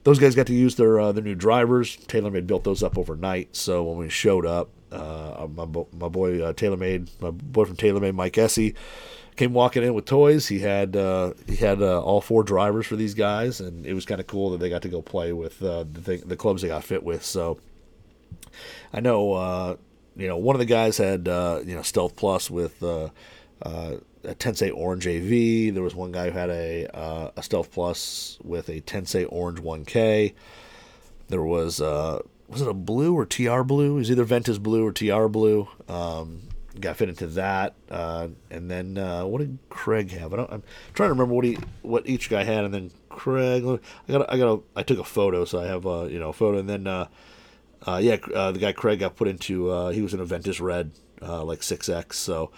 those 0.05 0.19
guys 0.19 0.35
got 0.35 0.47
to 0.47 0.55
use 0.55 0.77
their 0.77 1.01
uh, 1.01 1.13
their 1.13 1.25
new 1.25 1.35
drivers. 1.35 1.97
TaylorMade 1.97 2.47
built 2.47 2.65
those 2.65 2.83
up 2.83 2.99
overnight. 2.99 3.57
So 3.57 3.83
when 3.83 3.99
we 3.99 4.09
showed 4.09 4.47
up, 4.47 4.71
uh, 4.93 5.47
my 5.55 5.65
my 5.65 6.09
boy 6.09 6.43
uh, 6.43 6.53
TaylorMade, 6.53 7.09
my 7.21 7.31
boy 7.31 7.65
from 7.65 7.77
TaylorMade, 7.77 8.15
Mike 8.15 8.37
Essie 8.39 8.75
came 9.41 9.55
walking 9.55 9.83
in 9.83 9.95
with 9.95 10.05
toys. 10.05 10.49
He 10.49 10.59
had 10.59 10.95
uh, 10.95 11.33
he 11.47 11.57
had 11.57 11.81
uh, 11.81 12.03
all 12.03 12.21
four 12.21 12.43
drivers 12.43 12.87
for 12.87 12.95
these 12.95 13.15
guys, 13.15 13.59
and 13.59 13.87
it 13.87 13.95
was 13.95 14.05
kind 14.05 14.21
of 14.21 14.27
cool 14.27 14.51
that 14.51 14.61
they 14.61 14.69
got 14.69 14.83
to 14.83 14.91
go 14.91 15.01
play 15.01 15.33
with 15.33 15.63
uh, 15.63 15.85
the 15.91 16.23
the 16.27 16.37
clubs 16.37 16.61
they 16.61 16.69
got 16.69 16.85
fit 16.85 17.03
with. 17.03 17.25
So 17.25 17.59
I 18.93 19.01
know 19.01 19.33
uh, 19.33 19.77
you 20.15 20.29
know 20.29 20.37
one 20.37 20.57
of 20.57 20.61
the 20.61 20.67
guys 20.67 20.99
had 20.99 21.27
uh, 21.27 21.63
you 21.65 21.75
know 21.75 21.81
Stealth 21.81 22.17
Plus 22.17 22.51
with 22.51 22.83
uh, 22.83 23.09
a 23.63 24.35
Tensei 24.35 24.71
Orange 24.75 25.07
AV. 25.07 25.73
There 25.73 25.83
was 25.83 25.95
one 25.95 26.13
guy 26.13 26.29
who 26.29 26.39
had 26.39 26.51
a 26.51 26.87
uh 26.95 27.31
a 27.35 27.43
Stealth 27.43 27.73
Plus 27.73 28.37
with 28.45 28.69
a 28.69 28.83
Tensei 28.83 29.27
Orange 29.27 29.61
1K. 29.61 30.35
There 31.29 31.43
was 31.43 31.81
uh 31.81 32.21
was 32.47 32.61
it 32.61 32.69
a 32.69 32.75
blue 32.75 33.17
or 33.17 33.25
TR 33.25 33.63
blue? 33.63 33.93
It 33.93 34.01
was 34.01 34.11
either 34.11 34.25
Ventus 34.25 34.59
blue 34.59 34.87
or 34.87 34.93
TR 34.93 35.29
blue. 35.29 35.67
Um, 35.89 36.50
got 36.81 36.97
fit 36.97 37.09
into 37.09 37.27
that, 37.29 37.75
uh, 37.91 38.29
and 38.51 38.71
then 38.71 38.99
uh, 38.99 39.25
what 39.25 39.39
did 39.39 39.59
Craig 39.69 40.11
have? 40.13 40.33
I 40.35 40.39
am 40.39 40.63
trying 40.95 41.09
to 41.09 41.13
remember 41.13 41.35
what 41.35 41.45
he 41.45 41.59
what 41.83 42.09
each 42.09 42.31
guy 42.31 42.45
had, 42.45 42.65
and 42.65 42.75
then 42.75 42.91
Craig. 43.09 43.65
I 43.65 44.13
got 44.13 44.33
I 44.33 44.39
got 44.39 44.59
a, 44.59 44.61
I 44.77 44.83
took 44.83 44.99
a 44.99 45.05
photo, 45.05 45.45
so 45.45 45.61
I 45.61 45.67
have 45.67 45.87
a 45.87 46.09
you 46.11 46.19
know 46.19 46.31
a 46.31 46.33
photo, 46.33 46.59
and 46.59 46.69
then 46.69 46.87
uh, 46.87 47.09
uh 47.87 48.01
yeah, 48.03 48.17
uh, 48.35 48.53
the 48.53 48.59
guy 48.59 48.73
Craig 48.73 49.01
got 49.01 49.17
put 49.17 49.29
into 49.29 49.71
uh, 49.71 49.91
he 49.91 50.03
was 50.03 50.15
in 50.15 50.21
a 50.21 50.25
Ventus 50.25 50.61
Red 50.61 50.93
like 51.21 51.63
six 51.63 51.89
X, 51.89 52.19
so 52.19 52.51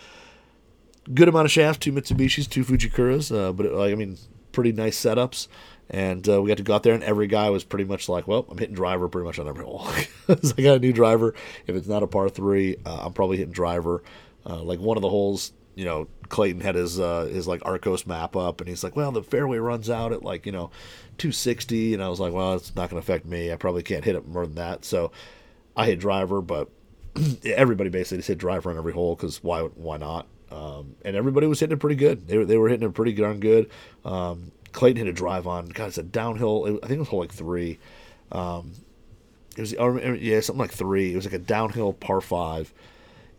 good 1.13 1.29
amount 1.29 1.47
of 1.47 1.51
shafts, 1.51 1.81
two 1.81 1.93
Mitsubishis, 1.93 2.49
two 2.49 2.65
Fujikuras, 2.65 3.31
but 3.57 3.73
like 3.73 3.93
I 3.93 3.97
mean 3.97 4.17
pretty 4.53 4.73
nice 4.73 4.99
setups. 4.99 5.49
And 5.93 6.27
uh, 6.27 6.41
we 6.41 6.49
got 6.49 6.57
to 6.57 6.63
go 6.63 6.75
out 6.75 6.83
there, 6.83 6.95
and 6.95 7.05
every 7.05 7.27
guy 7.27 7.51
was 7.51 7.65
pretty 7.65 7.85
much 7.85 8.09
like, 8.09 8.27
"Well, 8.27 8.47
I'm 8.49 8.57
hitting 8.57 8.75
driver 8.75 9.09
pretty 9.09 9.27
much 9.27 9.39
on 9.39 9.47
every 9.47 9.65
hole." 9.65 9.87
so 10.43 10.55
I 10.57 10.63
got 10.63 10.77
a 10.77 10.79
new 10.79 10.93
driver. 10.93 11.35
If 11.67 11.77
it's 11.77 11.87
not 11.87 12.03
a 12.03 12.07
par 12.07 12.31
three, 12.31 12.77
uh, 12.87 13.01
I'm 13.03 13.13
probably 13.13 13.37
hitting 13.37 13.53
driver. 13.53 14.03
Uh, 14.47 14.63
like 14.63 14.81
one 14.81 14.97
of 14.97 15.03
the 15.03 15.11
holes, 15.11 15.53
you 15.75 15.85
know, 15.85 16.09
Clayton 16.31 16.63
had 16.63 16.77
his 16.77 16.99
uh, 16.99 17.25
his 17.25 17.47
like 17.47 17.61
Arccos 17.61 18.07
map 18.07 18.37
up, 18.37 18.63
and 18.63 18.69
he's 18.71 18.83
like, 18.83 18.97
"Well, 18.97 19.13
the 19.13 19.23
fairway 19.23 19.59
runs 19.59 19.91
out 19.91 20.13
at 20.13 20.23
like 20.23 20.47
you 20.47 20.53
know 20.53 20.71
260," 21.19 21.93
and 21.93 22.03
I 22.03 22.09
was 22.09 22.19
like, 22.19 22.33
"Well, 22.33 22.55
it's 22.55 22.75
not 22.75 22.89
going 22.89 23.01
to 23.01 23.05
affect 23.05 23.27
me. 23.27 23.53
I 23.53 23.57
probably 23.57 23.83
can't 23.83 24.05
hit 24.05 24.17
it 24.17 24.27
more 24.27 24.47
than 24.47 24.55
that." 24.55 24.87
So 24.87 25.13
I 25.77 25.85
hit 25.85 26.01
driver, 26.01 26.41
but 26.41 26.71
everybody 27.45 27.91
basically 27.91 28.19
just 28.19 28.29
hit 28.29 28.39
driver 28.39 28.71
on 28.71 28.79
every 28.79 28.95
hole 28.95 29.15
because 29.15 29.45
why 29.45 29.61
why 29.61 29.99
not? 29.99 30.27
Um, 30.51 30.97
and 31.05 31.17
everybody 31.17 31.47
was 31.47 31.61
hitting 31.61 31.77
it 31.77 31.81
pretty 31.81 31.97
good. 31.97 32.29
They 32.29 32.39
were, 32.39 32.45
they 32.45 32.59
were 32.59 32.69
hitting 32.69 32.89
it 32.89 32.95
pretty 32.95 33.13
darn 33.13 33.41
good. 33.41 33.71
Um, 34.05 34.53
Clayton 34.73 35.05
hit 35.05 35.09
a 35.09 35.13
drive 35.13 35.47
on. 35.47 35.69
God, 35.69 35.89
it's 35.89 35.99
a 35.99 36.03
downhill. 36.03 36.79
I 36.83 36.87
think 36.87 36.97
it 36.97 36.99
was 37.01 37.09
hole 37.09 37.21
like 37.21 37.33
three. 37.33 37.79
Um, 38.31 38.73
it 39.57 39.61
was 39.61 39.75
or, 39.75 39.99
yeah 39.99 40.41
something 40.41 40.61
like 40.61 40.73
three. 40.73 41.13
It 41.13 41.17
was 41.17 41.25
like 41.25 41.35
a 41.35 41.39
downhill 41.39 41.93
par 41.93 42.21
five, 42.21 42.73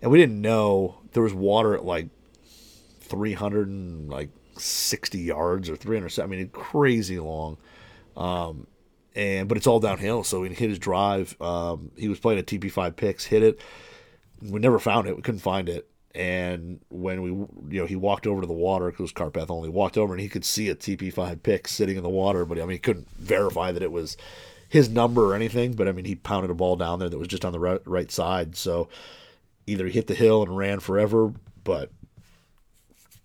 and 0.02 0.12
we 0.12 0.20
didn't 0.20 0.42
know 0.42 0.98
there 1.14 1.24
was 1.24 1.34
water 1.34 1.76
at 1.76 1.86
like 1.86 2.08
three 3.00 3.34
hundred 3.34 3.68
and 3.68 4.10
like 4.10 4.30
sixty 4.58 5.20
yards 5.20 5.70
or 5.70 5.76
three 5.76 5.98
hundred. 5.98 6.18
I 6.20 6.28
mean, 6.28 6.48
crazy 6.50 7.20
long. 7.20 7.58
Um, 8.16 8.68
and 9.16 9.48
but 9.48 9.58
it's 9.58 9.68
all 9.68 9.80
downhill. 9.80 10.24
So 10.24 10.44
he 10.44 10.54
hit 10.54 10.70
his 10.70 10.80
drive. 10.80 11.40
Um, 11.42 11.92
he 11.98 12.08
was 12.08 12.20
playing 12.20 12.40
a 12.40 12.44
TP5X, 12.44 13.24
hit 13.24 13.44
it. 13.44 13.60
We 14.42 14.60
never 14.60 14.80
found 14.80 15.08
it. 15.08 15.16
We 15.16 15.22
couldn't 15.22 15.40
find 15.40 15.70
it. 15.70 15.88
And 16.16 16.80
when 16.90 17.22
we, 17.22 17.30
you 17.76 17.82
know, 17.82 17.86
he 17.86 17.96
walked 17.96 18.28
over 18.28 18.42
to 18.42 18.48
the 18.48 18.54
water 18.54 18.86
because 18.86 19.00
it 19.00 19.04
was 19.04 19.12
cart 19.14 19.34
path 19.34 19.50
only. 19.50 19.70
Walked 19.70 19.98
over 19.98 20.14
and 20.14 20.22
he 20.22 20.30
could 20.30 20.46
see 20.46 20.70
a 20.70 20.76
TP5X 20.76 21.68
sitting 21.68 21.98
in 21.98 22.04
the 22.04 22.10
water, 22.10 22.46
but 22.46 22.60
I 22.60 22.62
mean, 22.62 22.72
he 22.72 22.78
couldn't 22.78 23.10
verify 23.18 23.72
that 23.72 23.82
it 23.82 23.92
was 23.92 24.16
his 24.70 24.90
number 24.90 25.26
or 25.26 25.36
anything. 25.36 25.74
But 25.74 25.88
I 25.88 25.92
mean, 25.92 26.06
he 26.06 26.16
pounded 26.16 26.52
a 26.52 26.56
ball 26.56 26.76
down 26.76 27.00
there 27.00 27.10
that 27.10 27.18
was 27.18 27.28
just 27.28 27.46
on 27.46 27.52
the 27.52 27.60
right, 27.60 27.82
right 27.86 28.12
side. 28.12 28.56
So 28.56 28.90
either 29.66 29.88
he 29.88 29.94
hit 29.94 30.08
the 30.08 30.14
hill 30.14 30.44
and 30.44 30.56
ran 30.56 30.80
forever, 30.80 31.34
but 31.64 31.92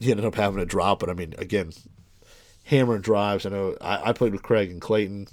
he 0.00 0.10
ended 0.10 0.24
up 0.24 0.34
having 0.34 0.60
a 0.60 0.66
drop. 0.66 1.00
But 1.00 1.10
I 1.10 1.14
mean, 1.14 1.34
again, 1.36 1.72
hammering 2.64 3.02
drives. 3.02 3.44
I 3.44 3.50
know 3.50 3.76
I, 3.82 4.10
I 4.10 4.12
played 4.12 4.32
with 4.32 4.42
Craig 4.42 4.70
and 4.70 4.80
Clayton 4.80 5.28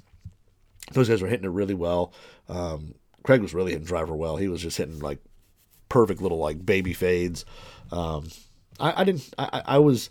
those 0.92 1.10
guys 1.10 1.22
were 1.22 1.28
hitting 1.28 1.46
it 1.46 1.50
really 1.50 1.74
well. 1.74 2.14
Um, 2.48 2.96
Craig 3.24 3.42
was 3.42 3.54
really 3.54 3.72
hitting 3.72 3.88
driver 3.88 4.16
well. 4.16 4.38
He 4.38 4.48
was 4.48 4.62
just 4.62 4.78
hitting 4.78 5.00
like 5.00 5.20
perfect 5.90 6.22
little 6.22 6.38
like 6.38 6.66
baby 6.66 6.94
fades. 6.94 7.46
Um, 7.92 8.30
I, 8.80 9.02
I, 9.02 9.04
didn't. 9.04 9.34
I, 9.38 9.62
I, 9.66 9.80
was 9.80 10.10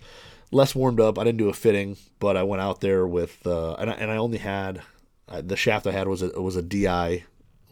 less 0.51 0.75
warmed 0.75 1.01
up. 1.01 1.19
I 1.19 1.25
didn't 1.25 1.39
do 1.39 1.49
a 1.49 1.53
fitting, 1.53 1.97
but 2.19 2.37
I 2.37 2.43
went 2.43 2.63
out 2.63 2.81
there 2.81 3.07
with 3.07 3.47
uh, 3.47 3.75
and 3.75 3.91
I, 3.91 3.95
and 3.95 4.11
I 4.11 4.17
only 4.17 4.39
had 4.39 4.83
uh, 5.29 5.43
the 5.45 5.57
shaft 5.57 5.87
I 5.87 5.93
had 5.93 6.09
was 6.09 6.23
a 6.23 6.41
was 6.41 6.57
a 6.57 6.63
Di 6.63 7.25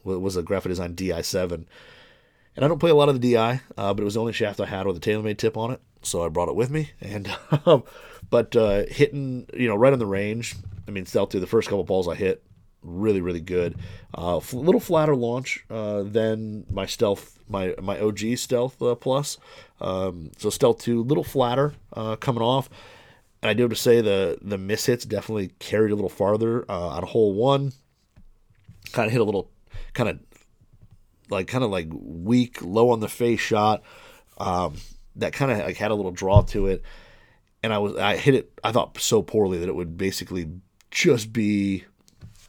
was 0.05 0.37
a 0.37 0.43
Graphite 0.43 0.71
Design 0.71 0.95
Di 0.95 1.21
seven, 1.23 1.69
and 2.57 2.65
I 2.65 2.69
don't 2.69 2.79
play 2.79 2.91
a 2.91 2.95
lot 2.95 3.09
of 3.09 3.21
the 3.21 3.35
Di, 3.35 3.61
uh, 3.77 3.95
but 3.95 4.01
it 4.01 4.05
was 4.05 4.15
the 4.15 4.21
only 4.21 4.33
shaft 4.33 4.61
I 4.61 4.67
had 4.67 4.87
with 4.87 4.97
a 4.97 5.01
TaylorMade 5.01 5.39
tip 5.39 5.57
on 5.57 5.71
it, 5.71 5.81
so 6.03 6.25
I 6.25 6.29
brought 6.29 6.49
it 6.49 6.57
with 6.57 6.71
me. 6.71 6.91
And 7.01 7.35
um, 7.67 7.85
but 8.29 8.55
uh, 8.57 8.85
hitting 8.89 9.47
you 9.55 9.69
know 9.69 9.77
right 9.77 9.93
on 9.93 9.99
the 9.99 10.07
range. 10.07 10.57
I 10.87 10.91
mean, 10.91 11.07
still 11.07 11.29
to 11.29 11.39
the 11.39 11.47
first 11.47 11.69
couple 11.69 11.85
balls 11.85 12.09
I 12.09 12.17
hit 12.17 12.43
really 12.83 13.21
really 13.21 13.41
good. 13.41 13.77
A 14.15 14.21
uh, 14.21 14.37
f- 14.39 14.53
little 14.53 14.81
flatter 14.81 15.17
launch 15.17 15.65
uh, 15.71 16.03
than 16.03 16.65
my 16.71 16.87
stealth 16.87 17.39
my 17.49 17.75
my 17.81 17.99
OG 18.01 18.37
stealth 18.37 18.81
uh, 18.83 18.95
plus. 18.95 19.39
Um, 19.81 20.31
so 20.39 20.51
stealth 20.51 20.81
two, 20.81 21.03
little 21.03 21.25
flatter 21.25 21.75
uh, 21.93 22.17
coming 22.17 22.43
off. 22.43 22.69
And 23.43 23.51
I 23.51 23.55
do 23.55 23.63
have 23.65 23.71
to 23.71 23.77
say 23.77 24.01
the 24.01 24.39
the 24.41 24.59
miss 24.59 24.87
hits 24.87 25.05
definitely 25.05 25.49
carried 25.59 25.93
a 25.93 25.95
little 25.95 26.11
farther 26.11 26.65
uh, 26.69 26.89
on 26.89 27.03
hole 27.05 27.35
one. 27.35 27.73
Kind 28.93 29.07
of 29.07 29.13
hit 29.13 29.21
a 29.21 29.25
little 29.25 29.51
kind 29.95 30.09
of 30.09 30.19
like 31.31 31.49
kind 31.49 31.65
of 31.65 31.71
like 31.71 31.89
weak, 31.93 32.63
low 32.63 32.91
on 32.91 33.01
the 33.01 33.09
face 33.09 33.41
shot. 33.41 33.83
Um, 34.39 34.77
that 35.17 35.33
kind 35.33 35.51
of 35.51 35.59
like 35.59 35.77
had 35.77 35.91
a 35.91 35.95
little 35.95 36.11
draw 36.11 36.43
to 36.43 36.69
it, 36.69 36.83
and 37.63 37.73
I 37.73 37.79
was 37.79 37.97
I 37.97 38.17
hit 38.17 38.35
it. 38.35 38.53
I 38.63 38.73
thought 38.73 38.99
so 38.99 39.23
poorly 39.23 39.59
that 39.59 39.69
it 39.69 39.75
would 39.75 39.97
basically 39.97 40.49
just 40.91 41.33
be 41.33 41.85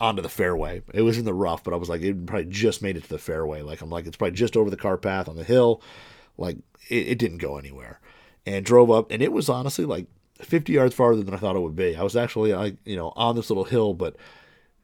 onto 0.03 0.21
the 0.21 0.27
fairway. 0.27 0.81
It 0.93 1.01
was 1.01 1.17
in 1.17 1.23
the 1.23 1.33
rough, 1.33 1.63
but 1.63 1.73
I 1.73 1.77
was 1.77 1.87
like, 1.87 2.01
it 2.01 2.25
probably 2.25 2.51
just 2.51 2.81
made 2.81 2.97
it 2.97 3.03
to 3.03 3.09
the 3.09 3.17
fairway. 3.17 3.61
Like 3.61 3.81
I'm 3.81 3.89
like, 3.89 4.05
it's 4.05 4.17
probably 4.17 4.35
just 4.35 4.57
over 4.57 4.69
the 4.69 4.75
car 4.75 4.97
path 4.97 5.29
on 5.29 5.37
the 5.37 5.45
hill. 5.45 5.81
Like 6.37 6.57
it, 6.89 7.07
it 7.07 7.17
didn't 7.17 7.37
go 7.37 7.57
anywhere, 7.57 8.01
and 8.45 8.65
drove 8.65 8.91
up, 8.91 9.11
and 9.11 9.21
it 9.21 9.31
was 9.31 9.47
honestly 9.47 9.85
like 9.85 10.07
50 10.39 10.73
yards 10.73 10.93
farther 10.93 11.23
than 11.23 11.33
I 11.33 11.37
thought 11.37 11.55
it 11.55 11.61
would 11.61 11.77
be. 11.77 11.95
I 11.95 12.03
was 12.03 12.17
actually, 12.17 12.53
I 12.53 12.75
you 12.83 12.97
know, 12.97 13.13
on 13.15 13.37
this 13.37 13.49
little 13.49 13.63
hill, 13.63 13.93
but 13.93 14.17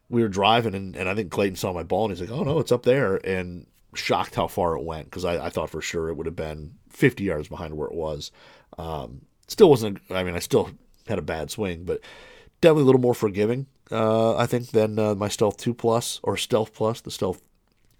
we 0.07 0.21
were 0.21 0.29
driving, 0.29 0.73
and, 0.73 0.95
and 0.95 1.09
I 1.09 1.15
think 1.15 1.31
Clayton 1.31 1.57
saw 1.57 1.73
my 1.73 1.83
ball, 1.83 2.05
and 2.05 2.17
he's 2.17 2.21
like, 2.21 2.37
oh 2.37 2.43
no, 2.43 2.59
it's 2.59 2.71
up 2.71 2.83
there, 2.83 3.17
and 3.27 3.67
shocked 3.95 4.35
how 4.35 4.47
far 4.47 4.77
it 4.77 4.85
went 4.85 5.05
because 5.05 5.25
I, 5.25 5.47
I 5.47 5.49
thought 5.49 5.69
for 5.69 5.81
sure 5.81 6.07
it 6.07 6.15
would 6.15 6.27
have 6.27 6.35
been 6.35 6.75
50 6.91 7.25
yards 7.25 7.49
behind 7.49 7.75
where 7.75 7.89
it 7.89 7.95
was. 7.95 8.31
Um, 8.77 9.23
still 9.49 9.69
wasn't. 9.69 9.99
I 10.09 10.23
mean, 10.23 10.35
I 10.35 10.39
still 10.39 10.69
had 11.09 11.19
a 11.19 11.23
bad 11.23 11.51
swing, 11.51 11.83
but 11.83 11.99
definitely 12.61 12.83
a 12.83 12.85
little 12.85 13.01
more 13.01 13.15
forgiving 13.15 13.65
uh, 13.91 14.35
I 14.35 14.45
think, 14.45 14.71
than 14.71 14.99
uh, 14.99 15.15
my 15.15 15.27
Stealth 15.27 15.57
2 15.57 15.73
Plus 15.73 16.19
or 16.23 16.37
Stealth 16.37 16.73
Plus. 16.73 17.01
The 17.01 17.11
Stealth, 17.11 17.41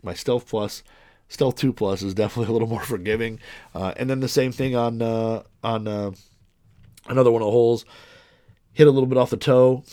my 0.03 0.13
Stealth 0.13 0.47
Plus, 0.47 0.83
Stealth 1.27 1.55
2 1.55 1.73
Plus 1.73 2.01
is 2.01 2.13
definitely 2.15 2.49
a 2.49 2.53
little 2.53 2.67
more 2.67 2.83
forgiving. 2.83 3.39
Uh, 3.73 3.93
and 3.97 4.09
then 4.09 4.19
the 4.19 4.27
same 4.27 4.51
thing 4.51 4.75
on 4.75 5.01
uh, 5.01 5.43
on 5.63 5.87
uh, 5.87 6.11
another 7.07 7.31
one 7.31 7.41
of 7.41 7.47
the 7.47 7.51
holes, 7.51 7.85
hit 8.73 8.87
a 8.87 8.91
little 8.91 9.07
bit 9.07 9.17
off 9.17 9.29
the 9.29 9.37
toe, 9.37 9.83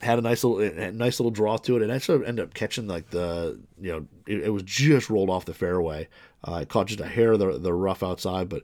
had 0.00 0.18
a 0.18 0.22
nice 0.22 0.42
little 0.44 0.60
a 0.60 0.92
nice 0.92 1.20
little 1.20 1.30
draw 1.30 1.56
to 1.58 1.76
it, 1.76 1.82
and 1.82 1.92
actually 1.92 2.26
ended 2.26 2.44
up 2.44 2.54
catching 2.54 2.86
like 2.86 3.10
the 3.10 3.60
you 3.80 3.92
know 3.92 4.06
it, 4.26 4.44
it 4.44 4.50
was 4.50 4.62
just 4.62 5.10
rolled 5.10 5.30
off 5.30 5.44
the 5.44 5.54
fairway. 5.54 6.08
Uh, 6.46 6.54
I 6.54 6.64
caught 6.64 6.86
just 6.86 7.00
a 7.00 7.06
hair 7.06 7.32
of 7.32 7.38
the 7.38 7.58
the 7.58 7.72
rough 7.72 8.02
outside, 8.02 8.48
but 8.48 8.62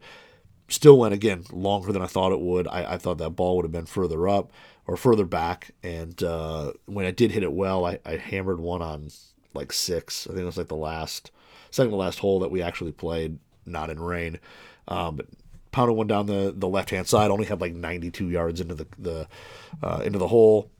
still 0.69 0.99
went 0.99 1.15
again 1.15 1.45
longer 1.53 1.93
than 1.93 2.03
I 2.03 2.07
thought 2.07 2.33
it 2.33 2.41
would. 2.41 2.67
I, 2.67 2.95
I 2.95 2.99
thought 2.99 3.19
that 3.19 3.31
ball 3.31 3.57
would 3.57 3.65
have 3.65 3.73
been 3.73 3.87
further 3.87 4.29
up 4.29 4.51
or 4.87 4.97
further 4.97 5.25
back. 5.25 5.73
And 5.83 6.21
uh, 6.23 6.73
when 6.87 7.07
I 7.07 7.11
did 7.11 7.33
hit 7.33 7.43
it 7.43 7.53
well, 7.53 7.85
I, 7.85 7.99
I 8.05 8.17
hammered 8.17 8.61
one 8.61 8.83
on 8.83 9.09
like 9.55 9.73
six. 9.73 10.27
I 10.27 10.31
think 10.31 10.43
it 10.43 10.47
was 10.47 10.59
like 10.59 10.69
the 10.69 10.77
last, 10.77 11.31
second 11.71 11.91
to 11.91 11.97
last 11.97 12.19
hole 12.21 12.41
that 12.41 12.51
we 12.51 12.63
actually 12.63 12.93
played, 12.93 13.39
not 13.65 13.91
in 13.91 14.01
rain. 14.01 14.39
Um, 14.89 15.17
but 15.17 15.27
pounded 15.73 15.97
one 15.97 16.07
down 16.07 16.27
the, 16.27 16.55
the 16.57 16.69
left 16.69 16.91
hand 16.91 17.07
side. 17.07 17.31
Only 17.31 17.47
had 17.47 17.61
like 17.61 17.75
92 17.75 18.31
yards 18.31 18.61
into 18.61 18.75
the 18.75 18.87
the 18.99 19.29
uh, 19.83 20.03
into 20.05 20.19
the 20.19 20.29
hole. 20.29 20.71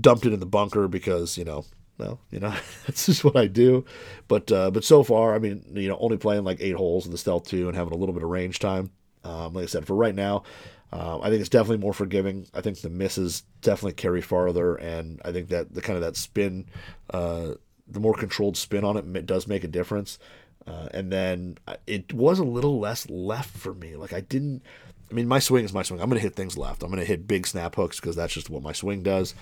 Dumped 0.00 0.24
it 0.24 0.32
in 0.32 0.40
the 0.40 0.46
bunker 0.46 0.88
because 0.88 1.36
you 1.36 1.44
know 1.44 1.64
well, 2.00 2.18
you 2.30 2.40
know, 2.40 2.48
that's 2.86 3.06
just 3.06 3.22
what 3.22 3.36
I 3.36 3.46
do. 3.46 3.84
But 4.26 4.50
uh, 4.50 4.70
but 4.70 4.84
so 4.84 5.02
far, 5.02 5.34
I 5.34 5.38
mean, 5.38 5.64
you 5.74 5.88
know, 5.88 5.98
only 6.00 6.16
playing 6.16 6.44
like 6.44 6.58
eight 6.60 6.74
holes 6.74 7.04
in 7.04 7.12
the 7.12 7.18
stealth 7.18 7.46
two 7.46 7.68
and 7.68 7.76
having 7.76 7.92
a 7.92 7.96
little 7.96 8.14
bit 8.14 8.24
of 8.24 8.30
range 8.30 8.58
time. 8.58 8.90
Um, 9.22 9.52
like 9.52 9.64
I 9.64 9.66
said, 9.66 9.86
for 9.86 9.94
right 9.94 10.14
now, 10.14 10.44
uh, 10.92 11.20
I 11.20 11.30
think 11.30 11.40
it's 11.40 11.48
definitely 11.48 11.78
more 11.78 11.92
forgiving. 11.92 12.46
I 12.52 12.60
think 12.60 12.80
the 12.80 12.90
misses 12.90 13.44
definitely 13.60 13.92
carry 13.92 14.20
farther, 14.20 14.74
and 14.74 15.20
I 15.24 15.30
think 15.32 15.48
that 15.48 15.72
the 15.72 15.82
kind 15.82 15.96
of 15.96 16.02
that 16.02 16.16
spin, 16.16 16.66
uh, 17.14 17.52
the 17.86 18.00
more 18.00 18.14
controlled 18.14 18.56
spin 18.56 18.84
on 18.84 18.96
it, 18.96 19.26
does 19.26 19.46
make 19.46 19.62
a 19.62 19.68
difference. 19.68 20.18
Uh, 20.66 20.88
and 20.92 21.10
then 21.10 21.58
uh, 21.66 21.76
it 21.86 22.12
was 22.12 22.38
a 22.38 22.44
little 22.44 22.78
less 22.78 23.08
left 23.08 23.56
for 23.56 23.72
me. 23.72 23.96
Like 23.96 24.12
I 24.12 24.20
didn't. 24.20 24.62
I 25.10 25.14
mean, 25.14 25.26
my 25.26 25.38
swing 25.38 25.64
is 25.64 25.72
my 25.72 25.82
swing. 25.82 26.00
I'm 26.00 26.08
going 26.08 26.20
to 26.20 26.22
hit 26.22 26.36
things 26.36 26.56
left. 26.56 26.82
I'm 26.82 26.90
going 26.90 27.00
to 27.00 27.06
hit 27.06 27.26
big 27.26 27.46
snap 27.46 27.74
hooks 27.74 27.98
because 27.98 28.14
that's 28.14 28.32
just 28.32 28.50
what 28.50 28.62
my 28.62 28.72
swing 28.72 29.02
does. 29.02 29.34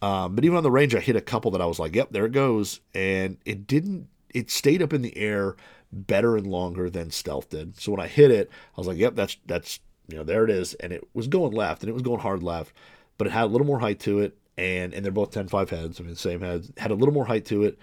Um, 0.00 0.34
but 0.34 0.44
even 0.44 0.56
on 0.56 0.62
the 0.62 0.70
range, 0.70 0.94
I 0.94 1.00
hit 1.00 1.16
a 1.16 1.20
couple 1.20 1.50
that 1.52 1.60
I 1.60 1.66
was 1.66 1.78
like, 1.78 1.94
"Yep, 1.94 2.08
there 2.10 2.26
it 2.26 2.32
goes," 2.32 2.80
and 2.94 3.38
it 3.44 3.66
didn't. 3.66 4.08
It 4.34 4.50
stayed 4.50 4.82
up 4.82 4.92
in 4.92 5.02
the 5.02 5.16
air 5.16 5.56
better 5.92 6.36
and 6.36 6.46
longer 6.46 6.88
than 6.88 7.10
stealth 7.10 7.50
did. 7.50 7.78
So 7.78 7.92
when 7.92 8.00
I 8.00 8.08
hit 8.08 8.30
it, 8.30 8.50
I 8.76 8.80
was 8.80 8.86
like, 8.86 8.98
"Yep, 8.98 9.14
that's 9.14 9.36
that's 9.46 9.80
you 10.08 10.16
know, 10.16 10.24
there 10.24 10.44
it 10.44 10.50
is. 10.50 10.74
And 10.74 10.92
it 10.92 11.06
was 11.14 11.26
going 11.26 11.52
left 11.52 11.82
and 11.82 11.90
it 11.90 11.94
was 11.94 12.02
going 12.02 12.20
hard 12.20 12.42
left, 12.42 12.72
but 13.18 13.26
it 13.26 13.30
had 13.30 13.44
a 13.44 13.46
little 13.46 13.66
more 13.66 13.80
height 13.80 14.00
to 14.00 14.20
it. 14.20 14.36
And, 14.58 14.92
and 14.92 15.04
they're 15.04 15.12
both 15.12 15.30
10 15.30 15.48
5 15.48 15.70
heads. 15.70 16.00
I 16.00 16.04
mean, 16.04 16.14
same 16.14 16.40
heads, 16.40 16.70
had 16.76 16.90
a 16.90 16.94
little 16.94 17.14
more 17.14 17.24
height 17.24 17.46
to 17.46 17.64
it. 17.64 17.78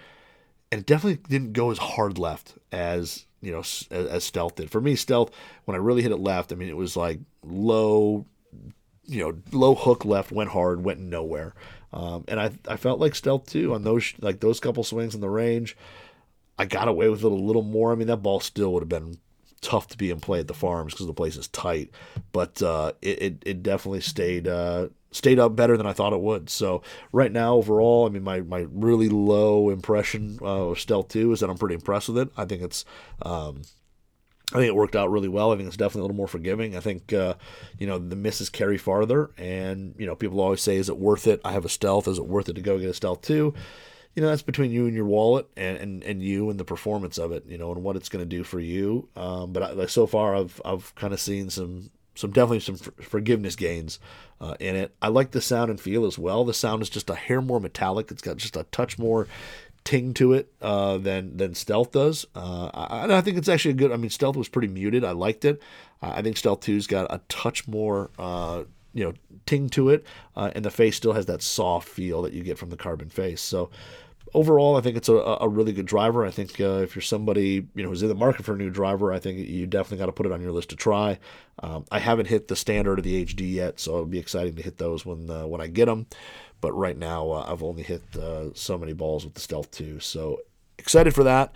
And 0.70 0.80
it 0.80 0.86
definitely 0.86 1.22
didn't 1.28 1.52
go 1.52 1.70
as 1.70 1.78
hard 1.78 2.16
left 2.16 2.54
as, 2.70 3.26
you 3.42 3.50
know, 3.50 3.58
as, 3.58 3.88
as 3.90 4.24
stealth 4.24 4.54
did. 4.54 4.70
For 4.70 4.80
me, 4.80 4.94
stealth, 4.94 5.32
when 5.64 5.74
I 5.74 5.78
really 5.78 6.02
hit 6.02 6.12
it 6.12 6.18
left, 6.18 6.52
I 6.52 6.54
mean, 6.54 6.68
it 6.68 6.76
was 6.76 6.96
like 6.96 7.18
low, 7.42 8.24
you 9.04 9.20
know, 9.20 9.36
low 9.50 9.74
hook 9.74 10.04
left, 10.04 10.30
went 10.30 10.50
hard, 10.50 10.84
went 10.84 11.00
nowhere. 11.00 11.54
Um, 11.92 12.24
and 12.28 12.38
I, 12.38 12.52
I 12.68 12.76
felt 12.76 13.00
like 13.00 13.16
stealth 13.16 13.46
two 13.46 13.74
on 13.74 13.82
those, 13.82 14.14
like 14.20 14.38
those 14.38 14.60
couple 14.60 14.84
swings 14.84 15.16
in 15.16 15.20
the 15.20 15.28
range. 15.28 15.76
I 16.56 16.66
got 16.66 16.86
away 16.86 17.08
with 17.08 17.24
it 17.24 17.32
a 17.32 17.34
little 17.34 17.62
more. 17.62 17.90
I 17.90 17.96
mean, 17.96 18.06
that 18.06 18.18
ball 18.18 18.38
still 18.38 18.72
would 18.74 18.82
have 18.82 18.88
been 18.88 19.18
tough 19.60 19.88
to 19.88 19.98
be 19.98 20.10
in 20.10 20.20
play 20.20 20.40
at 20.40 20.48
the 20.48 20.54
farms 20.54 20.92
because 20.92 21.06
the 21.06 21.12
place 21.12 21.36
is 21.36 21.48
tight. 21.48 21.90
But 22.32 22.62
uh, 22.62 22.92
it, 23.02 23.22
it, 23.22 23.42
it 23.46 23.62
definitely 23.62 24.00
stayed 24.00 24.48
uh, 24.48 24.88
stayed 25.10 25.38
up 25.38 25.56
better 25.56 25.76
than 25.76 25.86
I 25.86 25.92
thought 25.92 26.12
it 26.12 26.20
would. 26.20 26.48
So 26.50 26.82
right 27.12 27.32
now, 27.32 27.54
overall, 27.54 28.06
I 28.06 28.10
mean, 28.10 28.22
my, 28.22 28.40
my 28.40 28.66
really 28.70 29.08
low 29.08 29.70
impression 29.70 30.38
uh, 30.40 30.70
of 30.70 30.80
Stealth 30.80 31.08
Two 31.08 31.32
is 31.32 31.40
that 31.40 31.50
I'm 31.50 31.58
pretty 31.58 31.74
impressed 31.74 32.08
with 32.08 32.18
it. 32.18 32.28
I 32.36 32.44
think 32.44 32.62
it's 32.62 32.84
um, 33.22 33.62
I 34.52 34.56
think 34.56 34.66
it 34.66 34.74
worked 34.74 34.96
out 34.96 35.12
really 35.12 35.28
well. 35.28 35.52
I 35.52 35.56
think 35.56 35.68
it's 35.68 35.76
definitely 35.76 36.00
a 36.00 36.04
little 36.04 36.16
more 36.16 36.26
forgiving. 36.26 36.76
I 36.76 36.80
think, 36.80 37.12
uh, 37.12 37.34
you 37.78 37.86
know, 37.86 37.98
the 37.98 38.16
misses 38.16 38.50
carry 38.50 38.78
farther. 38.78 39.30
And, 39.38 39.94
you 39.96 40.06
know, 40.06 40.16
people 40.16 40.40
always 40.40 40.60
say, 40.60 40.76
is 40.76 40.88
it 40.88 40.98
worth 40.98 41.28
it? 41.28 41.40
I 41.44 41.52
have 41.52 41.64
a 41.64 41.68
stealth. 41.68 42.08
Is 42.08 42.18
it 42.18 42.26
worth 42.26 42.48
it 42.48 42.54
to 42.54 42.60
go 42.60 42.76
get 42.76 42.90
a 42.90 42.94
stealth 42.94 43.22
two? 43.22 43.54
You 44.14 44.22
know 44.22 44.28
that's 44.28 44.42
between 44.42 44.70
you 44.70 44.86
and 44.86 44.94
your 44.94 45.04
wallet 45.04 45.48
and, 45.56 45.76
and, 45.78 46.04
and 46.04 46.22
you 46.22 46.50
and 46.50 46.58
the 46.58 46.64
performance 46.64 47.18
of 47.18 47.32
it 47.32 47.44
you 47.46 47.58
know 47.58 47.72
and 47.72 47.82
what 47.82 47.96
it's 47.96 48.08
going 48.08 48.22
to 48.22 48.28
do 48.28 48.42
for 48.42 48.60
you 48.60 49.08
um, 49.16 49.52
but 49.52 49.62
I, 49.62 49.70
like 49.72 49.88
so 49.88 50.06
far 50.06 50.34
i've 50.34 50.60
i've 50.64 50.94
kind 50.94 51.12
of 51.12 51.20
seen 51.20 51.50
some 51.50 51.90
some 52.14 52.32
definitely 52.32 52.60
some 52.60 52.76
forgiveness 52.76 53.56
gains 53.56 53.98
uh, 54.40 54.54
in 54.60 54.76
it 54.76 54.94
i 55.00 55.08
like 55.08 55.30
the 55.30 55.40
sound 55.40 55.70
and 55.70 55.80
feel 55.80 56.04
as 56.06 56.18
well 56.18 56.44
the 56.44 56.54
sound 56.54 56.82
is 56.82 56.90
just 56.90 57.08
a 57.10 57.14
hair 57.14 57.40
more 57.40 57.60
metallic 57.60 58.10
it's 58.10 58.22
got 58.22 58.36
just 58.36 58.56
a 58.56 58.64
touch 58.64 58.98
more 58.98 59.26
ting 59.84 60.12
to 60.14 60.32
it 60.32 60.52
uh, 60.60 60.98
than 60.98 61.36
than 61.36 61.54
Stealth 61.54 61.92
does. 61.92 62.26
Uh, 62.34 62.70
I, 62.74 63.16
I, 63.16 63.20
think 63.22 63.38
it's 63.38 63.48
actually 63.48 63.72
a 63.72 63.74
good. 63.74 63.92
I 63.92 63.96
mean, 63.96 64.10
Stealth 64.10 64.36
was 64.36 64.48
pretty 64.48 64.68
muted. 64.68 65.04
I 65.04 65.12
liked 65.12 65.44
it. 65.44 65.62
I 66.02 66.22
think 66.22 66.36
Stealth 66.36 66.60
2's 66.60 66.86
got 66.86 67.06
a 67.12 67.20
touch 67.28 67.68
more. 67.68 68.10
You 68.92 69.04
know, 69.04 69.12
ting 69.46 69.68
to 69.70 69.88
it, 69.90 70.04
uh, 70.36 70.50
and 70.54 70.64
the 70.64 70.70
face 70.70 70.96
still 70.96 71.12
has 71.12 71.26
that 71.26 71.42
soft 71.42 71.88
feel 71.88 72.22
that 72.22 72.32
you 72.32 72.42
get 72.42 72.58
from 72.58 72.70
the 72.70 72.76
carbon 72.76 73.08
face. 73.08 73.40
So, 73.40 73.70
overall, 74.34 74.76
I 74.76 74.80
think 74.80 74.96
it's 74.96 75.08
a, 75.08 75.14
a 75.14 75.48
really 75.48 75.72
good 75.72 75.86
driver. 75.86 76.24
I 76.24 76.30
think 76.30 76.60
uh, 76.60 76.80
if 76.82 76.94
you're 76.94 77.02
somebody 77.02 77.66
you 77.74 77.82
know 77.82 77.88
who's 77.88 78.02
in 78.02 78.08
the 78.08 78.14
market 78.14 78.44
for 78.44 78.54
a 78.54 78.58
new 78.58 78.70
driver, 78.70 79.12
I 79.12 79.18
think 79.18 79.38
you 79.48 79.66
definitely 79.66 79.98
got 79.98 80.06
to 80.06 80.12
put 80.12 80.26
it 80.26 80.32
on 80.32 80.40
your 80.40 80.52
list 80.52 80.70
to 80.70 80.76
try. 80.76 81.18
Um, 81.62 81.84
I 81.90 81.98
haven't 81.98 82.26
hit 82.26 82.48
the 82.48 82.56
standard 82.56 82.98
or 82.98 83.02
the 83.02 83.24
HD 83.24 83.52
yet, 83.52 83.80
so 83.80 83.92
it'll 83.92 84.06
be 84.06 84.18
exciting 84.18 84.56
to 84.56 84.62
hit 84.62 84.78
those 84.78 85.06
when 85.06 85.30
uh, 85.30 85.46
when 85.46 85.60
I 85.60 85.66
get 85.66 85.86
them. 85.86 86.06
But 86.60 86.72
right 86.72 86.96
now, 86.96 87.30
uh, 87.30 87.46
I've 87.48 87.62
only 87.62 87.82
hit 87.82 88.02
uh, 88.16 88.52
so 88.54 88.76
many 88.76 88.92
balls 88.92 89.24
with 89.24 89.34
the 89.34 89.40
Stealth 89.40 89.70
2. 89.70 90.00
So 90.00 90.40
excited 90.78 91.14
for 91.14 91.24
that. 91.24 91.52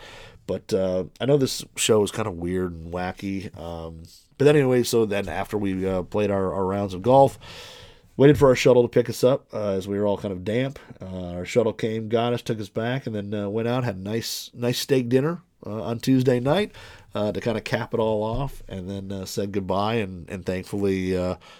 But 0.46 0.72
uh, 0.72 1.04
I 1.20 1.26
know 1.26 1.36
this 1.36 1.64
show 1.76 2.02
is 2.02 2.10
kind 2.10 2.28
of 2.28 2.34
weird 2.34 2.72
and 2.72 2.92
wacky. 2.92 3.56
Um, 3.58 4.02
but 4.38 4.48
anyway, 4.48 4.82
so 4.82 5.04
then 5.06 5.28
after 5.28 5.56
we 5.56 5.86
uh, 5.86 6.02
played 6.02 6.30
our, 6.30 6.52
our, 6.52 6.64
rounds 6.64 6.94
of 6.94 7.02
golf, 7.02 7.38
waited 8.16 8.38
for 8.38 8.48
our 8.48 8.56
shuttle 8.56 8.82
to 8.82 8.88
pick 8.88 9.08
us 9.08 9.24
up 9.24 9.46
uh, 9.52 9.70
as 9.70 9.88
we 9.88 9.98
were 9.98 10.06
all 10.06 10.18
kind 10.18 10.32
of 10.32 10.44
damp. 10.44 10.78
Uh, 11.00 11.32
our 11.32 11.44
shuttle 11.44 11.72
came, 11.72 12.08
got 12.08 12.32
us, 12.32 12.42
took 12.42 12.60
us 12.60 12.68
back, 12.68 13.06
and 13.06 13.14
then 13.14 13.52
went 13.52 13.68
out, 13.68 13.84
had 13.84 13.96
a 13.96 14.00
nice, 14.00 14.50
nice 14.54 14.78
steak 14.78 15.08
dinner 15.08 15.42
on 15.64 15.98
Tuesday 15.98 16.40
night. 16.40 16.72
to 17.14 17.40
kind 17.40 17.56
of 17.56 17.64
cap 17.64 17.94
it 17.94 18.00
all 18.00 18.22
off, 18.22 18.62
and 18.68 18.90
then 18.90 19.26
said 19.26 19.52
goodbye, 19.52 19.94
and 19.94 20.28
and 20.28 20.44
thankfully, 20.44 21.14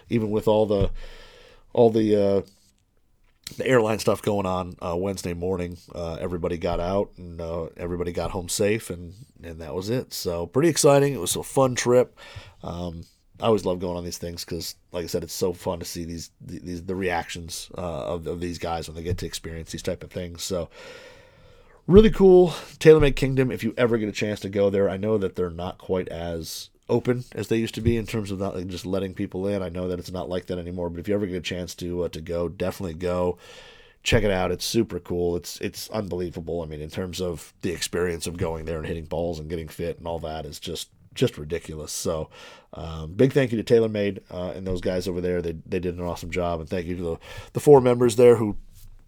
even 0.09 0.31
with 0.31 0.49
all 0.49 0.66
the 0.66 0.91
all 1.72 1.91
the 1.91 2.45
the 3.57 3.67
airline 3.67 3.99
stuff 3.99 4.23
going 4.23 4.47
on 4.47 4.77
uh, 4.81 4.97
Wednesday 4.97 5.35
morning. 5.35 5.79
Uh, 5.95 6.15
everybody 6.21 6.59
got 6.59 6.81
out 6.81 7.11
and 7.17 7.41
uh, 7.41 7.67
everybody 7.77 8.13
got 8.13 8.31
home 8.31 8.49
safe, 8.49 8.91
and, 8.91 9.15
and 9.43 9.61
that 9.61 9.75
was 9.75 9.91
it. 9.91 10.13
So 10.13 10.47
pretty 10.47 10.69
exciting. 10.69 11.15
It 11.15 11.21
was 11.21 11.37
a 11.37 11.43
fun 11.43 11.75
trip. 11.75 12.19
Um, 12.63 13.05
I 13.41 13.47
always 13.47 13.65
love 13.65 13.81
going 13.81 13.97
on 13.97 14.05
these 14.05 14.19
things 14.19 14.45
because, 14.45 14.77
like 14.93 15.05
I 15.05 15.09
said, 15.09 15.25
it's 15.25 15.35
so 15.35 15.53
fun 15.53 15.81
to 15.81 15.85
see 15.85 16.05
these 16.05 16.31
these 16.41 16.85
the 16.85 16.95
reactions 16.95 17.69
uh, 17.77 18.15
of, 18.15 18.27
of 18.27 18.41
these 18.41 18.59
guys 18.59 18.89
when 18.89 18.95
they 18.95 19.03
get 19.03 19.19
to 19.19 19.27
experience 19.27 19.73
these 19.73 19.83
type 19.83 20.05
of 20.05 20.11
things. 20.11 20.43
So 20.45 20.71
really 21.87 22.11
cool. 22.11 22.51
TaylorMade 22.79 23.17
Kingdom. 23.17 23.51
If 23.51 23.65
you 23.65 23.75
ever 23.77 23.99
get 23.99 24.09
a 24.09 24.13
chance 24.13 24.41
to 24.41 24.49
go 24.49 24.71
there, 24.71 24.89
I 24.89 24.97
know 24.97 25.19
that 25.19 25.35
they're 25.35 25.51
not 25.51 25.79
quite 25.79 26.09
as 26.09 26.71
open 26.89 27.24
as 27.32 27.49
they 27.49 27.57
used 27.57 27.74
to 27.74 27.80
be 27.80 27.97
in 27.97 28.07
terms 28.07 28.30
of 28.30 28.39
not 28.39 28.55
like, 28.55 28.66
just 28.66 28.87
letting 28.87 29.14
people 29.14 29.47
in. 29.47 29.62
I 29.62 29.68
know 29.68 29.89
that 29.89 29.99
it's 29.99 30.12
not 30.12 30.28
like 30.28 30.47
that 30.47 30.59
anymore, 30.59 30.91
but 30.91 31.01
if 31.01 31.09
you 31.09 31.14
ever 31.14 31.26
get 31.26 31.37
a 31.37 31.41
chance 31.41 31.74
to 31.76 32.05
uh, 32.05 32.09
to 32.11 32.20
go, 32.20 32.49
definitely 32.49 32.95
go. 32.95 33.39
Check 34.03 34.22
it 34.22 34.30
out. 34.30 34.53
It's 34.53 34.66
super 34.66 35.01
cool. 35.01 35.35
It's 35.37 35.59
it's 35.61 35.89
unbelievable. 35.91 36.61
I 36.62 36.66
mean, 36.66 36.82
in 36.82 36.91
terms 36.91 37.20
of 37.20 37.55
the 37.62 37.70
experience 37.70 38.26
of 38.26 38.37
going 38.37 38.66
there 38.66 38.78
and 38.78 38.87
hitting 38.87 39.07
balls 39.07 39.39
and 39.39 39.49
getting 39.49 39.68
fit 39.68 39.99
and 39.99 40.07
all 40.07 40.18
that 40.20 40.45
is 40.45 40.61
just 40.61 40.91
just 41.14 41.39
ridiculous. 41.39 41.93
So, 41.93 42.28
um, 42.74 43.12
big 43.12 43.32
thank 43.32 43.53
you 43.53 43.62
to 43.62 43.74
TaylorMade 43.74 44.20
uh, 44.30 44.51
and 44.51 44.66
those 44.66 44.80
guys 44.80 45.09
over 45.09 45.20
there. 45.20 45.41
They 45.41 45.57
they 45.64 45.80
did 45.80 45.97
an 45.97 46.05
awesome 46.05 46.30
job, 46.30 46.61
and 46.61 46.68
thank 46.68 46.87
you 46.87 46.97
to 46.97 47.03
the 47.03 47.16
the 47.55 47.61
four 47.61 47.80
members 47.80 48.16
there 48.16 48.37
who 48.37 48.57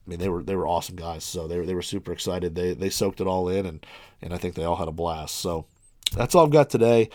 I 0.07 0.11
mean, 0.11 0.19
they 0.19 0.29
were 0.29 0.43
they 0.43 0.57
were 0.57 0.67
awesome 0.67 0.97
guys. 0.97 1.25
So 1.25 1.49
they 1.49 1.59
were 1.59 1.67
they 1.67 1.75
were 1.75 1.83
super 1.83 2.13
excited. 2.13 2.55
They 2.55 2.75
they 2.75 2.91
soaked 2.91 3.21
it 3.21 3.27
all 3.27 3.49
in, 3.49 3.67
and 3.67 3.85
and 4.23 4.33
I 4.33 4.39
think 4.39 4.55
they 4.55 4.65
all 4.65 4.77
had 4.77 4.89
a 4.89 4.93
blast. 4.93 5.35
So 5.37 5.67
that's 6.17 6.35
all 6.35 6.45
I've 6.45 6.53
got 6.53 6.71
today. 6.71 7.11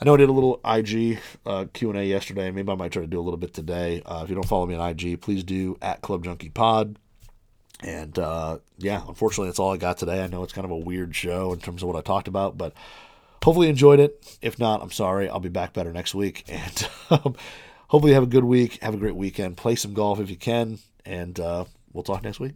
I 0.00 0.04
know 0.04 0.14
I 0.14 0.16
did 0.16 0.28
a 0.28 0.32
little 0.32 0.60
IG 0.64 1.18
uh, 1.46 1.66
Q 1.72 1.90
and 1.90 1.98
A 1.98 2.04
yesterday. 2.04 2.50
Maybe 2.50 2.70
I 2.70 2.74
might 2.74 2.92
try 2.92 3.02
to 3.02 3.08
do 3.08 3.20
a 3.20 3.22
little 3.22 3.38
bit 3.38 3.54
today. 3.54 4.02
Uh, 4.04 4.22
if 4.24 4.28
you 4.28 4.34
don't 4.34 4.46
follow 4.46 4.66
me 4.66 4.74
on 4.74 4.90
IG, 4.90 5.20
please 5.20 5.44
do 5.44 5.78
at 5.80 6.02
Club 6.02 6.24
Junkie 6.24 6.50
Pod. 6.50 6.98
And 7.82 8.18
uh, 8.18 8.58
yeah, 8.78 9.02
unfortunately, 9.06 9.48
that's 9.48 9.58
all 9.58 9.72
I 9.72 9.76
got 9.76 9.98
today. 9.98 10.22
I 10.22 10.26
know 10.26 10.42
it's 10.42 10.52
kind 10.52 10.64
of 10.64 10.70
a 10.70 10.76
weird 10.76 11.14
show 11.14 11.52
in 11.52 11.60
terms 11.60 11.82
of 11.82 11.88
what 11.88 11.96
I 11.96 12.00
talked 12.00 12.28
about, 12.28 12.56
but 12.56 12.72
hopefully 13.42 13.66
you 13.66 13.70
enjoyed 13.70 14.00
it. 14.00 14.38
If 14.40 14.58
not, 14.58 14.82
I'm 14.82 14.90
sorry. 14.90 15.28
I'll 15.28 15.40
be 15.40 15.48
back 15.48 15.72
better 15.72 15.92
next 15.92 16.14
week. 16.14 16.44
And 16.48 16.88
um, 17.10 17.36
hopefully 17.88 18.10
you 18.10 18.14
have 18.14 18.22
a 18.22 18.26
good 18.26 18.44
week. 18.44 18.82
Have 18.82 18.94
a 18.94 18.98
great 18.98 19.16
weekend. 19.16 19.56
Play 19.56 19.76
some 19.76 19.94
golf 19.94 20.18
if 20.18 20.30
you 20.30 20.36
can. 20.36 20.78
And 21.04 21.38
uh, 21.38 21.66
we'll 21.92 22.04
talk 22.04 22.22
next 22.22 22.40
week. 22.40 22.54